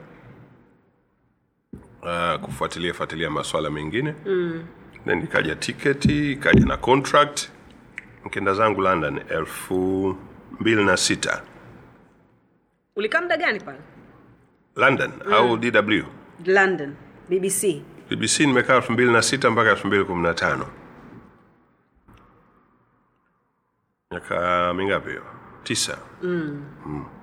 uh, 2.03 2.41
kufuatilia 2.41 2.95
fuatilia 2.95 3.31
maswala 3.31 3.71
mengine 3.71 4.15
mm. 4.27 4.65
then 5.05 5.23
ikaja 5.23 5.55
tiketi 5.57 6.33
ikaja 6.33 6.65
na 6.67 6.77
contract 6.77 7.49
nkenda 8.25 8.55
zangu 8.55 8.81
london 8.81 9.21
elfu 9.29 10.17
mbili 10.61 10.85
na 10.85 10.97
sita 10.97 11.43
ulikaa 12.97 13.21
muda 13.21 13.37
gani 13.37 13.61
pale 13.61 13.79
london 14.77 15.11
mm. 15.27 15.33
au 15.33 15.57
dw 15.57 16.03
london 16.47 16.95
bbc 17.29 17.83
bbc 18.17 18.41
nimekaa 18.41 18.77
elfu 18.77 18.93
mbili 18.93 19.13
na 19.13 19.23
sita 19.23 19.51
mpaka 19.51 19.71
elfu 19.71 19.87
mbili 19.87 20.05
kumi 20.05 20.23
na 20.23 20.35
tano. 20.35 20.67
Miaka 24.11 24.75
mingapi 24.75 25.09
hiyo? 25.11 25.23
Tisa. 25.63 25.99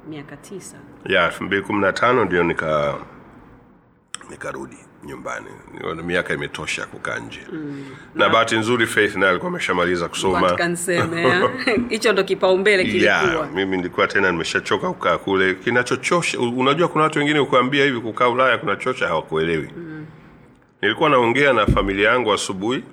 Miaka 0.09 0.37
tisa. 0.37 0.77
Ya 1.05 1.25
elfu 1.25 1.43
mbili 1.43 1.61
kumi 1.61 1.81
na 1.81 1.93
tano 1.93 2.25
ndio 2.25 2.43
nika 2.43 2.95
nikarudi 4.29 4.77
nyumbani. 5.03 5.45
Niona 5.73 6.03
miaka 6.03 6.33
imetosha 6.33 6.85
kukaa 6.85 7.17
nje. 7.19 7.39
Mm. 7.51 7.85
na 8.15 8.29
bahati 8.29 8.57
nzuri 8.57 8.87
faith 8.87 9.15
naye 9.15 9.29
alikuwa 9.29 9.49
ameshamaliza 9.51 10.07
kusoma. 10.09 10.57
Hicho 11.89 12.13
ndo 12.13 12.23
kipaumbele 12.23 12.83
kilikuwa. 12.83 13.47
Mimi 13.53 13.77
nilikuwa 13.77 14.07
tena 14.07 14.31
nimeshachoka 14.31 14.87
kukaa 14.89 15.17
kule. 15.17 15.53
Kinachochosha 15.53 16.39
unajua 16.39 16.87
kuna 16.87 17.03
watu 17.03 17.19
wengine 17.19 17.39
ukuambia 17.39 17.85
hivi 17.85 17.99
kukaa 17.99 18.27
ulaya 18.29 18.57
kunachosha 18.57 19.07
hawakuelewi. 19.07 19.69
Mm. 19.77 20.05
Nilikuwa 20.82 21.09
naongea 21.09 21.53
na 21.53 21.65
familia 21.65 22.09
yangu 22.11 22.34
asubuhi. 22.34 22.84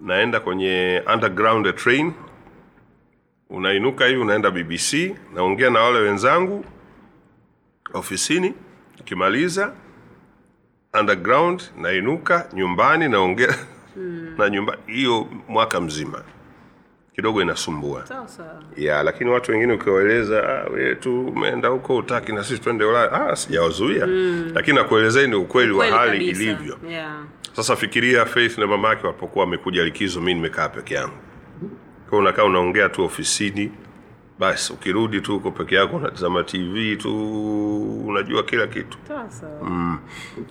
Naenda 0.00 0.40
kwenye 0.40 1.02
underground 1.14 1.74
train. 1.74 2.12
Unainuka 3.50 4.06
hivi 4.06 4.20
unaenda 4.20 4.50
bbc 4.50 5.16
naongea 5.34 5.70
na 5.70 5.80
wale 5.80 5.98
wenzangu 5.98 6.64
ofisini. 7.94 8.54
Ukimaliza 9.00 9.72
underground 11.00 11.62
nainuka 11.78 12.48
nyumbani 12.52 13.08
naongea 13.08 13.54
mm. 13.96 14.34
na 14.38 14.50
nyumbani 14.50 14.82
hiyo 14.86 15.28
mwaka 15.48 15.80
mzima 15.80 16.22
kidogo 17.16 17.42
inasumbua 17.42 18.04
ya 18.76 19.02
lakini 19.02 19.30
watu 19.30 19.52
wengine 19.52 19.72
ukiwaeleza 19.72 20.48
ah, 20.48 20.70
wewe 20.70 20.94
tu 20.94 21.26
umeenda 21.28 21.68
huko 21.68 21.96
utaki 21.96 22.32
na 22.32 22.44
sisi 22.44 22.60
twende 22.62 22.84
ulaya 22.84 23.12
ah, 23.12 23.36
sijawazuia 23.36 24.06
mm. 24.06 24.50
lakini 24.54 24.76
nakuelezeni 24.76 25.34
ukweli 25.34 25.72
wa 25.72 25.86
hali 25.86 26.18
kabisa. 26.18 26.42
ilivyo 26.42 26.78
yeah. 26.90 27.16
sasa 27.52 27.76
fikiria 27.76 28.24
faith 28.26 28.58
na 28.58 28.66
mama 28.66 28.88
yake 28.88 29.06
wapokuwa 29.06 29.44
wamekuja 29.44 29.84
likizo 29.84 30.20
mi 30.20 30.34
nimekaa 30.34 30.68
peke 30.68 30.94
yangu 30.94 31.14
kwa 32.10 32.18
unakaa 32.18 32.44
unaongea 32.44 32.88
tu 32.88 33.04
ofisini 33.04 33.72
basi 34.38 34.72
ukirudi 34.72 35.20
tu 35.20 35.36
uko 35.36 35.50
peke 35.50 35.74
yako 35.74 35.96
unatazama 35.96 36.42
tv 36.44 36.96
tu 36.96 37.12
unajua 38.06 38.42
kila 38.42 38.66
kitu 38.66 38.98
sawa 39.28 39.98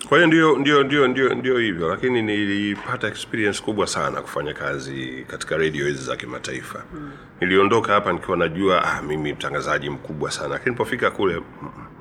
kwa 0.10 0.18
hiyo 0.18 0.28
ndio 0.28 0.58
ndio 0.58 0.84
ndio 0.84 1.08
ndio 1.08 1.34
ndio 1.36 1.58
hivyo 1.60 1.90
lakini 1.90 2.22
nilipata 2.22 3.08
experience 3.08 3.64
kubwa 3.64 3.88
sana 3.88 4.22
kufanya 4.22 4.54
kazi 4.54 5.26
katika 5.28 5.58
redio 5.58 5.86
hizi 5.88 6.04
za 6.04 6.16
kimataifa 6.16 6.84
mm. 6.94 7.12
niliondoka 7.42 7.94
hapa 7.94 8.14
nikiwa 8.14 8.38
najua 8.38 8.84
ah, 8.84 9.02
mimi 9.02 9.34
mtangazaji 9.34 9.90
mkubwa 9.90 10.32
sana 10.32 10.48
lakini 10.50 10.66
nilipofika 10.70 11.12
kule 11.12 11.42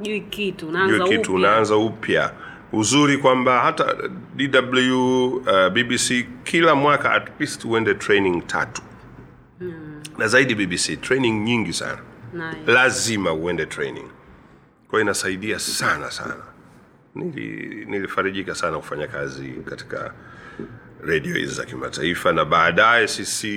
jui 0.02 0.20
kitu 0.20 0.68
unaanza 0.68 1.04
kitu 1.04 1.20
upya. 1.20 1.34
unaanza 1.34 1.76
upya 1.76 2.32
uzuri 2.72 3.18
kwamba 3.18 3.60
hata 3.60 3.94
dw 4.34 5.26
uh, 5.34 5.68
bbc 5.72 6.26
kila 6.44 6.74
mwaka 6.74 7.12
at 7.12 7.40
least 7.40 7.64
uende 7.64 7.94
training 7.94 8.46
tatu 8.46 8.82
mm. 8.82 8.93
Na 10.18 10.28
zaidi 10.28 10.54
bbc 10.54 11.00
training 11.00 11.44
nyingi 11.44 11.72
sana 11.72 11.98
Nice. 12.34 12.72
lazima 12.72 13.32
uende 13.32 13.66
training 13.66 14.06
kwa 14.88 14.98
hiyo 14.98 15.00
inasaidia 15.00 15.58
sana 15.58 16.10
sana 16.10 16.34
Nili, 17.14 17.84
nilifarijika 17.88 18.54
sana 18.54 18.76
kufanya 18.78 19.06
kazi 19.06 19.48
katika 19.70 20.14
redio 21.06 21.36
hizi 21.36 21.54
za 21.54 21.64
kimataifa 21.64 22.32
na 22.32 22.44
baadaye 22.44 23.08
sisi 23.08 23.50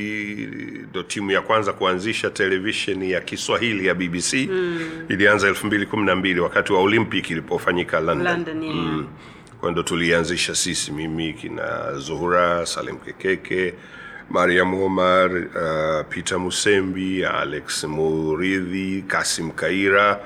ndo 0.90 1.04
timu 1.04 1.32
ya 1.32 1.42
kwanza 1.42 1.74
kuanzisha 1.74 2.30
televisheni 2.30 3.12
ya 3.12 3.22
kiswahili 3.22 3.86
ya 3.88 3.96
bbc 3.96 4.34
mm. 4.34 4.80
ilianza 5.10 5.48
elfu 5.48 5.68
mbili 5.68 5.86
kumi 5.86 6.06
na 6.06 6.16
mbili 6.16 6.40
wakati 6.40 6.74
wa 6.74 6.80
olympic 6.82 7.30
ilipofanyika 7.30 8.00
london, 8.00 8.28
London, 8.34 8.64
yeah. 8.64 9.04
kwa 9.60 9.72
ndo 9.72 9.84
tulianzisha 9.84 10.56
sisi 10.56 10.92
mimi 10.92 11.34
kina 11.34 11.94
zuhura 11.94 12.66
salim 12.66 12.98
kekeke 12.98 13.74
mariam 14.30 14.74
omar 14.74 15.32
uh, 15.36 16.06
peter 16.10 16.40
musembi 16.40 17.26
alex 17.26 17.84
muridhi 17.84 19.02
kasim 19.08 19.52
kaira. 19.52 20.20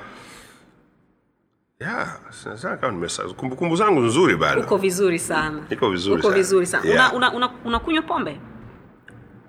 Kumbukumbu 3.36 3.76
zangu 3.76 4.00
nzuri 4.00 4.36
bado 4.36 4.60
uko 4.60 4.76
vizuri 4.76 5.18
sana. 5.18 5.62
Niko 5.70 5.90
vizuri 5.90 6.14
uko 6.14 6.22
sana. 6.22 6.36
vizuri 6.36 6.66
sana. 6.66 6.84
Yeah. 6.88 7.14
una, 7.14 7.32
una, 7.32 7.46
una, 7.46 7.50
unakunywa 7.64 8.02
pombe? 8.02 8.40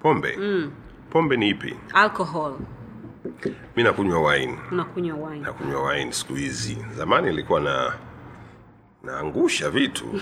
Pombe? 0.01 0.37
Mm. 0.37 0.71
pombe 1.09 1.37
ni 1.37 1.49
ipi? 1.49 1.75
Alcohol. 1.93 2.57
Mi 3.75 3.83
nakunywa 3.83 4.21
wine. 4.31 4.57
Unakunywa 4.71 5.17
wine. 5.29 5.39
Nakunywa 5.41 5.83
wine 5.91 6.11
siku 6.11 6.33
hizi. 6.33 6.77
Zamani 6.97 7.29
ilikuwa 7.29 7.61
na 7.61 7.93
naangusha 9.03 9.69
vitu. 9.69 10.05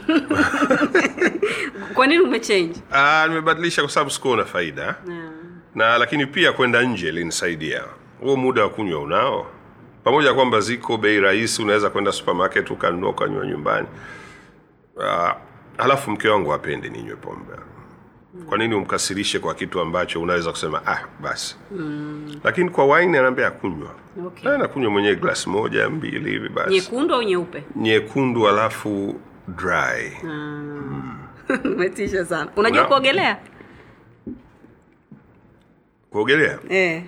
Kwa 1.93 2.07
nini 2.07 2.19
umechange? 2.23 2.79
Ah, 2.91 3.25
nimebadilisha 3.27 3.81
kwa 3.81 3.91
sababu 3.91 4.09
sikuona 4.11 4.41
na 4.41 4.47
faida. 4.47 4.81
Yeah. 4.83 5.31
na 5.75 5.97
lakini 5.97 6.25
pia 6.25 6.51
kwenda 6.53 6.81
nje 6.83 7.07
ilinisaidia. 7.09 7.83
Huo 8.21 8.35
muda 8.35 8.63
wa 8.63 8.69
kunywa 8.69 8.99
unao. 9.01 9.47
Pamoja 10.03 10.27
na 10.29 10.33
kwamba 10.33 10.59
ziko 10.59 10.97
bei 10.97 11.19
rahisi 11.19 11.61
unaweza 11.61 11.89
kwenda 11.89 12.11
supermarket 12.11 12.71
ukanunua 12.71 13.09
ukanywa 13.09 13.47
nyumbani. 13.47 13.87
Uh, 14.95 15.31
halafu 15.77 16.11
mke 16.11 16.29
wangu 16.29 16.53
apendi 16.53 16.89
ninywe 16.89 17.15
pombe 17.15 17.53
kwa 18.49 18.57
nini 18.57 18.75
umkasirishe 18.75 19.39
kwa 19.39 19.53
kitu 19.55 19.79
ambacho 19.79 20.21
unaweza 20.21 20.51
kusema 20.51 20.81
ah 20.87 20.99
basi. 21.21 21.55
Mm. 21.71 22.39
lakini 22.43 22.69
kwa 22.69 22.85
waini 22.85 23.17
anaambia 23.17 23.47
akunywa 23.47 23.95
Okay. 24.25 24.57
Nakunywa 24.57 24.91
mwenyewe 24.91 25.15
glasi 25.15 25.49
moja 25.49 25.89
mbili 25.89 26.31
hivi 26.31 26.49
basi. 26.49 26.69
Nyekundu 26.73 27.13
au 27.15 27.23
nyeupe? 27.23 27.63
Nyekundu 27.75 28.47
alafu 28.49 29.19
dry. 29.47 30.11
Umetisha 31.75 32.25
sana. 32.25 32.51
Unajua 32.55 32.79
Una- 32.81 32.87
kuogelea? 32.89 33.37
Kuogelea? 36.09 36.59
Eh. 36.69 37.03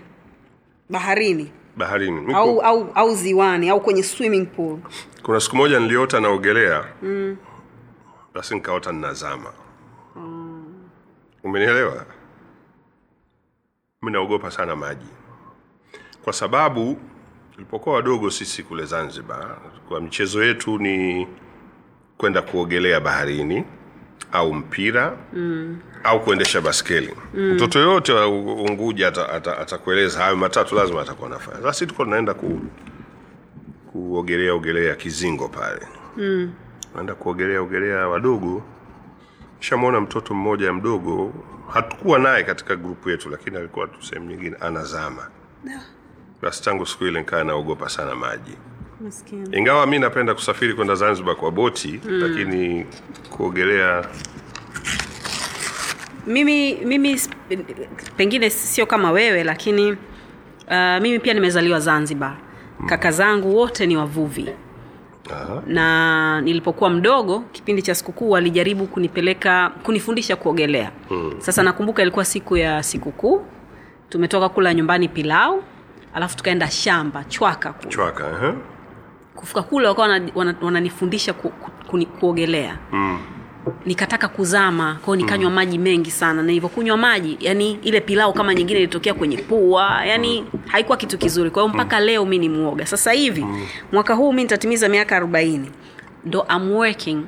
baharini. 0.90 1.52
Baharini. 1.78 2.22
Miku... 2.22 2.38
au, 2.38 2.62
au 2.62 2.90
au 2.96 3.16
ziwani 3.16 3.70
au 3.70 3.82
kwenye 3.82 4.04
swimming 4.04 4.46
pool. 4.46 4.78
Kuna 5.24 5.40
siku 5.40 5.56
moja 5.56 5.80
niliota 5.80 6.20
naogelea. 6.20 6.84
Mm. 7.02 7.38
basi 8.34 8.56
nikaota 8.56 8.92
ninazama. 8.92 9.50
mm. 9.50 9.63
Umenielewa 11.44 12.06
mi 14.02 14.12
naogopa 14.12 14.52
sana 14.52 14.76
maji 14.76 15.08
kwa 16.24 16.34
sababu 16.34 16.98
tulipokuwa 17.52 17.96
wadogo 17.96 18.32
sisi 18.32 18.64
kule 18.64 18.86
zanzibar 18.86 19.58
kwa 19.88 20.02
michezo 20.02 20.44
yetu 20.44 20.78
ni 20.80 21.28
kwenda 22.18 22.42
kuogelea 22.42 23.00
baharini 23.00 23.64
au 24.32 24.54
mpira 24.54 25.18
mm. 25.34 25.80
au 26.04 26.24
kuendesha 26.24 26.62
baskeli 26.62 27.14
mm. 27.34 27.54
mtoto 27.54 27.80
yoyote 27.80 28.14
wa 28.14 28.28
unguja 28.28 29.08
atakueleza 29.08 30.14
ata, 30.14 30.18
ata 30.18 30.24
hayo 30.24 30.36
matatu 30.36 30.76
lazima 30.76 31.02
atakuwa 31.02 31.30
nafanya 31.30 31.62
sasa 31.62 31.86
tuko 31.86 32.04
tunaenda 32.04 32.34
ku, 32.34 32.62
kuogelea 33.92 34.54
ogelea 34.54 34.96
kizingo 34.96 35.48
pale 35.48 35.88
mm. 36.18 36.54
naenda 36.96 37.16
kuogelea 37.16 37.62
ogelea 37.62 38.08
wadogo 38.08 38.64
shamwona 39.64 40.02
mtoto 40.02 40.34
mmoja 40.34 40.74
mdogo 40.74 41.34
hatukuwa 41.74 42.20
naye 42.20 42.44
katika 42.44 42.76
grupu 42.76 43.10
yetu 43.10 43.30
lakini 43.30 43.58
alikuwa 43.58 43.88
tu 43.88 44.04
sehemu 44.06 44.26
nyingine 44.30 44.56
anazama. 44.60 45.28
Basi 46.42 46.64
tangu 46.64 46.86
siku 46.86 47.06
ile 47.06 47.20
nikaa 47.20 47.44
naogopa 47.44 47.90
sana 47.90 48.16
maji. 48.16 48.52
Maskini. 49.02 49.58
ingawa 49.58 49.88
mi 49.88 50.00
napenda 50.00 50.34
kusafiri 50.34 50.74
kwenda 50.74 50.96
zanzibar 50.96 51.36
kwa 51.36 51.52
boti 51.52 52.02
mm. 52.06 52.20
lakini 52.20 52.86
kuogelea 53.30 54.06
mimi 56.28 56.76
mimi 56.76 57.22
pengine 58.18 58.50
sio 58.50 58.86
kama 58.86 59.12
wewe 59.12 59.44
lakini 59.44 59.92
uh, 59.92 61.02
mimi 61.02 61.20
pia 61.20 61.34
nimezaliwa 61.34 61.80
zanzibar. 61.80 62.38
Kaka 62.86 63.12
zangu 63.12 63.56
wote 63.58 63.86
ni 63.86 63.98
wavuvi 63.98 64.50
Aha. 65.32 65.62
na 65.68 66.42
nilipokuwa 66.42 66.90
mdogo 66.90 67.40
kipindi 67.40 67.82
cha 67.82 67.96
sikukuu 67.96 68.30
walijaribu 68.30 68.88
kunipeleka 68.88 69.72
kunifundisha 69.84 70.36
kuogelea 70.36 70.92
hmm. 71.10 71.34
sasa 71.38 71.64
nakumbuka 71.64 72.02
ilikuwa 72.02 72.26
siku 72.26 72.58
ya 72.58 72.84
sikukuu 72.84 73.46
tumetoka 74.10 74.50
kula 74.50 74.74
nyumbani 74.74 75.08
pilau 75.08 75.64
alafu 76.14 76.38
tukaenda 76.38 76.70
shamba 76.72 77.24
chwaka 77.24 77.74
kule 77.74 77.90
chwaka 77.92 78.28
uh 78.28 78.56
kufika 79.36 79.62
kule 79.64 79.88
wakawa 79.88 80.08
wana- 80.08 80.32
wana- 80.36 80.56
wananifundisha 80.62 81.34
ku, 81.34 81.50
ku, 81.88 82.06
kuogelea 82.20 82.78
mm. 82.92 83.20
Nikataka 83.86 84.28
kuzama 84.28 84.98
kwao 85.06 85.16
nikanywa 85.16 85.50
mm. 85.50 85.56
maji 85.56 85.78
mengi 85.78 86.12
sana 86.12 86.34
na 86.34 86.44
nilivyokunywa 86.44 86.98
maji 86.98 87.38
yani 87.40 87.72
ile 87.84 88.02
pilau 88.02 88.34
kama 88.34 88.56
nyingine 88.56 88.80
ilitokea 88.80 89.14
kwenye 89.14 89.38
pua 89.38 90.06
yani 90.06 90.42
mm. 90.42 90.60
haikuwa 90.68 90.98
kitu 90.98 91.18
kizuri 91.18 91.50
kwa 91.50 91.64
hiyo 91.64 91.74
mpaka 91.76 92.00
mm. 92.00 92.06
leo 92.06 92.26
mi 92.26 92.38
ni 92.40 92.50
mwoga 92.50 92.86
sasa 92.86 93.12
hivi 93.12 93.42
mm. 93.42 93.66
mwaka 93.92 94.14
huu 94.14 94.34
mi 94.34 94.42
nitatimiza 94.42 94.90
miaka 94.90 95.16
arobaini 95.16 95.72
ndo 96.26 96.46
I'm 96.56 96.72
working 96.72 97.24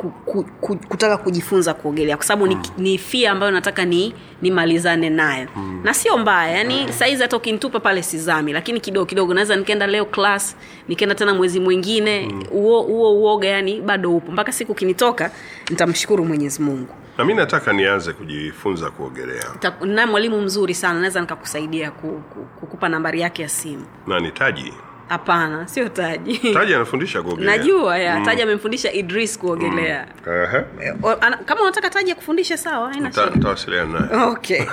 ku, 0.00 0.10
ku, 0.10 0.44
ku, 0.60 0.76
kutaka 0.76 1.16
kujifunza 1.16 1.74
kuogelea. 1.74 2.16
Kwa 2.16 2.26
sababu 2.26 2.46
mm. 2.54 2.62
ni, 2.78 2.90
ni 2.90 2.98
fia 2.98 3.32
ambayo 3.32 3.52
nataka 3.52 3.84
ni 3.84 4.14
nimalizane 4.42 5.10
nayo. 5.10 5.48
Mm. 5.56 5.80
na 5.84 5.94
sio 5.94 6.18
mbaya 6.18 6.56
yani 6.56 6.92
saizi 6.92 7.22
hata 7.22 7.36
ukinitupa 7.36 7.80
pale 7.80 8.02
sizami 8.02 8.52
lakini 8.52 8.80
kidogo 8.80 9.06
kidogo 9.06 9.34
naweza 9.34 9.56
nikaenda 9.56 9.86
leo 9.86 10.04
class 10.04 10.56
nikaenda 10.88 11.14
tena 11.14 11.34
mwezi 11.34 11.60
mwingine 11.60 12.32
huo 12.50 12.82
mm. 12.82 12.88
huo 12.88 13.14
uoga 13.14 13.48
yani 13.48 13.80
bado 13.80 14.16
upo. 14.16 14.32
Mpaka 14.32 14.52
siku 14.52 14.74
kinitoka 14.74 15.30
nitamshukuru 15.70 16.24
mwenyezi 16.24 16.62
mungu. 16.62 16.94
Na 17.18 17.24
mi 17.24 17.34
nataka 17.34 17.72
nianze 17.72 18.12
kujifunza 18.12 18.90
kuogelea. 18.90 19.44
Na 19.84 20.06
mwalimu 20.06 20.40
mzuri 20.40 20.74
sana 20.74 20.98
naweza 21.00 21.20
nikakusaidia 21.20 21.90
ku, 21.90 22.08
ku, 22.34 22.46
kukupa 22.60 22.88
nambari 22.88 23.20
yake 23.20 23.42
ya 23.42 23.48
simu. 23.48 23.84
Na 24.06 24.20
ni 24.20 24.30
taji 24.30 24.72
hapana 25.08 25.68
sio 25.68 25.88
taji. 25.88 26.38
Taji 26.54 26.74
anafundisha 26.74 27.22
kuogelea. 27.22 27.56
Najua 27.56 27.98
ya 27.98 28.20
taji 28.20 28.42
amemfundisha 28.42 28.92
idris 28.92 29.38
kuogelea. 29.38 30.06
Aha. 30.44 30.64
O- 31.02 31.10
ana- 31.20 31.36
kama 31.36 31.62
unataka 31.62 31.90
taji 31.90 32.10
ya 32.10 32.16
kufundisha 32.16 32.56
sawa 32.56 32.92
nitawasiliana 33.34 34.00
naye. 34.00 34.24
Okay. 34.24 34.62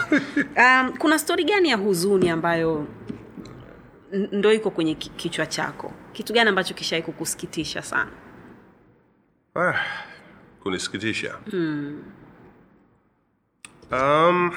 Um, 0.57 0.93
kuna 0.97 1.19
stori 1.19 1.43
gani 1.43 1.69
ya 1.69 1.77
huzuni 1.77 2.29
ambayo 2.29 2.87
ndo 4.31 4.53
iko 4.53 4.69
kwenye 4.69 4.95
kichwa 4.95 5.45
chako? 5.45 5.93
Kitu 6.13 6.33
gani 6.33 6.49
ambacho 6.49 6.73
kishawai 6.73 7.03
kukusikitisha 7.03 7.81
sana? 7.81 8.11
Ah, 9.55 9.73
kunisikitisha. 10.63 11.35
Um, 13.91 14.51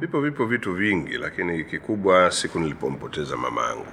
vipo 0.00 0.20
vipo 0.20 0.46
vitu 0.46 0.74
vingi 0.74 1.18
lakini 1.18 1.64
kikubwa 1.64 2.30
siku 2.30 2.58
nilipompoteza 2.60 3.36
mama 3.36 3.62
yangu 3.66 3.86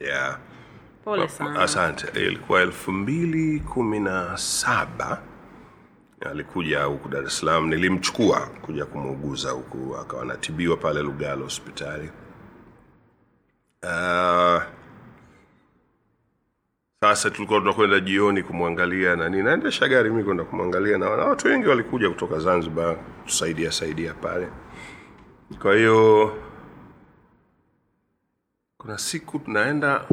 yeah. 0.00 0.38
pole 1.04 1.28
sana. 1.28 1.60
asante. 1.60 2.20
Ilikuwa 2.26 2.60
elfu 2.62 2.92
mbili 2.92 3.60
kumi 3.60 4.00
na 4.00 4.36
saba. 4.36 5.22
Alikuja 6.30 6.84
huku 6.84 7.08
dar 7.08 7.24
es 7.24 7.38
salaam. 7.38 7.68
Nilimchukua 7.68 8.40
kuja 8.40 8.84
kumuuguza 8.86 9.50
huku 9.50 9.96
akawa 9.96 10.22
anatibiwa 10.22 10.76
pale 10.76 11.02
lugalo 11.02 11.44
hospitali. 11.44 12.10
Uh, 13.82 14.62
sasa 17.00 17.30
tulikuwa 17.30 17.60
tunakwenda 17.60 18.00
jioni 18.00 18.42
kumwangalia 18.42 19.16
na 19.16 19.28
nini. 19.28 19.42
Naendesha 19.42 19.88
gari 19.88 20.10
mi 20.10 20.24
kwenda 20.24 20.44
kumwangalia 20.44 20.98
na 20.98 21.16
na 21.16 21.24
watu 21.24 21.48
wengi 21.48 21.66
walikuja 21.68 22.10
kutoka 22.10 22.38
zanzibar 22.38 22.96
tusaidia 23.26 23.72
saidia 23.72 24.14
pale 24.14 24.48
kwa 25.62 25.76
hiyo 25.76 26.32
kuna 28.78 28.98
siku 28.98 29.38
tunaenda 29.38 30.04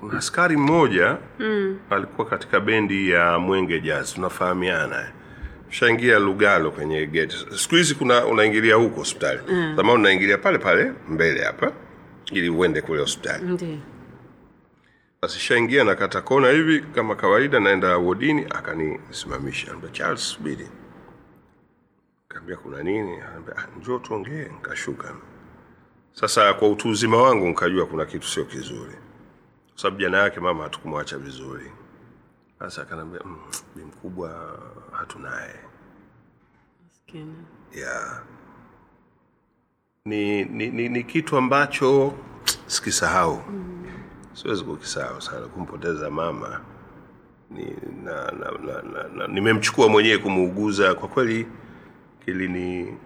kuna 0.00 0.18
askari 0.18 0.56
mmoja 0.56 1.16
mm. 1.38 1.78
alikuwa 1.90 2.26
katika 2.26 2.60
bendi 2.60 3.10
ya 3.10 3.38
mwenge 3.38 3.80
jazz 3.80 4.14
tunafahamiana. 4.14 5.12
Shaingia 5.70 6.18
lugalo 6.18 6.70
kwenye 6.70 7.06
geti 7.06 7.36
siku 7.56 7.74
hizi 7.74 7.94
kuna 7.94 8.24
unaingilia 8.26 8.74
huko 8.74 8.96
hospitali. 8.96 9.40
Mm. 9.48 9.76
zamani 9.76 9.94
unaingilia 9.98 10.38
pale 10.38 10.58
pale 10.58 10.92
mbele 11.08 11.44
hapa 11.44 11.72
ili 12.32 12.48
uende 12.48 12.80
kule 12.80 13.00
hospitali. 13.00 13.44
Ndio. 13.44 13.78
Basi 15.22 15.38
shaingia 15.38 15.84
nakata 15.84 16.20
kona 16.20 16.48
hivi 16.50 16.80
kama 16.80 17.14
kawaida 17.14 17.60
naenda 17.60 17.96
wodini 17.96 18.46
akanisimamisha. 18.50 19.74
Charles 19.92 20.28
subiri 20.28 20.68
kaambia 22.34 22.56
kuna 22.56 22.82
nini? 22.82 23.20
Anambia, 23.20 23.56
"Ah, 23.56 23.66
njoo 23.78 23.98
tuongee. 23.98 24.44
Nikashuka. 24.48 25.14
Sasa 26.12 26.54
kwa 26.54 26.68
utu 26.68 26.88
uzima 26.88 27.22
wangu 27.22 27.46
nikajua 27.46 27.86
kuna 27.86 28.04
kitu 28.04 28.28
sio 28.28 28.44
kizuri. 28.44 28.94
Kwa 29.70 29.78
sababu 29.82 30.00
jana 30.02 30.18
yake 30.18 30.40
mama 30.40 30.62
hatukumwacha 30.64 31.18
vizuri. 31.18 31.72
Sasa 32.58 32.82
akanaambia 32.82 33.20
mm, 33.24 33.38
bi 33.76 33.82
mkubwa 33.82 34.58
hatunaye. 34.92 35.54
Yeah. 37.74 38.22
ni, 40.04 40.44
ni, 40.44 40.70
ni, 40.70 40.88
ni 40.88 41.04
kitu 41.04 41.36
ambacho 41.36 42.14
sikisahau. 42.66 43.42
Mm. 43.50 43.84
siwezi 44.32 44.64
kukisahau 44.64 45.20
sana. 45.22 45.46
Kumpoteza 45.46 46.10
mama 46.10 46.60
ni, 47.50 47.76
na, 48.04 48.14
na, 48.30 48.50
na, 48.50 48.82
na, 48.82 49.08
na, 49.08 49.26
nimemchukua 49.26 49.88
mwenyewe 49.88 50.18
kumuuguza. 50.18 50.94
Kwa 50.94 51.08
kweli 51.08 51.46
kilini 52.24 52.96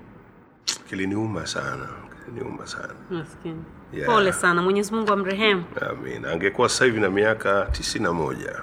kiliniuma 0.89 1.47
sana 1.47 1.89
kiliniuma 2.25 2.67
sana. 2.67 2.95
Maskini. 3.11 3.65
Yeah. 3.93 4.07
pole 4.07 4.33
sana 4.33 4.63
mwenyezi 4.63 4.95
mungu 4.95 5.13
amrehemu. 5.13 5.65
Amin. 5.91 6.25
Angekuwa 6.25 6.69
sasa 6.69 6.85
hivi 6.85 7.01
na 7.01 7.11
miaka 7.11 7.67
tisini 7.73 8.05
na 8.05 8.13
moja. 8.13 8.63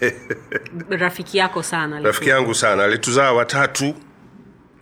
Rafiki 0.90 1.38
yako 1.38 1.62
sana 1.62 2.00
rafiki 2.00 2.28
yangu 2.28 2.54
sana. 2.54 2.84
Alituzaa 2.84 3.32
watatu 3.32 3.94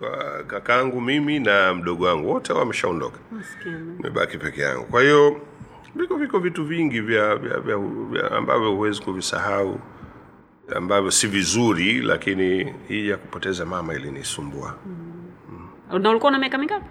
kakaangu 0.01 0.46
kakangu 0.46 1.01
mimi 1.01 1.38
na 1.38 1.74
mdogo 1.74 2.05
wangu. 2.05 2.30
Wote 2.30 2.53
wameshaondoka. 2.53 3.18
Mebaki 3.32 3.68
nimebaki 3.96 4.38
peke 4.38 4.61
yangu. 4.61 4.84
Kwa 4.84 5.03
hiyo 5.03 5.40
viko 5.94 6.16
viko 6.16 6.38
vitu 6.38 6.64
vingi 6.64 7.01
vya, 7.01 7.36
vya, 7.36 7.61
vya, 7.61 7.78
vya 8.11 8.30
ambavyo 8.30 8.70
huwezi 8.70 9.03
kuvisahau 9.03 9.80
ambavyo 10.77 11.11
si 11.11 11.27
vizuri 11.27 12.01
lakini 12.03 12.75
hii 12.89 13.09
ya 13.09 13.16
kupoteza 13.16 13.64
mama 13.66 13.95
ilinisumbua. 13.95 14.75
Na 16.01 16.11
ulikuwa 16.11 16.33
na 16.33 16.39
miaka 16.39 16.59
mingapi? 16.59 16.87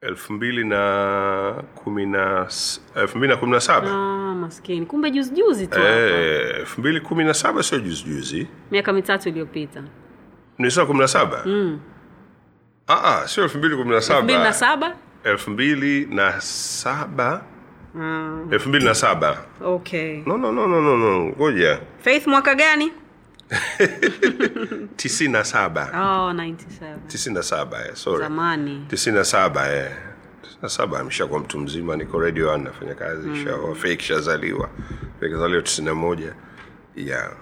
Elfu 0.00 0.32
mbili 0.32 0.64
na 0.64 1.62
kumi 1.74 2.06
na 2.06 2.48
elfu 2.94 3.18
mbili 3.18 3.32
na 3.32 3.36
kumi 3.40 3.52
na 3.52 3.60
saba. 3.60 3.90
Ah, 3.90 4.34
maskini. 4.34 4.86
Kumbe 4.86 5.10
juzi 5.10 5.30
juzi 5.34 5.66
tu. 5.66 5.78
Eh, 5.80 6.56
elfu 6.58 6.80
mbili 6.80 7.00
kumi 7.00 7.24
na 7.24 7.34
saba 7.34 7.62
sio 7.62 7.80
juzi 7.80 8.04
juzi 8.04 8.46
miaka 8.70 8.92
mitatu 8.92 9.28
iliyopita. 9.28 9.82
Nisema 10.58 10.70
saa 10.70 10.86
kumi 10.86 11.00
na 11.00 11.08
saba? 11.08 11.44
Ah, 12.86 13.04
ah, 13.22 13.28
sio 13.28 13.42
elfu 13.44 13.58
mbili 13.58 13.76
kumi 13.76 13.90
na 13.90 13.96
elfu 13.96 14.22
mbili 14.22 14.38
na 14.38 14.52
saba 14.52 14.86
saba? 14.88 14.96
Elfu 15.24 15.50
mbili 15.50 16.06
na 16.06 16.40
saba 16.40 17.44
elfu 18.50 18.68
mbili 18.68 18.84
na 18.84 18.94
saba. 18.94 19.38
Okay. 19.60 20.22
No 20.26 20.36
no 20.36 20.52
no 20.52 20.66
no 20.66 20.80
no 20.80 20.96
no. 20.96 21.24
Ngoja. 21.24 21.78
Faith 22.00 22.26
mwaka 22.26 22.54
gani? 22.54 22.92
tisini 24.96 25.32
na 25.32 25.44
saba. 25.44 25.82
Oh, 25.94 26.32
97 26.32 26.96
tisini 27.06 27.34
na 27.34 27.42
saba 27.42 27.84
eh, 27.86 27.94
sorry. 27.94 28.26
Tisini 28.88 29.16
na 29.16 29.24
saba 29.24 29.72
eh. 29.72 29.90
saba 30.66 31.00
ameshakuwa 31.00 31.40
mtu 31.40 31.58
mzima 31.58 31.96
niko 31.96 32.20
radio 32.20 32.50
one 32.50 32.64
nafanya 32.64 32.94
kazi 32.94 33.28
mm. 33.28 33.44
shaoa 33.44 33.74
fake 33.74 34.02
shazaliwa. 34.02 34.68
Fake 35.20 35.36
zaliwa 35.36 35.62
tisini 35.62 35.86
na 35.86 35.94
moja. 35.94 36.34
Yeah. 36.96 37.32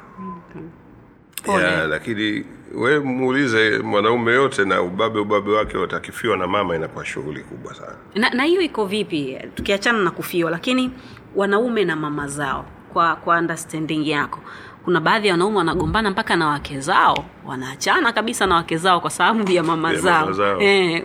Pole. 1.43 1.63
yeah, 1.65 1.89
lakini 1.89 2.45
we 2.75 2.99
muulize 3.01 3.79
mwanaume 3.79 4.33
yote 4.33 4.65
na 4.65 4.83
ubabe 4.83 5.19
ubabe 5.21 5.51
wake 5.53 5.79
watakifiwa 5.79 6.37
na 6.37 6.47
mama 6.47 6.77
inakuwa 6.77 7.05
shughuli 7.05 7.41
kubwa 7.41 7.75
sana. 7.75 7.95
Na 8.15 8.31
na 8.31 8.45
hiyo 8.45 8.61
iko 8.61 8.87
vipi? 8.87 9.39
Tukiachana 9.55 9.99
na 9.99 10.11
kufiwa 10.11 10.51
lakini 10.51 10.91
wanaume 11.37 11.85
na 11.85 11.97
mama 11.97 12.29
zao 12.29 12.65
kwa 12.93 13.17
kwa 13.17 13.39
understanding 13.39 14.09
yako 14.09 14.39
kuna 14.85 15.01
baadhi 15.01 15.27
ya 15.29 15.35
wanaume 15.35 15.57
wanagombana 15.59 16.11
mpaka 16.11 16.37
na 16.37 16.49
wake 16.49 16.81
zao 16.81 17.25
wanaachana 17.47 18.13
kabisa 18.13 18.47
na 18.47 18.55
wake 18.55 18.77
zao 18.77 19.01
kwa 19.01 19.11
sababu 19.11 19.51
ya 19.53 19.63
mama 19.63 19.93
Ya 19.93 19.99
zao, 20.01 20.21
mama 20.21 20.33
zao. 20.33 20.61
Eh, 20.63 21.05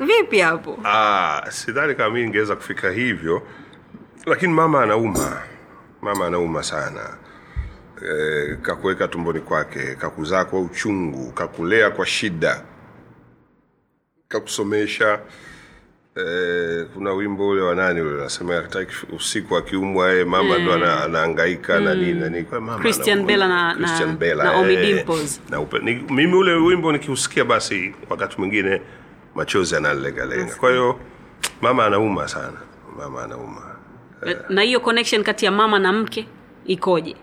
vipi 0.00 0.38
hapo? 0.40 0.78
Ah, 0.84 1.42
sidhani 1.48 1.94
kama 1.94 2.10
mi 2.14 2.22
ningeweza 2.22 2.56
kufika 2.56 2.90
hivyo 2.90 3.42
lakini 4.26 4.52
mama 4.52 4.82
anauma 4.82 5.42
mama 6.02 6.26
anauma 6.26 6.62
sana 6.62 7.00
e, 8.02 8.56
kakuweka 8.62 9.08
tumboni 9.08 9.40
kwake 9.40 9.94
kakuzaa 9.94 10.44
kwa 10.44 10.60
uchungu 10.60 11.32
kakulea 11.32 11.90
kwa 11.90 12.06
shida 12.06 12.62
kakusomesha. 14.28 15.20
E, 16.16 16.84
kuna 16.94 17.12
wimbo 17.12 17.48
ule 17.48 17.60
wa 17.60 17.74
nani 17.74 18.00
ule 18.00 18.14
unasema 18.14 18.64
usiku 19.16 19.56
akiumwa 19.56 20.10
yeye 20.10 20.24
mama 20.24 20.58
ndo 20.58 20.72
ana, 20.74 21.04
anaangaika 21.04 21.80
na 21.80 21.94
nini 21.94 22.20
na 22.20 22.28
nini 22.28 22.46
mama 22.52 22.78
Christian 22.78 23.18
anauma. 23.18 23.26
Bella 23.32 23.48
na- 23.48 23.74
Christian 23.74 24.08
na- 24.08 24.16
Bella, 24.16 24.44
Naomi 24.44 24.74
eh, 24.74 24.96
Dimples. 24.96 25.40
na 25.50 25.60
upe, 25.60 25.78
ni, 25.78 25.94
mimi 25.94 26.34
ule 26.34 26.52
wimbo 26.54 26.92
nikiusikia 26.92 27.44
basi 27.44 27.94
wakati 28.10 28.38
mwingine 28.38 28.82
machozi 29.34 29.76
analegalenga 29.76 30.54
kwa 30.54 30.70
hiyo 30.70 31.00
mama 31.60 31.86
anauma 31.86 32.28
sana. 32.28 32.56
Mama 32.98 33.24
anauma. 33.24 33.76
Na 34.48 34.62
hiyo 34.62 34.80
connection 34.80 35.22
kati 35.24 35.44
ya 35.44 35.50
mama 35.50 35.78
na 35.78 35.92
mke 35.92 36.28
ikoje 36.66 37.16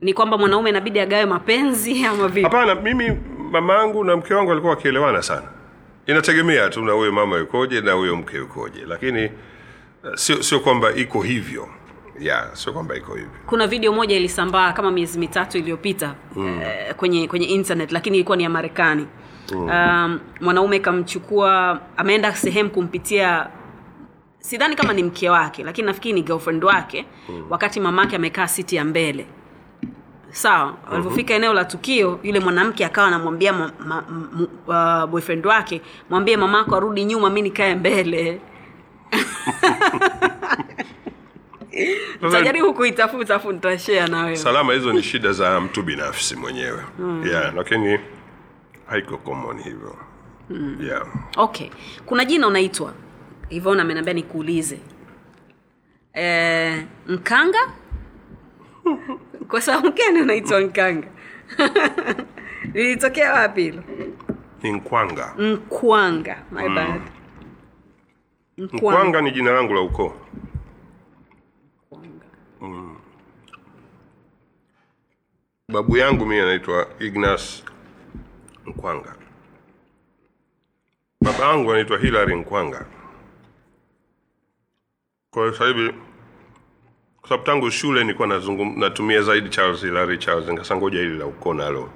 ni 0.00 0.14
kwamba 0.14 0.38
mwanaume 0.38 0.70
inabidi 0.70 1.00
agawe 1.00 1.26
mapenzi 1.26 2.04
ama 2.06 2.28
vipi 2.28 2.42
hapana 2.42 2.74
mimi 2.74 3.18
mama 3.50 3.78
angu 3.78 4.04
na 4.04 4.16
mke 4.16 4.34
wangu 4.34 4.50
walikuwa 4.50 4.74
wakielewana 4.74 5.22
sana 5.22 5.48
inategemea 6.06 6.70
tu 6.70 6.84
na 6.84 6.92
huyo 6.92 7.12
mama 7.12 7.36
yukoje 7.36 7.80
na 7.80 7.92
huyo 7.92 8.16
mke 8.16 8.36
yukoje 8.36 8.80
lakini 8.86 9.20
eh, 9.20 9.30
sio 10.14 10.42
sio 10.42 10.60
kwamba 10.60 10.94
iko 10.94 11.22
hivyo 11.22 11.68
ya 12.18 12.50
sio 12.52 12.72
kwamba 12.72 12.96
iko 12.96 13.14
hivyo 13.14 13.30
kuna 13.46 13.66
video 13.66 13.92
moja 13.92 14.16
ilisambaa 14.16 14.72
kama 14.72 14.90
miezi 14.90 15.18
mitatu 15.18 15.58
iliyopita 15.58 16.14
mm. 16.36 16.60
eh, 16.62 16.94
kwenye 16.94 17.28
kwenye 17.28 17.46
internet 17.46 17.92
lakini 17.92 18.16
ilikuwa 18.16 18.36
ni 18.36 18.42
ya 18.42 18.50
marekani 18.50 19.06
mm. 19.52 19.68
um, 19.68 20.20
mwanaume 20.40 20.78
kamchukua 20.78 21.80
ameenda 21.96 22.34
sehemu 22.34 22.70
kumpitia 22.70 23.46
sidhani 24.38 24.76
kama 24.76 24.92
ni 24.92 25.02
mke 25.02 25.30
wake 25.30 25.64
lakini 25.64 25.86
nafikiri 25.86 26.14
ni 26.14 26.22
girlfriend 26.22 26.64
wake 26.64 27.06
mm. 27.28 27.46
wakati 27.50 27.80
mamake 27.80 28.16
amekaa 28.16 28.46
siti 28.46 28.76
ya 28.76 28.84
mbele 28.84 29.26
sawa. 30.36 30.66
Mm-hmm. 30.66 30.92
walivyofika 30.92 31.34
eneo 31.34 31.52
la 31.54 31.64
tukio 31.64 32.20
yule 32.22 32.40
mwanamke 32.40 32.84
akawa 32.84 33.06
anamwambia 33.08 33.52
ma, 33.52 33.72
ma, 33.86 34.04
uh, 34.66 35.10
boyfriend 35.10 35.46
wake 35.46 35.80
mwambie 36.10 36.36
mamako 36.36 36.76
arudi 36.76 37.04
nyuma 37.04 37.30
mi 37.30 37.42
nikae 37.42 37.74
mbele. 37.74 38.40
Tajaribu 42.32 42.74
kuitafuta 42.74 43.34
afu 43.34 43.52
na 43.52 44.22
wewe. 44.22 44.36
Salama 44.36 44.72
hizo 44.72 44.92
ni 44.92 45.02
shida 45.02 45.32
za 45.32 45.60
mtu 45.60 45.82
binafsi 45.82 46.36
mwenyewe. 46.36 46.82
Mm. 46.98 47.26
yeah, 47.26 47.54
lakini 47.54 47.98
haiko 48.86 49.16
common 49.16 49.62
hivyo. 49.62 49.96
Mm. 50.50 50.78
yeah. 50.86 51.06
okay. 51.36 51.68
Kuna 52.06 52.24
jina 52.24 52.46
unaitwa? 52.48 52.92
Ivona 53.50 53.82
ameniambia 53.82 54.14
nikuulize. 54.14 54.78
E, 56.14 56.86
mkanga 57.06 57.58
kwa 59.50 59.60
sababu 59.60 59.92
gani 59.92 60.20
unaitwa 60.20 60.60
nkanga 60.60 61.08
lilitokea 62.74 63.32
wapi 63.40 63.62
hilo? 63.62 63.82
Ni 64.62 64.72
nkwanga 64.72 65.34
nkwanga 65.38 66.42
my 66.52 66.68
bad. 66.68 67.00
Nkwanga 68.58 69.20
ni 69.20 69.30
jina 69.30 69.50
langu 69.52 69.74
la 69.74 69.80
ukoo. 69.80 70.14
Babu 75.72 75.96
yangu 75.96 76.26
mimi 76.26 76.40
anaitwa 76.40 76.86
ignas 77.00 77.64
nkwanga 78.66 79.14
baba 81.20 81.44
yangu 81.44 81.70
anaitwa 81.72 81.98
hilary 81.98 82.36
nkwanga 82.36 82.86
kwa 85.30 85.50
hiyo 85.50 85.66
hivi 85.66 85.94
kwa 87.26 87.36
sababu 87.36 87.46
tangu 87.46 87.70
shule 87.70 88.00
nilikuwa 88.00 88.28
nazungum, 88.28 88.78
natumia 88.78 89.22
zaidi 89.22 89.48
charles 89.48 89.82
Larry 89.82 90.18
charles 90.18 90.48
nikasa 90.48 90.76
ngoja 90.76 90.98
hili 90.98 91.18
la 91.18 91.26
uko 91.26 91.54
nalo. 91.54 91.90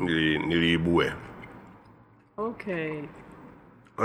Nili, 0.00 0.38
niliibue. 0.38 1.12
Okay. 2.36 2.92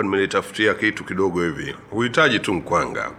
Nimelitafutia 0.01 0.73
kitu 0.73 1.03
kidogo 1.03 1.43
hivi. 1.43 1.75
Huhitaji 1.91 2.39
tu 2.39 2.53
nkwanga 2.53 3.11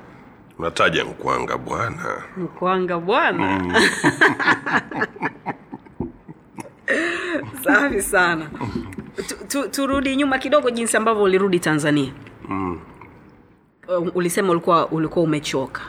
nataja 0.58 1.04
nkwanga 1.04 1.58
bwana. 1.58 2.22
Mkwanga 2.36 2.98
bwana. 2.98 3.60
Safi 7.64 8.02
sana. 8.02 8.50
Tu, 9.28 9.36
tu, 9.48 9.68
turudi 9.68 10.16
nyuma 10.16 10.38
kidogo 10.38 10.70
jinsi 10.70 10.96
ambavyo 10.96 11.22
ulirudi 11.22 11.60
tanzania. 11.60 12.12
Mm. 12.48 12.80
ulisema 14.14 14.50
ulikuwa 14.50 14.88
ulikuwa 14.88 15.24
umechoka 15.24 15.80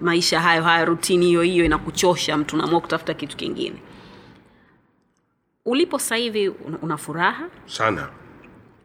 maisha 0.00 0.40
hayo 0.40 0.62
hayo 0.62 0.84
rutini 0.86 1.26
hiyo 1.26 1.42
hiyo 1.42 1.64
inakuchosha 1.64 2.36
mtu 2.36 2.56
unaamua 2.56 2.80
kutafuta 2.80 3.14
kitu 3.14 3.36
kingine. 3.36 3.76
Ulipo 5.64 5.98
sasa 5.98 6.16
hivi 6.16 6.48
una- 6.48 6.78
una 6.82 6.96
furaha? 6.96 7.44
Sana. 7.66 8.08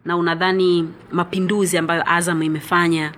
Na 0.05 0.17
unadhani 0.17 0.89
mapinduzi 1.11 1.77
ambayo 1.77 2.03
azam 2.11 2.43
imefanya 2.43 3.11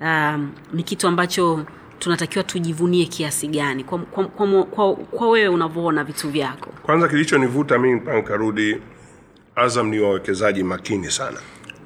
um, 0.00 0.52
ni 0.72 0.82
kitu 0.82 1.08
ambacho 1.08 1.64
tunatakiwa 1.98 2.44
tujivunie 2.44 3.06
kiasi 3.06 3.48
gani? 3.48 3.84
Kwa, 3.84 3.98
kwa, 3.98 4.24
kwa, 4.24 4.64
kwa, 4.64 4.94
kwa 4.96 5.28
wewe 5.30 5.48
unavyoona 5.48 6.04
vitu 6.04 6.30
vyako. 6.30 6.70
Kwanza 6.82 7.08
kilichonivuta 7.08 7.78
mimi 7.78 7.94
mpaka 8.00 8.16
nikarudi 8.16 8.76
azam 9.56 9.88
ni 9.88 9.98
wawekezaji 10.00 10.62
makini 10.62 11.10
sana. 11.10 11.38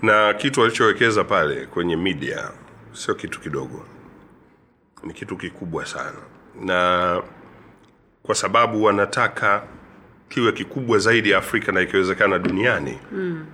Na 0.03 0.35
kitu 0.35 0.61
walichowekeza 0.61 1.25
pale 1.25 1.67
kwenye 1.67 1.97
media 1.97 2.51
sio 2.93 3.15
kitu 3.15 3.41
kidogo 3.41 3.85
ni 5.07 5.13
kitu 5.13 5.37
kikubwa 5.37 5.87
sana. 5.87 6.19
Na 6.61 7.23
kwa 8.23 8.35
sababu 8.35 8.85
wanataka 8.85 9.63
kiwe 10.29 10.53
kikubwa 10.53 10.99
zaidi 10.99 11.35
afrika 11.35 11.73
na 11.73 11.81
ikiwezekana 11.81 12.39
duniani 12.39 12.99
mm. 13.13 13.47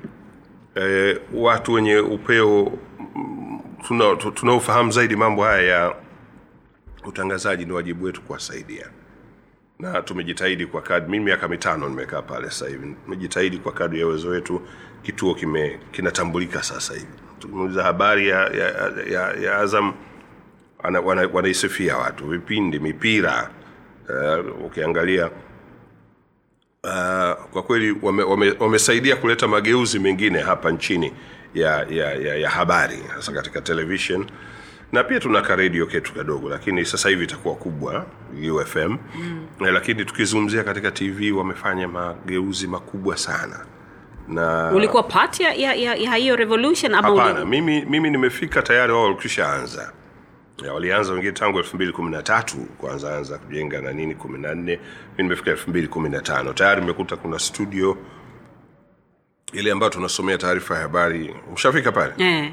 e, 0.76 1.18
watu 1.34 1.72
wenye 1.72 1.96
upeo 1.98 2.78
tunaofahamu 4.34 4.88
tuna- 4.90 4.90
zaidi 4.94 5.16
mambo 5.16 5.44
haya 5.44 5.62
ya 5.62 5.94
utangazaji 7.04 7.64
ni 7.64 7.72
wajibu 7.72 8.04
wetu 8.04 8.22
kuwasaidia. 8.22 8.86
Na 9.78 10.02
tumejitahidi 10.02 10.66
kwa 10.66 10.82
kadri 10.82 11.10
mi 11.10 11.20
miaka 11.20 11.48
mitano 11.48 11.88
nimekaa 11.88 12.22
pale 12.22 12.44
sasa 12.50 12.68
hivi 12.68 12.96
tumejitahidi 13.04 13.58
kwa 13.58 13.72
kadri 13.72 14.00
ya 14.00 14.06
uwezo 14.06 14.28
wetu 14.28 14.62
kituo 15.02 15.34
kime 15.34 15.78
kinatambulika 15.90 16.62
sasa 16.62 16.94
hivi. 16.94 17.06
Tumeuliza 17.38 17.82
habari 17.82 18.28
ya, 18.28 18.38
ya, 18.38 18.92
ya, 19.10 19.32
ya 19.32 19.58
azam 19.58 19.92
ana- 20.82 21.00
wana- 21.00 21.28
wanaisifia 21.32 21.96
watu 21.96 22.26
vipindi 22.26 22.78
mipira 22.78 23.50
uh, 24.08 24.64
ukiangalia 24.66 25.26
uh, 26.84 27.44
kwa 27.50 27.62
kweli 27.66 27.96
wamesaidia 28.02 28.60
wame, 28.60 29.12
wame 29.12 29.20
kuleta 29.20 29.48
mageuzi 29.48 29.98
mengine 29.98 30.38
hapa 30.40 30.70
nchini 30.70 31.12
ya, 31.54 31.86
ya, 31.90 32.12
ya, 32.14 32.36
ya 32.36 32.50
habari 32.50 32.98
hasa 33.14 33.32
katika 33.32 33.60
television. 33.60 34.26
Na 34.92 35.04
pia 35.04 35.20
tuna 35.20 35.42
karedio 35.42 35.86
ketu 35.86 36.12
kadogo 36.14 36.48
lakini 36.48 36.84
sasa 36.84 37.08
hivi 37.08 37.24
itakuwa 37.24 37.54
kubwa 37.54 38.06
ufm 38.52 38.96
mm. 39.14 39.46
lakini 39.60 40.04
tukizungumzia 40.04 40.64
katika 40.64 40.90
tv 40.90 41.32
wamefanya 41.32 41.88
mageuzi 41.88 42.66
makubwa 42.66 43.16
sana. 43.16 43.66
Na 44.28 44.70
ulikuwa 44.72 45.02
part 45.02 45.40
ya, 45.40 45.52
ya, 45.54 45.74
ya, 45.74 45.94
ya 45.94 46.14
hiyo 46.14 46.36
revolution 46.36 46.94
ama 46.94 47.08
hapana 47.08 47.44
mimi, 47.44 47.84
mimi 47.84 48.10
nimefika 48.10 48.62
tayari 48.62 48.92
wao 48.92 49.02
walikwisha 49.04 49.52
anza 49.52 49.82
Ya, 49.82 49.92
walianza 50.70 51.12
wengine 51.12 51.32
tangu 51.32 51.58
elfu 51.58 51.76
mbili 51.76 51.92
kumi 51.92 52.10
na 52.10 52.22
tatu 52.22 52.56
kwanza 52.56 53.16
anza 53.16 53.38
kujenga 53.38 53.80
na 53.80 53.92
nini 53.92 54.14
kumi 54.14 54.38
na 54.38 54.54
nne. 54.54 54.76
Mi 55.18 55.22
nimefika 55.22 55.50
elfu 55.50 55.70
mbili 55.70 55.88
kumi 55.88 56.08
na 56.08 56.20
tano. 56.20 56.52
Tayari 56.52 56.80
nimekuta 56.80 57.16
kuna 57.16 57.38
studio 57.38 57.96
ile 59.52 59.72
ambayo 59.72 59.90
tunasomea 59.90 60.38
taarifa 60.38 60.74
ya 60.74 60.80
habari. 60.80 61.34
Mshafika 61.52 61.92
pale? 61.92 62.12
Yeah 62.16 62.52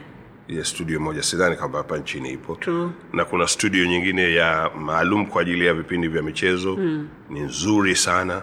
ya 0.49 0.65
studio 0.65 0.99
moja 0.99 1.23
sidhani 1.23 1.55
kwamba 1.55 1.77
hapa 1.77 1.97
nchini 1.97 2.31
ipo. 2.31 2.55
True. 2.55 2.89
na 3.13 3.25
kuna 3.25 3.47
studio 3.47 3.85
nyingine 3.85 4.33
ya 4.33 4.71
maalum 4.79 5.25
kwa 5.25 5.41
ajili 5.41 5.65
ya 5.65 5.73
vipindi 5.73 6.07
vya 6.07 6.21
michezo. 6.21 6.75
Mm. 6.75 7.07
ni 7.29 7.39
nzuri 7.39 7.95
sana. 7.95 8.41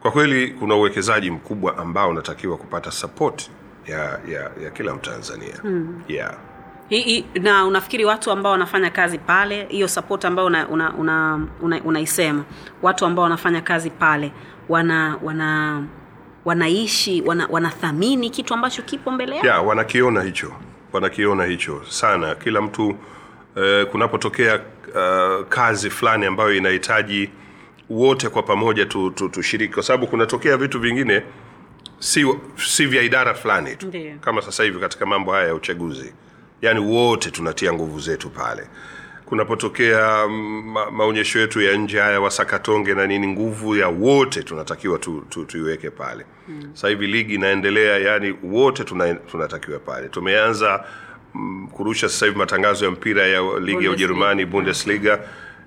Kwa 0.00 0.10
kweli 0.10 0.48
kuna 0.50 0.74
uwekezaji 0.74 1.30
mkubwa 1.30 1.78
ambao 1.78 2.08
unatakiwa 2.10 2.56
kupata 2.56 2.90
sapoti 2.90 3.50
ya, 3.86 4.20
ya, 4.28 4.50
ya 4.64 4.70
kila 4.70 4.94
mtanzania. 4.94 5.60
Mm. 5.64 6.02
yeah. 6.08 6.34
Hi- 6.88 7.00
hi- 7.00 7.24
na 7.40 7.64
unafikiri 7.66 8.04
watu 8.04 8.30
ambao 8.30 8.52
wanafanya 8.52 8.90
kazi 8.90 9.18
pale 9.18 9.66
hiyo 9.70 9.88
support 9.88 10.24
ambayo 10.24 10.46
unaisema 10.48 10.74
una, 10.74 10.92
una, 10.94 11.46
una, 11.60 11.82
una 11.84 12.06
watu 12.82 13.06
ambao 13.06 13.22
wanafanya 13.22 13.60
kazi 13.60 13.90
pale 13.90 14.32
wana 14.68 15.16
wana 15.22 15.82
wanaishi 16.44 17.22
wana, 17.26 17.46
wanathamini 17.50 18.30
kitu 18.30 18.54
ambacho 18.54 18.82
kipo 18.82 19.10
mbele 19.10 19.36
yao? 19.36 19.44
Yeah, 19.46 19.66
wanakiona 19.66 20.22
hicho 20.22 20.52
wanakiona 20.92 21.44
hicho 21.44 21.82
sana. 21.88 22.34
Kila 22.34 22.62
mtu 22.62 22.96
eh, 23.56 23.86
kunapotokea 23.86 24.54
uh, 24.60 25.46
kazi 25.48 25.90
fulani 25.90 26.26
ambayo 26.26 26.54
inahitaji 26.54 27.30
wote 27.90 28.28
kwa 28.28 28.42
pamoja 28.42 28.86
tushiriki 28.86 29.68
tu, 29.68 29.68
tu 29.68 29.74
kwa 29.74 29.82
sababu 29.82 30.06
kunatokea 30.06 30.56
vitu 30.56 30.80
vingine 30.80 31.22
si, 31.98 32.26
si 32.56 32.86
vya 32.86 33.02
idara 33.02 33.34
fulani 33.34 33.76
tu. 33.76 33.86
Ndiyo. 33.86 34.14
kama 34.20 34.42
sasa 34.42 34.64
hivi 34.64 34.78
katika 34.80 35.06
mambo 35.06 35.32
haya 35.32 35.46
ya 35.46 35.54
uchaguzi 35.54 36.12
yaani 36.62 36.80
wote 36.80 37.30
tunatia 37.30 37.72
nguvu 37.72 38.00
zetu 38.00 38.30
pale. 38.30 38.62
Kunapotokea 39.24 40.26
mm, 40.28 40.62
ma, 40.72 40.90
maonyesho 40.90 41.38
yetu 41.38 41.60
ya 41.60 41.76
nje 41.76 41.98
haya 42.00 42.20
wasakatonge 42.20 42.94
na 42.94 43.06
nini 43.06 43.26
nguvu 43.28 43.76
ya 43.76 43.88
wote 43.88 44.42
tunatakiwa 44.42 44.98
tu, 44.98 45.24
tu, 45.28 45.44
tuiweke 45.44 45.90
pale. 45.90 46.24
Mm. 46.48 46.70
sasa 46.74 46.88
hivi 46.88 47.06
ligi 47.06 47.34
inaendelea 47.34 47.98
yani 47.98 48.34
wote 48.42 48.84
tuna, 48.84 49.14
tunatakiwa 49.14 49.78
pale. 49.78 50.08
Tumeanza 50.08 50.84
m, 51.34 51.68
kurusha 51.72 52.08
sasa 52.08 52.26
hivi 52.26 52.38
matangazo 52.38 52.84
ya 52.84 52.90
mpira 52.90 53.26
ya 53.26 53.42
ligi 53.60 53.84
ya 53.84 53.90
ujerumani 53.90 54.44
bundesliga. 54.46 55.20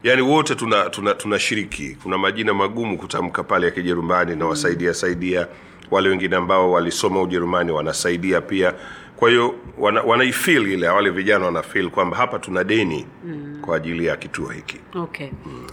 Yaani 0.03 0.21
wote 0.21 0.55
tunashiriki 0.55 1.83
tuna, 1.83 1.95
tuna 1.95 2.03
kuna 2.03 2.17
majina 2.17 2.53
magumu 2.53 2.97
kutamka 2.97 3.43
pale 3.43 3.65
ya 3.65 3.71
kijerumani 3.71 4.35
na 4.35 4.45
wasaidia 4.45 4.93
saidia. 4.93 5.47
Wale 5.91 6.09
wengine 6.09 6.35
ambao 6.35 6.71
walisoma 6.71 7.21
ujerumani 7.21 7.71
wanasaidia 7.71 8.41
pia 8.41 8.73
kwa 9.21 9.29
hiyo 9.29 9.55
wana, 9.77 10.01
wanaifil 10.01 10.71
ile 10.71 10.87
wale 10.89 11.09
vijana 11.09 11.45
wanafil 11.45 11.89
kwamba 11.89 12.17
hapa 12.17 12.39
tuna 12.39 12.63
deni 12.63 13.05
mm. 13.25 13.57
kwa 13.61 13.77
ajili 13.77 14.05
ya 14.05 14.15
kituo 14.17 14.49
hiki. 14.49 14.77
Okay. 14.95 15.27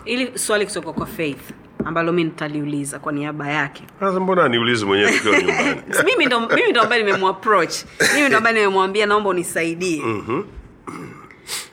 Ili 0.04 0.38
swali 0.38 0.66
kutoka 0.66 0.92
kwa 0.92 1.06
faith 1.06 1.40
ambalo 1.84 2.12
mi 2.12 2.24
nitaliuliza 2.24 2.98
kwa 2.98 3.12
niaba 3.12 3.48
yake. 3.50 3.82
Sasa 4.00 4.20
mbona 4.20 4.48
niulize 4.48 4.84
mwenyewe 4.86 5.12
tukiwa 5.12 5.38
nyumbani? 5.42 5.80
Mimi 6.04 6.70
ndo 6.70 6.80
ambaye 6.82 7.02
nimemapproach 7.04 7.74
mimi 8.14 8.28
ndo 8.28 8.36
ambaye 8.38 8.54
nimemwambia 8.56 9.06
naomba 9.06 9.30
unisaidie. 9.30 10.02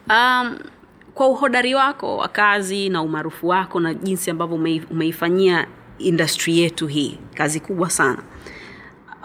Um, 0.10 0.58
kwa 1.14 1.28
uhodari 1.28 1.76
wako 1.76 2.18
wa 2.18 2.28
kazi 2.28 2.90
na 2.90 3.02
umaarufu 3.02 3.48
wako 3.48 3.80
na 3.80 3.94
jinsi 3.94 4.32
ambavyo 4.32 4.84
umeifanyia 4.92 5.68
industry 5.98 6.58
yetu 6.60 6.88
hii 6.88 7.18
kazi 7.34 7.60
kubwa 7.60 7.90
sana 7.90 8.24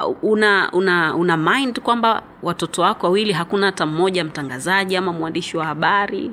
una 0.07 0.71
una 0.73 1.15
una 1.15 1.37
mind 1.37 1.81
kwamba 1.81 2.23
watoto 2.43 2.83
wako 2.83 3.07
wawili 3.07 3.33
hakuna 3.33 3.67
hata 3.67 3.87
mmoja 3.87 4.25
mtangazaji 4.25 4.97
ama 4.97 5.13
mwandishi 5.13 5.57
wa 5.57 5.65
habari 5.67 6.31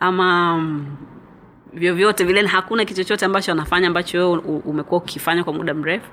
ama 0.00 0.56
mm, 0.58 0.96
vyovyote 1.72 2.24
vile 2.24 2.46
hakuna 2.46 2.84
kitu 2.84 2.96
chochote 3.00 3.24
ambacho 3.24 3.52
anafanya 3.52 3.88
ambacho 3.88 4.18
wewe 4.18 4.38
umekuwa 4.64 5.00
ukifanya 5.00 5.44
kwa 5.44 5.52
muda 5.52 5.74
mrefu? 5.74 6.10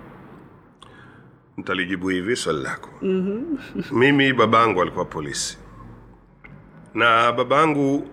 Nitalijibu 1.58 2.10
hivi 2.10 2.36
swali 2.36 2.60
lako. 2.64 2.90
Mm-hmm. 3.02 3.84
mimi 4.00 4.34
babangu 4.34 4.82
alikuwa 4.82 5.06
polisi. 5.06 5.58
Na 6.94 7.32
babangu 7.32 8.08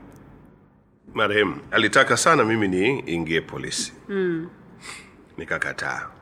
marehemu 1.14 1.56
alitaka 1.70 2.16
sana 2.16 2.44
mimi 2.44 2.68
niingie 2.68 3.40
polisi. 3.40 3.92
Mm. 4.08 4.48
nikakataa 5.38 6.17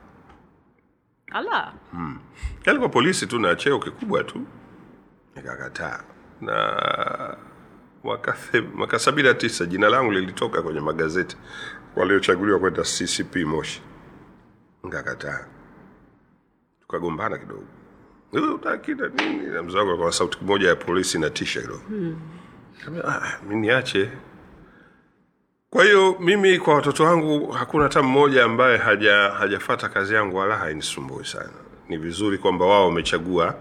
ala. 1.31 1.73
Alikuwa 2.65 2.89
polisi 2.89 3.27
tu 3.27 3.39
na 3.39 3.55
cheo 3.55 3.79
kikubwa 3.79 4.23
tu. 4.23 4.41
Nikakataa. 5.35 6.03
Na 6.41 7.37
mwaka 8.73 8.99
sabini 8.99 9.27
na 9.27 9.33
tisa 9.33 9.65
jina 9.65 9.89
langu 9.89 10.11
lilitoka 10.11 10.61
kwenye 10.61 10.79
magazeti 10.79 11.37
waliochaguliwa 11.95 12.59
kwenda 12.59 12.81
ccp 12.83 13.35
moshi. 13.35 13.81
Nikakataa. 14.83 15.45
Tukagombana 16.81 17.37
kidogo. 17.37 17.63
"Wewe 18.33 18.47
hutaki 18.47 18.93
nini? 18.93 19.45
Na 19.47 19.63
mzee 19.63 19.77
wangu 19.77 19.91
akawa 19.93 20.11
sauti 20.11 20.37
moja 20.45 20.67
ya 20.69 20.75
polisi 20.75 21.17
inatisha 21.17 21.61
kidogo 21.61 21.81
hmm. 21.87 22.21
ah, 23.05 23.39
mi 23.49 23.55
niache 23.55 24.11
kwa 25.69 25.83
hiyo 25.83 26.15
mimi 26.19 26.59
kwa 26.59 26.75
watoto 26.75 27.03
wangu 27.03 27.51
hakuna 27.51 27.83
hata 27.83 28.03
mmoja 28.03 28.43
ambaye 28.45 28.77
haja 28.77 29.13
hajafata 29.15 29.89
kazi 29.89 30.13
yangu 30.13 30.37
wala 30.37 30.57
hainisumbui 30.57 31.25
sana 31.25 31.49
ni 31.89 31.97
vizuri 31.97 32.37
kwamba 32.37 32.65
wao 32.65 32.85
wamechagua 32.85 33.55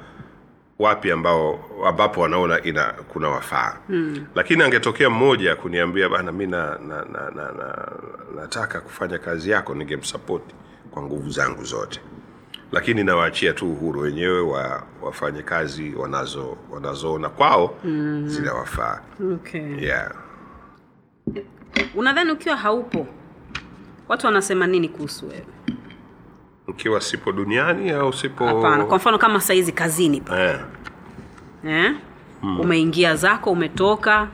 wapi 0.79 1.11
ambao 1.11 1.65
ambapo 1.87 2.21
wanaona 2.21 2.63
ina 2.63 2.85
kuna 3.09 3.29
wafaa 3.29 3.77
hmm. 3.87 4.27
lakini 4.35 4.63
angetokea 4.63 5.11
mmoja 5.11 5.57
kuniambia 5.57 6.09
bana 6.09 6.33
mi 6.33 6.47
na, 6.47 6.79
na, 6.79 7.05
na, 7.05 7.31
na, 7.31 7.53
na, 7.53 7.93
nataka 8.37 8.81
kufanya 8.81 9.19
kazi 9.19 9.51
yako 9.51 9.75
ningemsapoti 9.75 10.55
kwa 10.91 11.03
nguvu 11.03 11.31
zangu 11.31 11.65
zote 11.65 12.01
lakini 12.73 13.05
nawaachia 13.05 13.53
tu 13.53 13.73
uhuru 13.73 14.01
wenyewe 14.01 14.41
wa, 14.41 14.83
wafanye 15.03 15.43
kazi 15.43 15.95
wanazo 15.95 16.57
wanazoona 16.71 17.29
kwao 17.29 17.79
mm. 17.85 18.25
zinawafaa 18.29 19.01
okay. 19.35 19.85
yeah. 19.85 20.13
Unadhani 21.95 22.31
ukiwa 22.31 22.57
haupo 22.57 23.07
watu 24.09 24.27
wanasema 24.27 24.67
nini 24.67 24.89
kuhusu 24.89 25.29
wewe 25.29 25.47
ukiwa 26.69 27.01
sipo 27.01 27.33
duniani 27.33 27.91
au 27.91 28.13
sipo 28.13 28.47
hapana 28.47 28.85
kwa 28.85 28.97
mfano 28.97 29.19
kama 29.19 29.41
saizi 29.41 29.73
kazini 29.73 30.21
pa 30.21 30.41
eh. 30.45 30.61
eh? 31.65 31.95
mm. 32.43 32.61
umeingia 32.61 33.17
zako 33.17 33.51
umetoka 33.51 34.29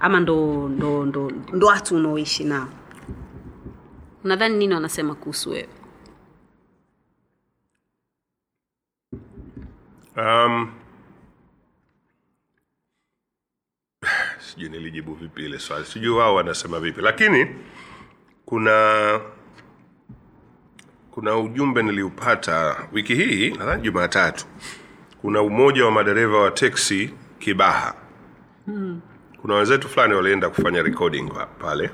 ama 0.00 0.20
ndo 0.20 0.68
ndo 0.68 1.06
ndo 1.06 1.32
ndo 1.52 1.66
watu 1.66 1.96
unaoishi 1.96 2.44
nao 2.44 2.68
unadhani 4.24 4.56
nini 4.56 4.74
wanasema 4.74 5.14
kuhusu 5.14 5.50
wewe 5.50 5.68
Um, 10.16 10.68
sijui 14.52 14.68
nilijibu 14.68 15.14
vipi 15.14 15.44
ile 15.44 15.58
swali, 15.58 15.84
sijui 15.84 16.08
wao 16.10 16.34
wanasema 16.34 16.80
vipi, 16.80 17.00
lakini 17.00 17.46
kuna 18.46 19.20
kuna 21.10 21.36
ujumbe 21.38 21.82
niliupata 21.82 22.76
wiki 22.92 23.14
hii, 23.14 23.50
nadhani 23.50 23.82
Jumatatu. 23.82 24.46
Kuna 25.20 25.42
umoja 25.42 25.84
wa 25.84 25.90
madereva 25.90 26.38
wa 26.38 26.50
teksi 26.50 27.14
Kibaha. 27.38 27.94
Kuna 29.42 29.54
wenzetu 29.54 29.88
fulani 29.88 30.14
walienda 30.14 30.50
kufanya 30.50 30.82
recording 30.82 31.30
pale, 31.58 31.90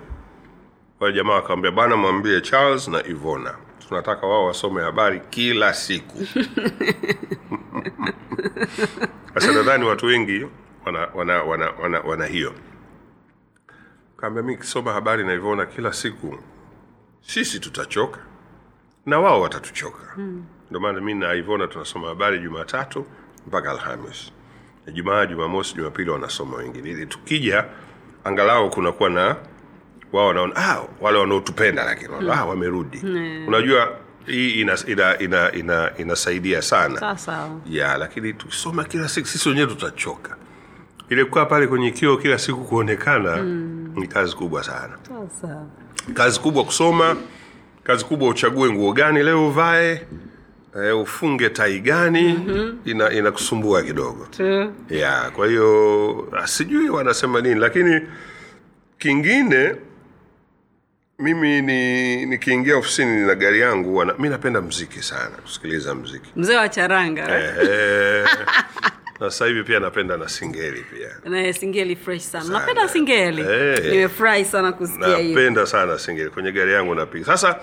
wale 1.01 1.15
jamaa 1.17 1.35
wakawambia, 1.35 1.71
bana, 1.71 1.97
mwambie 1.97 2.41
Charles 2.41 2.89
na 2.89 3.07
Ivona 3.07 3.55
tunataka 3.89 4.27
wao 4.27 4.47
wasome 4.47 4.83
habari 4.83 5.21
kila 5.31 5.75
siku. 5.75 6.19
Sasa 9.35 9.53
nadhani 9.53 9.85
watu 9.85 10.07
wengi 10.07 10.47
wana 10.87 11.09
wana 11.15 11.43
wana, 11.43 11.71
wana, 11.83 12.01
wana 12.01 12.27
hiyo. 12.27 12.55
Kaambia 14.17 14.43
mi 14.43 14.57
kisoma 14.57 14.93
habari 14.93 15.25
na 15.57 15.67
kila 15.67 15.93
siku, 15.93 16.39
sisi 17.21 17.61
tutachoka 17.61 18.21
na 19.07 19.19
wao 19.21 19.41
watatuchoka. 19.41 20.13
Hmm. 20.15 20.45
Ndio 20.71 20.81
maana 20.81 21.01
mi 21.01 21.15
na 21.15 21.35
Ivona 21.35 21.67
tunasoma 21.67 22.09
habari 22.09 22.39
Jumatatu 22.39 23.07
mpaka 23.47 23.71
Alhamis, 23.71 24.33
jumaa 24.93 25.27
Jumamosi, 25.27 25.75
Jumapili 25.75 26.11
wanasoma 26.11 26.57
wengine, 26.57 26.91
ili 26.91 27.07
tukija 27.07 27.65
angalau 28.25 28.71
kunakuwa 28.71 29.11
na 29.11 29.37
wao 30.13 30.27
wanaona 30.27 30.57
ah, 30.57 30.83
wale 31.01 31.19
wanaotupenda 31.19 31.85
lakini 31.85 32.09
mm. 32.21 32.31
ah, 32.31 32.45
wamerudi 32.45 33.01
mm. 33.03 33.45
unajua 33.49 33.99
hii 34.27 34.51
ina, 34.61 34.79
ina, 34.87 35.19
ina, 35.19 35.53
ina, 35.53 35.93
inasaidia 35.99 36.63
sana 36.63 37.01
sawa 37.01 37.19
sawa 37.19 37.61
ya 37.71 37.99
lakini 37.99 38.33
tukisoma 38.33 38.85
kila 38.85 39.09
siku 39.09 39.27
sisi 39.29 39.49
wenyewe 39.49 39.67
tutachoka 39.67 40.37
ile 41.11 41.25
kukaa 41.25 41.45
pale 41.45 41.67
kwenye 41.67 41.91
kio 41.91 42.17
kila 42.17 42.39
siku 42.39 42.65
kuonekana. 42.65 43.37
Mm. 43.37 43.93
ni 43.97 44.07
kazi 44.07 44.37
kubwa 44.37 44.63
sana. 44.65 44.99
Sawa 45.09 45.29
sawa. 45.41 45.67
Kazi 46.15 46.41
kubwa 46.41 46.65
kusoma 46.65 47.17
kazi 47.85 48.05
kubwa 48.05 48.29
uchague 48.29 48.71
nguo 48.73 48.93
gani 48.93 49.23
leo 49.23 49.49
uvae 49.49 50.07
e, 50.85 50.91
ufunge 50.93 51.51
tai 51.51 51.81
gani 51.81 52.23
mm-hmm. 52.33 52.79
ina 52.85 53.13
inakusumbua 53.13 53.83
kidogo. 53.83 54.29
Ya 54.91 55.31
kwa 55.31 55.47
hiyo 55.47 56.29
ah, 56.39 56.47
sijui 56.47 56.89
wanasema 56.89 57.41
nini 57.41 57.61
lakini 57.61 58.01
kingine 58.99 59.75
mimi 61.19 61.63
ni 61.63 62.27
nikiingia 62.27 62.77
ofisini 62.77 63.27
na 63.27 63.35
gari 63.35 63.61
yangu 63.61 63.97
wana, 63.97 64.15
mi 64.19 64.29
napenda 64.29 64.61
mziki 64.61 65.03
sana 65.03 65.37
kusikiliza 65.43 65.95
mziki. 65.95 66.31
Mzee 66.37 66.57
wa 66.57 66.69
charanga. 66.69 67.29
na 69.21 69.31
sasa 69.31 69.47
hivi 69.47 69.63
pia 69.65 69.81
napenda 69.81 70.17
na 70.17 70.29
singeli 70.29 70.81
pia. 70.95 71.31
Naye 71.31 71.53
singeli 71.53 71.97
fresh 71.97 72.23
sana. 72.23 72.49
Napenda 72.51 72.89
singeli. 72.89 73.43
Hey. 73.43 73.91
nimefurahi 73.91 74.45
sana 74.45 74.73
kusikia 74.73 75.17
hiyo. 75.17 75.39
Napenda 75.39 75.67
sana 75.67 75.99
singeli. 75.99 76.31
Kwenye 76.31 76.53
gari 76.53 76.73
yangu 76.73 76.95
napiga. 76.95 77.25
Sasa 77.27 77.59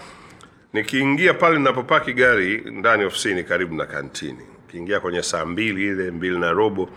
nikiingia 0.73 1.33
pale 1.33 1.57
ninapopaki 1.57 2.13
gari 2.13 2.57
ndani 2.71 3.03
ofisini 3.05 3.43
karibu 3.43 3.75
na 3.75 3.85
kantini. 3.85 4.45
Kiingia 4.71 4.99
kwenye 4.99 5.23
saa 5.23 5.45
mbili 5.45 5.87
ile 5.87 6.11
mbili 6.11 6.39
na 6.39 6.51
robo 6.51 6.89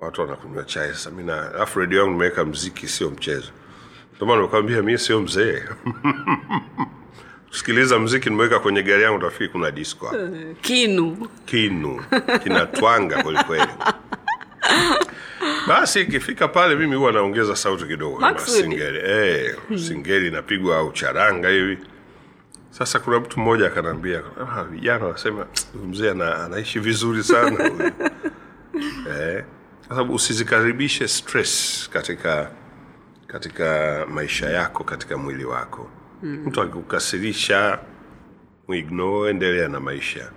watu 0.00 0.20
wanakunywa 0.20 0.64
chai. 0.64 0.88
Sasa 0.88 1.10
mi 1.10 1.22
na 1.22 1.54
alafu 1.54 1.80
redio 1.80 1.98
yangu 1.98 2.12
nimeweka 2.12 2.44
mziki 2.44 2.88
sio 2.88 3.10
mchezo. 3.10 3.50
Ndomana 4.16 4.36
maana 4.40 4.42
nakwambia 4.42 4.82
mi 4.82 4.98
sio 4.98 5.20
mzee 5.20 5.62
kusikiliza 7.52 7.98
mziki 7.98 8.30
nimeweka 8.30 8.58
kwenye 8.60 8.82
gari 8.82 9.02
yangu 9.02 9.18
tafikiri 9.20 9.48
kuna 9.48 9.70
disco 9.70 10.14
kinu. 10.66 11.28
Kinu. 11.46 12.00
Kinatwanga 12.42 13.22
kwelikweli 13.22 13.66
basi 15.68 16.00
ikifika 16.00 16.48
pale 16.48 16.74
mimi 16.76 16.96
huwa 16.96 17.12
naongeza 17.12 17.56
sauti 17.56 17.84
kidogo 17.84 18.38
singeli. 18.38 18.98
Eh, 19.04 19.56
singeli 19.86 20.28
inapigwa 20.28 20.76
au 20.78 20.92
charanga 20.92 21.48
hivi. 21.48 21.78
Sasa 22.70 22.98
kuna 22.98 23.20
mtu 23.20 23.40
mmoja 23.40 23.66
akanaambia 23.66 24.22
"Ah, 24.56 24.64
vijana 24.64 25.04
wanasema 25.06 25.46
mzee 25.88 26.10
ana, 26.10 26.44
anaishi 26.44 26.78
vizuri 26.78 27.22
sana 27.24 27.68
huyu." 27.68 27.82
eh, 29.10 29.44
kwa 29.86 29.96
sababu 29.96 30.14
usizikaribishe 30.14 31.08
stress 31.08 31.88
katika 31.92 32.50
katika 33.26 34.06
maisha 34.08 34.50
yako 34.50 34.84
katika 34.84 35.16
mwili 35.16 35.44
wako 35.44 35.90
mm. 36.22 36.42
mtu 36.46 36.60
akikukasirisha 36.60 37.78
muignore 38.68 39.30
endelea 39.30 39.68
na 39.68 39.80
maisha. 39.80 40.30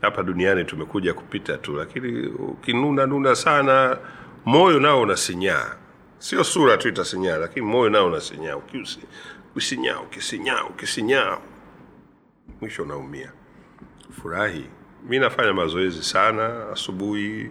Hapa 0.00 0.22
duniani 0.22 0.64
tumekuja 0.64 1.14
kupita 1.14 1.56
tu 1.58 1.76
lakini 1.76 2.26
ukinuna 2.26 3.06
nuna 3.06 3.34
sana 3.34 3.98
moyo 4.44 4.80
nao 4.80 5.00
unasinyaa. 5.00 5.76
Sio 6.18 6.44
sura 6.44 6.76
tu 6.76 6.88
itasinyaa 6.88 7.36
lakini 7.36 7.66
moyo 7.66 7.90
nao 7.90 8.06
unasinyaa. 8.06 8.56
Ukisinyaa 8.56 10.00
ukisinyaa 10.00 10.64
ukisinyaa 10.64 11.38
mwisho 12.60 12.82
unaumia. 12.82 13.32
Furahi. 14.22 14.64
Mi 15.08 15.18
nafanya 15.18 15.52
mazoezi 15.52 16.02
sana 16.02 16.68
asubuhi. 16.72 17.50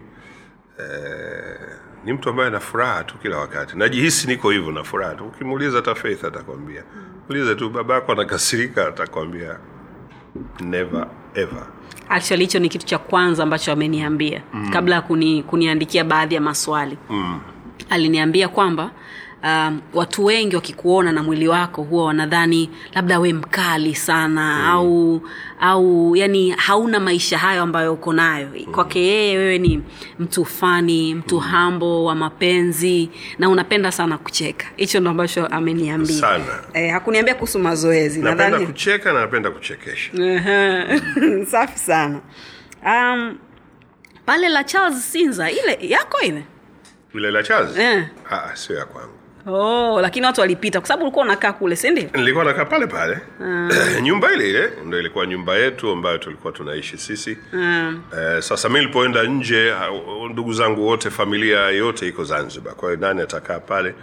Eh, 0.79 1.59
ni 2.05 2.13
mtu 2.13 2.29
ambaye 2.29 2.47
ana 2.47 2.59
furaha 2.59 3.03
tu 3.03 3.17
kila 3.17 3.38
wakati. 3.38 3.77
Najihisi 3.77 4.27
niko 4.27 4.49
hivyo 4.51 4.71
na 4.71 4.84
furaha 4.84 5.15
tu. 5.15 5.25
Ukimuuliza 5.25 5.77
hata 5.77 5.95
faith 5.95 6.25
atakwambia 6.25 6.84
ulize 7.30 7.55
tu 7.55 7.69
babako 7.69 8.11
anakasirika 8.11 8.88
atakwambia 8.88 9.57
never 10.59 11.07
ever 11.34 11.67
actually 12.09 12.43
hicho 12.43 12.59
ni 12.59 12.69
kitu 12.69 12.86
cha 12.86 12.97
kwanza 12.97 13.43
ambacho 13.43 13.71
ameniambia 13.71 14.41
mm. 14.53 14.69
kabla 14.71 14.95
ya 14.95 15.01
kuni, 15.01 15.43
kuniandikia 15.43 16.03
baadhi 16.03 16.36
ya 16.36 16.41
maswali 16.41 16.97
mm. 17.09 17.39
aliniambia 17.89 18.47
kwamba 18.47 18.91
um, 19.44 19.82
watu 19.94 20.26
wengi 20.26 20.56
wakikuona 20.56 21.12
na 21.12 21.24
mwili 21.24 21.48
wako 21.48 21.82
huwa 21.84 22.06
wanadhani 22.06 22.70
labda 22.94 23.20
we 23.20 23.34
mkali 23.34 23.96
sana 23.96 24.60
mm. 24.60 24.66
au 24.70 25.22
au 25.60 26.16
yani 26.16 26.52
hauna 26.52 27.00
maisha 27.00 27.38
hayo 27.38 27.62
ambayo 27.62 27.94
uko 27.94 28.14
nayo. 28.14 28.50
Kwake 28.72 29.00
yeye 29.00 29.38
wewe 29.38 29.58
ni 29.58 29.82
mtu 30.20 30.46
fani 30.46 31.16
mtu 31.16 31.36
mm. 31.36 31.41
hambo 31.41 32.06
wa 32.06 32.16
mapenzi 32.16 33.10
na 33.39 33.50
unapenda 33.50 33.91
sana 33.91 34.18
kucheka. 34.18 34.66
Hicho 34.76 35.00
ndo 35.00 35.10
ambacho 35.10 35.46
ameniambia. 35.48 36.41
Eh, 36.74 36.91
hakuniambia 36.94 37.36
kuhusu 37.36 37.60
mazoezi 37.60 38.22
napenda 38.22 38.44
nadhani 38.50 38.66
kucheka 38.68 39.14
na 39.14 39.20
napenda 39.22 39.52
kuchekesha. 39.52 40.12
Safi 41.52 41.80
sana. 41.80 42.20
Um, 42.86 43.38
pale 44.26 44.50
la 44.50 44.64
charles 44.64 45.12
sinza 45.12 45.52
ile 45.52 45.78
yako 45.82 46.20
ile? 46.22 46.44
Ile 47.16 47.32
la 47.32 47.44
charles 47.44 47.78
Eh. 47.78 48.04
Ah, 48.30 48.56
sio 48.56 48.76
ya 48.76 48.86
kwangu 48.86 49.22
oh, 49.48 50.02
lakini 50.02 50.26
watu 50.26 50.41
walipita 50.41 50.80
kwa 50.80 50.88
sababu 50.88 51.04
ulikuwa 51.04 51.26
unakaa 51.26 51.54
kule 51.54 51.76
sindio 51.76 52.10
nilikuwa 52.16 52.46
nakaa 52.46 52.66
pale 52.66 52.88
pale. 52.88 53.18
Nyumba 54.04 54.34
ile 54.34 54.50
ile 54.50 54.70
ndo 54.86 55.00
ilikuwa 55.00 55.26
nyumba 55.26 55.56
yetu 55.56 55.89
ambayo 55.91 56.18
tulikuwa 56.18 56.54
tunaishi 56.54 56.98
sisi. 56.98 57.38
Mm. 57.54 58.02
Eh, 58.18 58.41
sasa 58.41 58.70
mi 58.70 58.80
nilipoenda 58.80 59.24
nje 59.24 59.74
ndugu 60.32 60.54
zangu 60.54 60.88
wote 60.88 61.10
familia 61.10 61.60
yote 61.60 62.08
iko 62.08 62.24
zanzibar. 62.24 62.76
Kwa 62.76 62.89
hiyo 62.89 63.02
nani 63.02 63.22
atakaa 63.22 63.60
pale? 63.60 63.96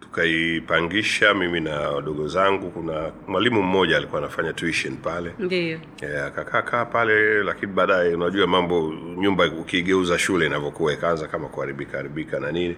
Tukaipangisha 0.00 1.34
mimi 1.34 1.60
na 1.60 1.80
wadogo 1.80 2.28
zangu. 2.28 2.70
Kuna 2.70 3.10
mwalimu 3.28 3.62
mmoja 3.62 3.96
alikuwa 3.96 4.20
anafanya 4.22 4.52
tuition 4.52 4.96
pale. 4.96 5.32
Ndio. 5.38 5.78
Eh, 6.02 6.86
pale 6.92 7.42
lakini 7.42 7.72
baadaye 7.72 8.14
unajua 8.14 8.46
mambo 8.46 8.94
nyumba 9.16 9.44
ukigeuza 9.46 10.18
shule 10.18 10.46
inavyokuwa 10.46 10.92
ikaanza 10.92 11.28
kama 11.28 11.48
kuharibika 11.48 11.96
haribika 11.96 12.40
na 12.40 12.52
nini 12.52 12.76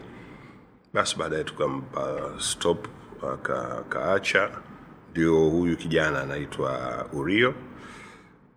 basi 0.95 1.17
baadaye 1.19 1.45
tukampa 1.45 2.21
stop 2.39 2.87
akaacha. 3.81 4.51
Ndio 5.11 5.35
huyu 5.45 5.77
kijana 5.77 6.21
anaitwa 6.21 7.05
urio. 7.13 7.55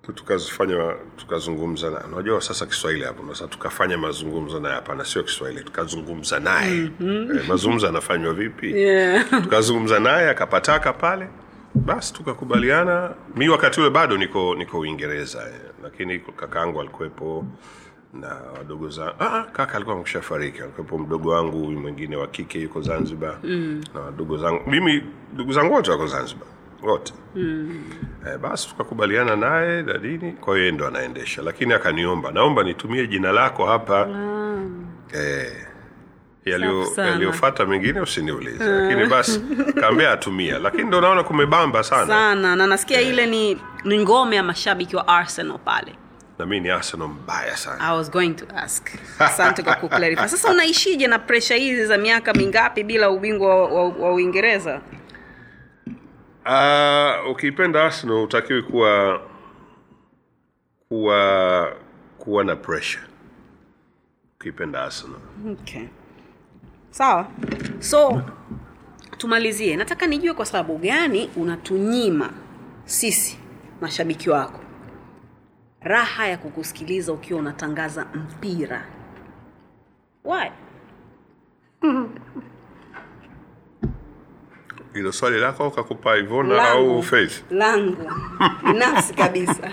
Tu- 0.02 0.14
tukazifanya 0.14 0.96
tukazungumza 1.18 1.90
na 1.90 2.06
unajua 2.14 2.42
sasa 2.42 2.66
kiswahili 2.66 3.04
hapo 3.06 3.34
sasa 3.34 3.48
tukafanya 3.48 3.98
mazungumzo 3.98 4.60
naye 4.60 4.76
hapana 4.76 5.06
sio 5.06 5.24
kiswahili 5.24 5.64
tukazungumza 5.64 6.40
naye. 6.40 6.92
Mm-hmm. 7.00 7.38
E, 7.38 7.44
mazungumzo 7.48 7.88
anafanywa 7.88 8.34
vipi? 8.34 8.72
Yeah. 8.82 9.30
tukazungumza 9.44 10.00
naye 10.00 10.30
akapataka 10.30 10.94
pale. 10.94 11.28
Basi 11.76 12.14
tukakubaliana. 12.14 13.14
Mi 13.36 13.50
wakati 13.50 13.80
ule 13.82 13.90
bado 13.90 14.18
niko 14.18 14.56
niko 14.56 14.80
uingereza 14.80 15.40
eh, 15.50 15.62
lakini 15.84 16.20
kakaangu 16.20 16.82
alikuwepo 16.82 17.46
na 18.14 18.36
wadogo 18.58 18.90
zangu 18.90 19.14
ah, 19.20 19.44
kaka 19.44 19.74
alikuwa 19.76 19.94
amekusha 19.96 20.22
fariki 20.22 20.62
alikuwepo 20.62 20.98
mdogo 20.98 21.30
wangu 21.30 21.66
huyu 21.66 21.80
mwingine 21.80 22.16
wa 22.16 22.28
kike 22.28 22.60
yuko 22.62 22.82
zanzibar. 22.82 23.38
Mm. 23.44 23.84
na 23.94 24.00
wadogo 24.02 24.38
zangu 24.38 24.70
mimi 24.70 25.04
ndugu 25.34 25.52
zangu 25.54 25.74
wote 25.74 25.92
wako 25.92 26.08
zanzibar 26.08 26.48
wote. 26.84 27.14
Mm. 27.36 27.84
eh, 28.28 28.38
basi 28.38 28.68
tukakubaliana 28.70 29.36
naye 29.36 29.84
dadini 29.84 30.32
kwa 30.32 30.58
hiyo 30.58 30.72
ndo 30.72 30.88
anaendesha. 30.88 31.42
Lakini 31.42 31.74
akaniomba 31.74 32.32
naomba 32.32 32.64
nitumie 32.64 33.08
jina 33.08 33.32
lako 33.32 33.66
hapa. 33.66 34.08
Eh, 35.14 35.54
yaliyofata 36.46 37.66
mengine 37.66 38.02
usiniulize. 38.02 38.66
Lakini 38.66 39.06
basi 39.06 39.40
kaambia 39.82 40.12
atumia 40.12 40.60
lakini 40.60 40.84
ndo 40.84 41.02
naona 41.02 41.24
kumebamba 41.24 41.84
sana. 41.84 42.08
Sana. 42.08 42.56
Na 42.56 42.68
nasikia 42.68 43.02
ile 43.02 43.26
ni 43.26 43.58
ni 43.86 43.98
ngome 44.00 44.36
ya 44.36 44.44
mashabiki 44.44 44.96
wa 44.96 45.08
arsenal 45.08 45.58
pale 45.60 45.96
na 46.40 46.46
mi 46.46 46.60
ni 46.60 46.70
arsenal 46.70 47.08
mbaya 47.08 47.58
sana. 47.58 47.82
I 47.82 47.98
was 47.98 48.10
going 48.12 48.34
to 48.36 48.46
ask. 48.56 48.90
Asante 49.20 49.64
kwa 49.64 49.76
kuclarify. 49.76 50.28
Sasa 50.30 50.52
unaishije 50.52 51.08
na 51.08 51.20
presha 51.20 51.56
hizi 51.56 51.86
za 51.86 51.98
miaka 51.98 52.34
mingapi 52.34 52.84
bila 52.84 53.10
ubingwa 53.10 53.56
wa, 53.56 53.70
wa, 53.84 53.90
wa 53.90 54.14
uingereza? 54.14 54.82
Uh, 56.46 57.32
ukiipenda 57.32 57.84
arsenal 57.86 58.24
utakiwi 58.24 58.62
kuwa 58.64 59.22
kuwa 60.90 61.74
kuwa 62.18 62.44
na 62.44 62.56
pressure. 62.56 63.04
Ukiipenda 64.40 64.84
arsenal. 64.84 65.20
Okay. 65.52 65.84
Sawa. 66.92 67.28
So 67.80 68.22
tumalizie. 69.18 69.76
Nataka 69.76 70.08
nijue 70.08 70.34
kwa 70.34 70.46
sababu 70.46 70.78
gani 70.78 71.30
unatunyima 71.36 72.30
sisi 72.86 73.40
mashabiki 73.82 74.30
wako 74.30 74.60
raha 75.88 76.28
ya 76.28 76.38
kukusikiliza 76.38 77.14
ukiwa 77.14 77.40
unatangaza 77.40 78.06
mpira. 78.06 78.86
Why? 80.26 80.52
hilo 84.94 85.12
swali 85.12 85.40
lako 85.40 85.72
kakupa 85.72 86.18
ivona 86.18 86.56
Langu. 86.56 86.92
au 86.92 87.04
faith? 87.04 87.44
Langu. 87.52 88.12
Binafsi 88.68 89.14
kabisa. 89.14 89.72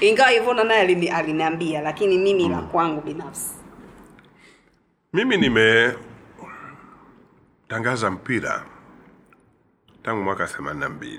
Ingawa 0.00 0.32
ivona 0.32 0.64
naye 0.64 0.82
alini- 0.86 1.08
aliniambia 1.14 1.80
lakini 1.80 2.18
mimi 2.18 2.48
la 2.48 2.62
kwangu 2.62 3.00
binafsi. 3.00 3.54
Mimi 5.12 5.36
nimetangaza 5.36 6.00
mpira 8.10 8.64
tangu 10.02 10.22
mwaka 10.22 10.44
82 10.44 11.18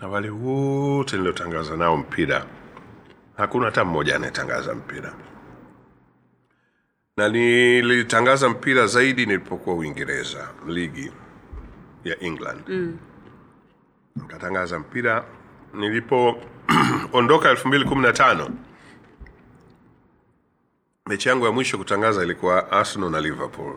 na 0.00 0.08
wale 0.08 0.30
wote 0.30 1.16
niliotangaza 1.16 1.76
nao 1.76 1.96
mpira 1.96 2.46
hakuna 3.38 3.64
hata 3.66 3.84
mmoja 3.84 4.16
anayetangaza 4.16 4.74
mpira. 4.74 5.14
Na 7.16 7.28
nilitangaza 7.28 8.48
mpira 8.48 8.86
zaidi 8.86 9.26
nilipokuwa 9.26 9.76
uingereza 9.76 10.48
ligi 10.66 11.12
ya 12.04 12.20
england. 12.20 12.60
Mm. 12.68 12.98
nikatangaza 14.16 14.78
mpira. 14.78 15.24
Nilipoondoka 15.74 17.52
215 17.54 18.50
mechi 21.06 21.28
yangu 21.28 21.44
ya 21.46 21.52
mwisho 21.52 21.78
kutangaza 21.78 22.22
ilikuwa 22.24 22.72
arsenal 22.72 23.10
na 23.10 23.20
liverpool. 23.20 23.76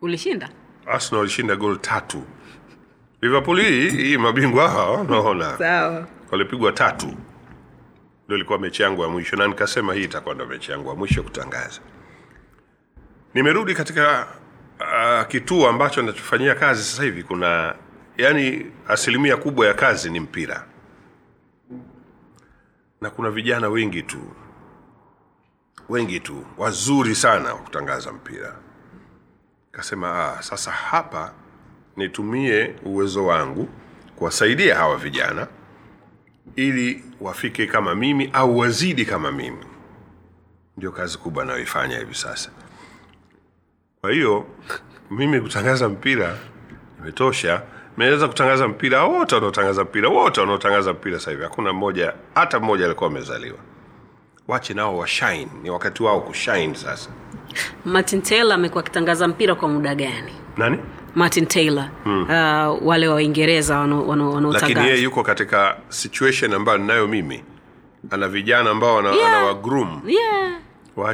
Ulishinda? 0.00 0.48
Arsenal 0.86 1.18
walishinda 1.18 1.56
gol 1.56 1.78
tatu. 1.78 2.22
Liverpool 3.22 3.60
hii 3.60 3.90
hii 3.90 4.16
mabingwa 4.18 4.68
hawa 4.70 5.00
unaona 5.00 5.58
walipigwa 6.30 6.72
tatu 6.72 7.16
ndio 8.32 8.38
ilikuwa 8.38 8.58
mechi 8.58 8.82
yangu 8.82 9.02
ya 9.02 9.08
mwisho 9.08 9.36
na 9.36 9.46
nikasema 9.46 9.94
hii 9.94 10.04
itakuwa 10.04 10.34
ndio 10.34 10.46
mechi 10.46 10.70
yangu 10.70 10.88
ya 10.88 10.94
mwisho 10.94 11.22
kutangaza. 11.22 11.80
Nimerudi 13.34 13.74
katika 13.74 14.26
uh, 14.80 15.26
kituo 15.26 15.68
ambacho 15.68 16.02
nachofanyia 16.02 16.54
kazi 16.54 16.82
sasa 16.84 17.02
hivi. 17.02 17.22
Kuna 17.22 17.74
yani 18.16 18.66
asilimia 18.88 19.36
kubwa 19.36 19.66
ya 19.66 19.74
kazi 19.74 20.10
ni 20.10 20.20
mpira. 20.20 20.66
Na 23.00 23.10
kuna 23.10 23.30
vijana 23.30 23.68
wengi 23.68 24.02
tu 24.02 24.22
wengi 25.88 26.20
tu 26.20 26.46
wazuri 26.58 27.14
sana 27.14 27.54
wa 27.54 27.60
kutangaza 27.60 28.12
mpira. 28.12 28.56
Kasema 29.72 30.32
ah, 30.38 30.42
sasa 30.42 30.70
hapa 30.70 31.32
nitumie 31.96 32.74
uwezo 32.84 33.26
wangu 33.26 33.68
kuwasaidia 34.16 34.76
hawa 34.76 34.96
vijana 34.96 35.46
ili 36.56 37.04
wafike 37.20 37.66
kama 37.66 37.94
mimi 37.94 38.30
au 38.32 38.58
wazidi 38.58 39.04
kama 39.04 39.32
mimi. 39.32 39.64
Ndio 40.76 40.92
kazi 40.92 41.18
kubwa 41.18 41.42
anayoifanya 41.42 41.98
hivi 41.98 42.14
sasa. 42.14 42.50
Kwa 44.00 44.12
hiyo 44.12 44.46
mimi 45.10 45.40
kutangaza 45.40 45.88
mpira 45.88 46.38
imetosha. 47.00 47.62
Meweza 47.96 48.28
kutangaza 48.28 48.68
mpira 48.68 49.04
wote 49.04 49.34
wanaotangaza 49.34 49.84
mpira 49.84 50.08
wote 50.08 50.40
wanaotangaza 50.40 50.92
mpira 50.92 51.18
sasa 51.18 51.30
hivi. 51.30 51.42
Hakuna 51.42 51.72
mmoja 51.72 52.12
hata 52.34 52.60
mmoja 52.60 52.84
alikuwa 52.84 53.10
amezaliwa. 53.10 53.58
Wache 54.48 54.74
nao 54.74 54.98
washine 54.98 55.48
ni 55.62 55.70
wakati 55.70 56.02
wao 56.02 56.20
kushine 56.20 56.74
sasa. 56.74 57.10
Martin 57.84 58.22
taylor 58.22 58.52
amekuwa 58.52 58.84
akitangaza 58.84 59.28
mpira 59.28 59.54
kwa 59.54 59.68
muda 59.68 59.94
gani? 59.94 60.32
Nani 60.56 60.78
martin 61.14 61.46
taylor 61.46 61.90
hmm. 62.04 62.22
uh, 62.22 62.86
wale 62.86 63.08
wa 63.08 63.14
uingereza 63.14 63.86
lakini 64.52 64.80
yeye 64.80 65.02
yuko 65.02 65.22
katika 65.22 65.76
situation 65.88 66.54
ambayo 66.54 66.78
ninayo 66.78 67.08
mimi. 67.08 67.44
Ana 68.10 68.28
vijana 68.28 68.70
ambao 68.70 68.98
ana, 68.98 69.12
Yeah. 69.12 69.28
ana 69.34 69.44
wagroom 69.46 70.02
yeah. 70.06 70.52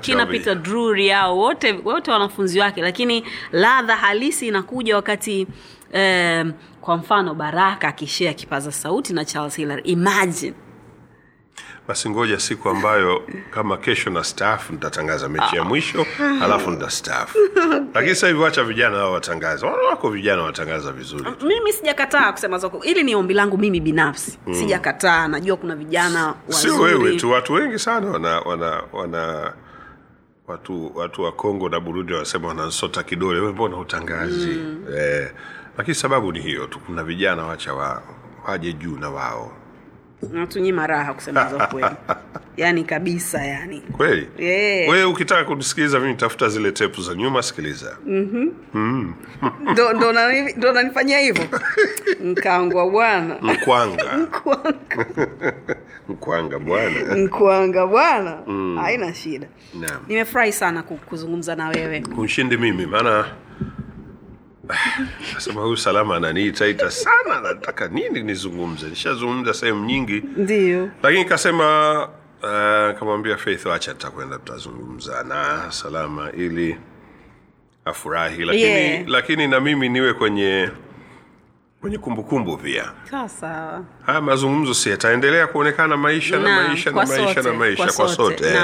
Kina 0.00 0.26
peter 0.26 0.54
drury 0.54 1.12
ao 1.12 1.38
wote 1.38 1.72
wote 1.84 2.10
wanafunzi 2.10 2.60
wake. 2.60 2.82
Lakini 2.82 3.24
ladha 3.52 3.96
halisi 3.96 4.48
inakuja 4.48 4.96
wakati 4.96 5.46
um, 5.94 6.52
kwa 6.80 6.96
mfano 6.96 7.34
baraka 7.34 7.88
akishea 7.88 8.34
kipaza 8.34 8.72
sauti 8.72 9.12
na 9.12 9.24
charles 9.24 9.56
hillary 9.56 9.82
imagine 9.82 10.54
basi 11.88 12.10
ngoja 12.10 12.40
siku 12.40 12.68
ambayo 12.68 13.22
kama 13.50 13.76
kesho 13.76 14.10
na 14.10 14.24
staff 14.24 14.70
nitatangaza 14.70 15.28
mechi 15.28 15.56
ya 15.56 15.64
mwisho 15.64 16.06
alafu 16.42 16.70
nitastaafu 16.70 17.38
lakini 17.94 18.14
sasa 18.14 18.26
hivi 18.28 18.38
wacha 18.40 18.64
vijana 18.64 18.96
hao 18.96 19.12
watangaza 19.12 19.66
wako 19.66 20.10
vijana 20.10 20.42
watangaza 20.42 20.92
vizuri 20.92 21.24
mimi 21.42 21.72
sijakataa 21.72 22.32
kusema 22.32 22.58
zako 22.58 22.84
ili 22.84 23.02
ni 23.02 23.14
ombi 23.14 23.34
langu 23.34 23.58
mimi 23.58 23.80
binafsi. 23.80 24.38
Mm. 24.46 24.54
sijakataa. 24.54 25.28
Najua 25.28 25.56
kuna 25.56 25.76
vijana 25.76 26.34
sio 26.48 26.76
wewe 26.76 27.16
tu 27.16 27.30
watu 27.30 27.52
wengi 27.52 27.78
sana 27.78 28.10
wana 28.10 28.40
wana 28.40 28.82
wana 28.92 29.52
watu 30.46 30.92
watu 30.94 31.22
wa 31.22 31.32
Kongo 31.32 31.68
na 31.68 31.80
Burundi 31.80 32.12
wanasema 32.12 32.48
wanansota 32.48 33.02
kidole, 33.02 33.40
wewe 33.40 33.52
mbona 33.52 33.76
utangazi? 33.76 34.50
mm. 34.50 34.84
eh, 34.96 35.30
lakini 35.78 35.94
sababu 35.94 36.32
ni 36.32 36.40
hiyo 36.40 36.66
tu, 36.66 36.78
kuna 36.80 37.04
vijana 37.04 37.44
wacha 37.46 37.74
wa, 37.74 38.02
waje 38.48 38.72
juu 38.72 38.96
na 38.96 39.10
wao 39.10 39.52
natunyima 40.32 40.86
raha 40.86 41.14
kusema 41.14 41.48
za 41.50 41.66
kweli. 41.72 41.96
Yani 42.56 42.84
kabisa 42.84 43.44
yani. 43.44 43.80
Kweli. 43.80 44.28
Yeah. 44.38 44.90
Wewe 44.90 45.04
ukitaka 45.04 45.44
kunisikiliza 45.44 46.00
mimi, 46.00 46.14
tafuta 46.14 46.48
zile 46.48 46.72
tepu 46.72 47.02
za 47.02 47.14
nyuma, 47.14 47.42
sikiliza. 47.42 47.96
ndo 49.72 50.12
nani- 50.12 50.52
ndo 50.56 50.72
nanifanyia 50.72 51.18
hivyo? 51.18 51.44
Nkangwa 52.24 52.90
bwana. 52.90 53.36
Mkwanga. 53.42 54.16
Nkwanga. 54.16 54.74
mkwanga 56.08 56.58
bwana. 56.58 57.14
nkwanga 57.16 57.86
bwana. 57.86 58.38
Haina 58.80 59.14
shida. 59.14 59.46
Nimefurahi 60.08 60.52
sana 60.52 60.82
kuzungumza 60.82 61.56
na 61.56 61.68
wewe. 61.68 62.00
Kunshindi 62.00 62.56
mimi 62.56 62.86
maana 62.86 63.24
nasema 65.34 65.60
huyu 65.62 65.76
salama 65.76 66.16
ananiitaita 66.16 66.90
sana 66.90 67.40
nataka 67.42 67.88
nini 67.88 68.22
nizungumze? 68.22 68.86
Nishazungumza 68.86 69.54
sehemu 69.54 69.84
nyingi. 69.84 70.22
Ndio. 70.36 70.90
Lakini 71.02 71.24
kasema 71.24 71.98
uh, 72.42 72.98
kamwambia 72.98 73.36
faith 73.36 73.66
wacha 73.66 73.92
tutakwenda 73.92 74.38
tutazungumza 74.38 75.24
na 75.24 75.66
salama 75.72 76.32
ili 76.32 76.78
afurahi. 77.84 78.44
Lakini, 78.44 78.62
Yeah. 78.64 79.08
lakini 79.08 79.46
na 79.48 79.60
mimi 79.60 79.88
niwe 79.88 80.14
kwenye 80.14 80.70
kwenye 81.80 81.98
kumbukumbu 81.98 82.56
pia. 82.56 82.92
Sasa 83.10 83.80
haya 84.06 84.20
mazungumzo 84.20 84.74
si 84.74 84.90
yataendelea 84.90 85.46
kuonekana 85.46 85.96
maisha 85.96 86.38
na, 86.38 86.42
na 86.62 86.68
maisha 86.68 86.90
na 86.90 86.96
maisha 87.06 87.34
sote, 87.34 87.42
na 87.48 87.54
maisha 87.54 87.84
kwa 87.84 87.92
kwa 87.92 88.08
sote. 88.08 88.44
sote, 88.44 88.58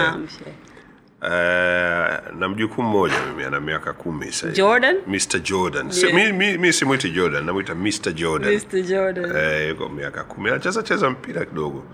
eh. 1.25 2.19
Na 2.39 2.49
mjukuu 2.49 2.83
mmoja 2.83 3.15
mimi 3.31 3.45
ana 3.45 3.61
miaka 3.61 3.93
kumi. 3.93 4.27
Jordan? 4.53 4.97
Mr 5.07 5.39
Jordan 5.43 5.91
Yeah. 5.93 6.15
mi, 6.15 6.33
mi, 6.33 6.59
mi 6.59 6.73
simwiti 6.73 7.11
Jordan 7.11 7.45
namwita 7.45 7.75
Mr 7.75 8.13
Jordan 8.15 8.55
Mr. 8.55 8.83
Jordan. 8.83 9.37
Eh, 9.37 9.69
yuko 9.69 9.89
miaka 9.89 10.25
kumi 10.25 10.51
anacheza 10.51 10.83
cheza 10.83 11.11
mpira 11.11 11.45
kidogo 11.45 11.85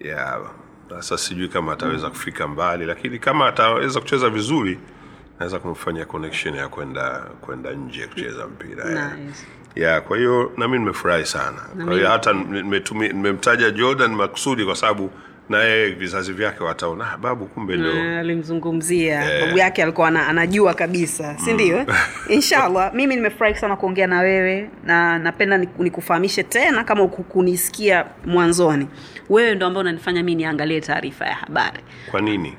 yeah. 0.00 0.40
Sasa 0.88 1.18
sijui 1.18 1.48
kama 1.48 1.72
ataweza 1.72 2.10
kufika 2.10 2.48
mbali, 2.48 2.84
lakini 2.84 3.18
kama 3.18 3.46
ataweza 3.46 4.00
kucheza 4.00 4.30
vizuri 4.30 4.78
naweza 5.38 5.58
kumfanya 5.58 6.04
connection 6.04 6.54
ya 6.54 6.68
kwenda 6.68 7.10
kwenda 7.40 7.70
nje 7.72 8.06
kucheza 8.06 8.46
mpira 8.46 8.90
yeah. 8.90 9.18
Nice. 9.18 9.46
Yeah, 9.74 10.02
kwa 10.02 10.16
hiyo 10.18 10.52
nami 10.56 10.78
nimefurahi 10.78 11.26
sana. 11.26 11.58
Kwa 11.84 11.94
hiyo 11.94 12.08
hata 12.08 12.32
nimemtaja 12.32 13.70
Jordan 13.70 14.14
makusudi 14.14 14.64
kwa 14.64 14.76
sababu 14.76 15.10
naye 15.48 15.90
vizazi 15.90 16.32
vyake 16.32 16.64
wataona. 16.64 17.12
"Ah, 17.12 17.16
babu 17.18 17.46
kumbe 17.46 17.76
ndio. 17.76 17.96
Eh, 17.96 18.18
alimzungumzia. 18.18 19.24
Babu 19.40 19.58
yake 19.58 19.82
alikuwa 19.82 20.10
na, 20.10 20.28
anajua 20.28 20.74
kabisa 20.74 21.38
si 21.38 21.52
ndio? 21.52 21.78
Mm. 21.78 21.86
inshallah 22.36 22.94
mimi 22.94 23.14
nimefurahi 23.16 23.54
sana 23.54 23.76
kuongea 23.76 24.06
na 24.06 24.20
wewe 24.20 24.70
na 24.84 25.18
napenda 25.18 25.58
nikufahamishe 25.58 26.42
tena 26.42 26.84
kama 26.84 27.02
ukukunisikia 27.02 28.04
mwanzoni. 28.26 28.88
Wewe 29.28 29.54
ndo 29.54 29.66
ambao 29.66 29.80
unanifanya 29.80 30.22
mi 30.22 30.34
niangalie 30.34 30.80
taarifa 30.80 31.26
ya 31.26 31.34
habari. 31.34 31.80
Kwa 32.10 32.20
nini? 32.20 32.56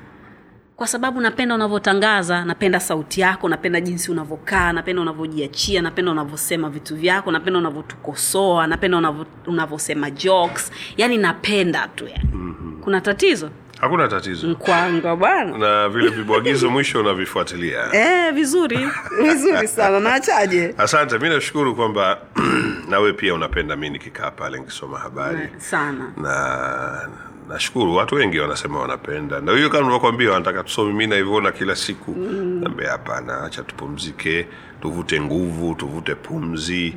Kwa 0.76 0.86
sababu 0.86 1.20
napenda 1.20 1.54
unavyotangaza 1.54 2.44
napenda 2.44 2.80
sauti 2.80 3.20
yako 3.20 3.48
napenda 3.48 3.80
jinsi 3.80 4.10
unavyokaa 4.10 4.72
napenda 4.72 5.02
unavyojiachia 5.02 5.82
napenda 5.82 6.12
unavyosema 6.12 6.70
vitu 6.70 6.96
vyako 6.96 7.32
napenda 7.32 7.58
unavyotukosoa 7.58 8.66
napenda 8.66 8.98
unavyo- 8.98 9.26
unavyosema 9.46 10.10
jokes. 10.10 10.72
Yani 10.96 11.16
napenda 11.18 11.88
tu 11.94 12.06
yani 12.08 12.30
mm-hmm. 12.32 12.80
kuna 12.82 13.00
tatizo? 13.00 13.50
Hakuna 13.80 14.08
tatizo. 14.08 14.46
mkwanga 14.48 15.16
bwana. 15.16 15.58
Na 15.58 15.88
vile 15.88 16.08
vibwagizo 16.08 16.70
mwisho 16.70 17.00
unavifuatilia. 17.00 17.80
e, 18.28 18.30
vizuri. 18.32 18.78
Vizuri 19.22 19.68
sana. 19.68 20.00
Naachaje? 20.00 20.74
Asante, 20.78 21.18
mi 21.18 21.28
nashukuru 21.28 21.74
kwamba 21.76 22.18
nawe 22.90 23.12
pia 23.12 23.34
unapenda 23.34 23.76
mi 23.76 23.90
nikikaa 23.90 24.30
pale 24.30 24.58
nikisoma 24.58 24.98
habari. 24.98 25.48
Sana. 25.58 26.12
Na 26.16 27.08
nashukuru 27.48 27.94
watu 27.94 28.14
wengi 28.14 28.38
wanasema 28.38 28.80
wanapenda. 28.80 29.40
Na 29.40 29.52
hiyo 29.52 29.70
kama 29.70 29.82
navyokwambia 29.84 30.30
wanataka 30.30 30.64
tusome 30.64 30.92
mi 30.92 31.06
naivyona 31.06 31.52
kila 31.52 31.76
siku. 31.76 32.10
Mm. 32.10 32.60
naambia 32.62 32.90
hapana 32.90 33.44
acha 33.44 33.62
tupumzike 33.62 34.48
tuvute 34.82 35.20
nguvu 35.20 35.74
tuvute 35.74 36.14
pumzi. 36.14 36.96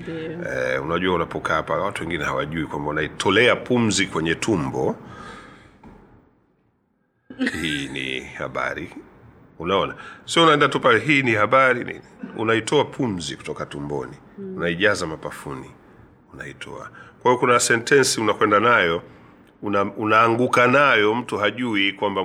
Eh, 0.50 0.84
unajua 0.86 1.16
unapokaa 1.16 1.54
hapa 1.56 1.74
watu 1.78 2.04
wengine 2.04 2.24
hawajui 2.24 2.66
kwamba 2.66 2.90
unaitolea 2.90 3.56
pumzi 3.56 4.06
kwenye 4.08 4.36
tumbo. 4.36 4.96
Hii 7.62 7.88
ni 7.88 8.20
habari. 8.20 8.90
Unaona? 9.60 9.96
Sio 10.26 10.44
unaenda 10.44 10.68
tu 10.70 10.80
pale 10.80 11.00
hii 11.00 11.22
ni 11.24 11.32
habari 11.32 11.84
nini 11.84 12.02
unaitoa 12.38 12.86
pumzi 12.86 13.36
kutoka 13.36 13.66
tumboni. 13.66 14.18
Mm. 14.38 14.58
unaijaza 14.58 15.08
mapafuni 15.08 15.72
unaitoa. 16.34 16.90
Kwa 17.22 17.32
hiyo 17.32 17.38
kuna 17.40 17.60
sentensi 17.60 18.22
unakwenda 18.22 18.60
nayo 18.60 19.02
una, 19.62 19.84
unaanguka 19.84 20.68
nayo 20.68 21.16
mtu 21.16 21.38
hajui 21.38 21.94
kwamba 21.94 22.22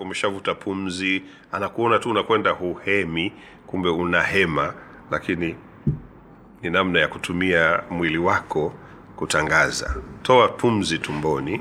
umeshavuta 0.00 0.54
pumzi 0.54 1.22
anakuona 1.52 1.98
tu 1.98 2.10
unakwenda 2.10 2.50
huhemi 2.50 3.32
kumbe 3.66 3.88
unahema 3.88 4.74
lakini 5.10 5.56
ni 6.62 6.70
namna 6.70 7.00
ya 7.00 7.08
kutumia 7.08 7.82
mwili 7.90 8.18
wako 8.18 8.72
kutangaza. 9.16 9.94
Toa 10.22 10.48
pumzi 10.48 10.98
tumboni 10.98 11.60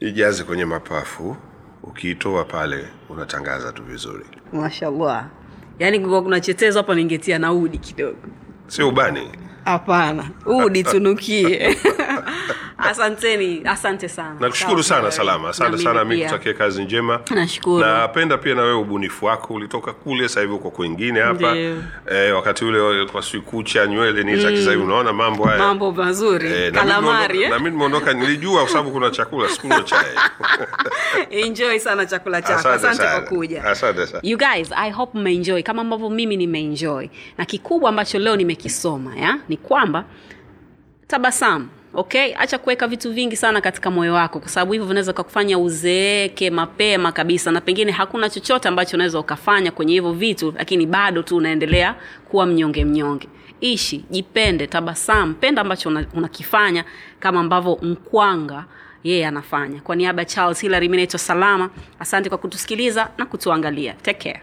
ijaze 0.00 0.44
kwenye 0.44 0.64
mapafu 0.64 1.36
ukiitoa 1.82 2.44
pale 2.44 2.84
unatangaza 3.08 3.72
tu 3.72 3.82
vizuri. 3.82 4.24
Mashallah. 4.52 5.26
Yaani 5.78 5.98
kungekuwa 5.98 6.22
kuna 6.22 6.40
chetezo 6.40 6.78
hapa 6.78 6.94
ningetia 6.94 7.38
naudi 7.38 7.78
kidogo. 7.78 8.18
Sio 8.66 8.88
ubani. 8.88 9.30
Hapana. 9.64 10.30
Udi 10.46 10.82
tunukie 10.84 11.58
asanteni 12.90 13.62
asante 13.64 14.08
sana. 14.08 14.36
Nakushukuru 14.40 14.82
sana 14.82 15.10
salama. 15.10 15.48
Asante 15.48 15.78
sana 15.78 16.04
mi 16.04 16.16
pia. 16.16 16.26
kutakia 16.26 16.54
kazi 16.54 16.84
njema. 16.84 17.20
Nashukuru. 17.30 17.78
napenda 17.84 18.38
pia 18.38 18.54
na 18.54 18.62
wewe 18.62 18.74
ubunifu 18.74 19.26
wako 19.26 19.54
ulitoka 19.54 19.92
kule 19.92 20.28
sasa 20.28 20.40
hivi 20.40 20.52
uko 20.52 20.70
kwengine 20.70 21.20
hapa. 21.20 21.56
Eh, 21.56 22.34
wakati 22.34 22.64
ule 22.64 23.06
kwa 23.06 23.22
sijui 23.22 23.40
kucha 23.40 23.86
nywele 23.86 24.22
ni 24.22 24.36
za 24.36 24.42
sasa 24.56 24.70
hivi 24.70 24.82
unaona 24.82 25.12
mambo 25.12 25.44
haya. 25.44 25.58
Mambo 25.58 25.92
mazuri. 25.92 26.52
Eh, 26.52 26.72
kalamari. 26.72 27.38
nimeondoka- 27.38 27.50
na 27.50 27.58
mimi 27.58 27.70
nimeondoka 27.70 28.12
nilijua 28.12 28.60
kwa 28.60 28.68
sababu 28.70 28.90
kuna 28.90 29.10
chakula 29.10 29.48
sikunywa 29.48 29.82
chai. 29.82 30.04
Enjoy 31.44 31.78
sana 31.78 32.06
chakula 32.06 32.42
chako. 32.42 32.68
Asante 32.68 33.02
kwa 33.02 33.20
kuja. 33.20 33.64
Asante 33.64 34.06
sana. 34.06 34.20
you 34.22 34.38
guys 34.38 34.72
i 34.76 34.90
hope 34.90 35.18
mmeenjoy. 35.18 35.62
Kama 35.62 35.82
ambavyo 35.82 36.10
mimi 36.10 36.36
nimeenjoy. 36.36 37.06
Na 37.38 37.44
kikubwa 37.44 37.88
ambacho 37.88 38.18
leo 38.18 38.36
nimekisoma 38.36 39.16
ya 39.16 39.38
ni 39.48 39.56
kwamba 39.56 40.04
tabasamu 41.06 41.68
okay? 41.94 42.34
Acha 42.38 42.58
kuweka 42.58 42.86
vitu 42.88 43.12
vingi 43.12 43.36
sana 43.36 43.60
katika 43.60 43.90
moyo 43.90 44.14
wako 44.14 44.40
kwa 44.40 44.48
sababu 44.48 44.72
hivyo 44.72 44.88
vinaweza 44.88 45.12
kakufanya 45.12 45.58
uzeeke 45.58 46.50
mapema 46.50 47.12
kabisa 47.12 47.50
na 47.50 47.60
pengine 47.60 47.92
hakuna 47.92 48.30
chochote 48.30 48.68
ambacho 48.68 48.96
unaweza 48.96 49.18
ukafanya 49.18 49.70
kwenye 49.70 49.92
hivyo 49.92 50.12
vitu 50.12 50.54
lakini 50.58 50.86
bado 50.86 51.22
tu 51.22 51.36
unaendelea 51.36 51.94
kuwa 52.30 52.46
mnyonge 52.46 52.84
mnyonge. 52.84 53.28
Ishi 53.60 54.04
jipende 54.10 54.66
tabasamu 54.66 55.34
penda 55.34 55.62
ambacho 55.62 55.88
una- 55.88 56.06
unakifanya 56.14 56.84
kama 57.20 57.40
ambavyo 57.40 57.78
mkwanga 57.82 58.64
yeye 59.04 59.26
anafanya. 59.26 59.80
Kwa 59.80 59.96
niaba 59.96 60.22
ya 60.22 60.26
charles 60.26 60.60
hilary 60.60 60.88
mi 60.88 60.96
naitwa 60.96 61.18
salama. 61.18 61.70
Asante 61.98 62.28
kwa 62.28 62.38
kutusikiliza 62.38 63.08
na 63.18 63.26
kutuangalia. 63.26 63.92
Take 63.92 64.32
care 64.32 64.42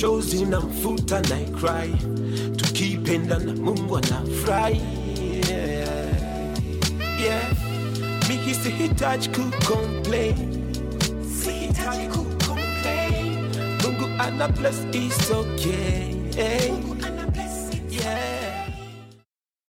chozi 0.00 0.44
na 0.44 0.60
mfuta 0.60 1.20
na 1.20 1.36
cry, 1.58 1.88
to 2.56 2.64
keep 2.74 3.04
tukipenda 3.04 3.38
na 3.38 3.52
Mungu 3.52 3.96
anafurahi 3.96 4.80
yeah. 5.50 6.08
yeah. 7.22 7.52
Mimi 8.28 8.54
sihitaji 8.54 9.28
kucomplain, 9.28 10.34
sihitaji 11.44 12.06
kucomplain, 12.08 13.48
Mungu 13.82 14.08
ana 14.18 14.48
bless 14.48 14.76
is 14.92 15.30
okay. 15.30 16.16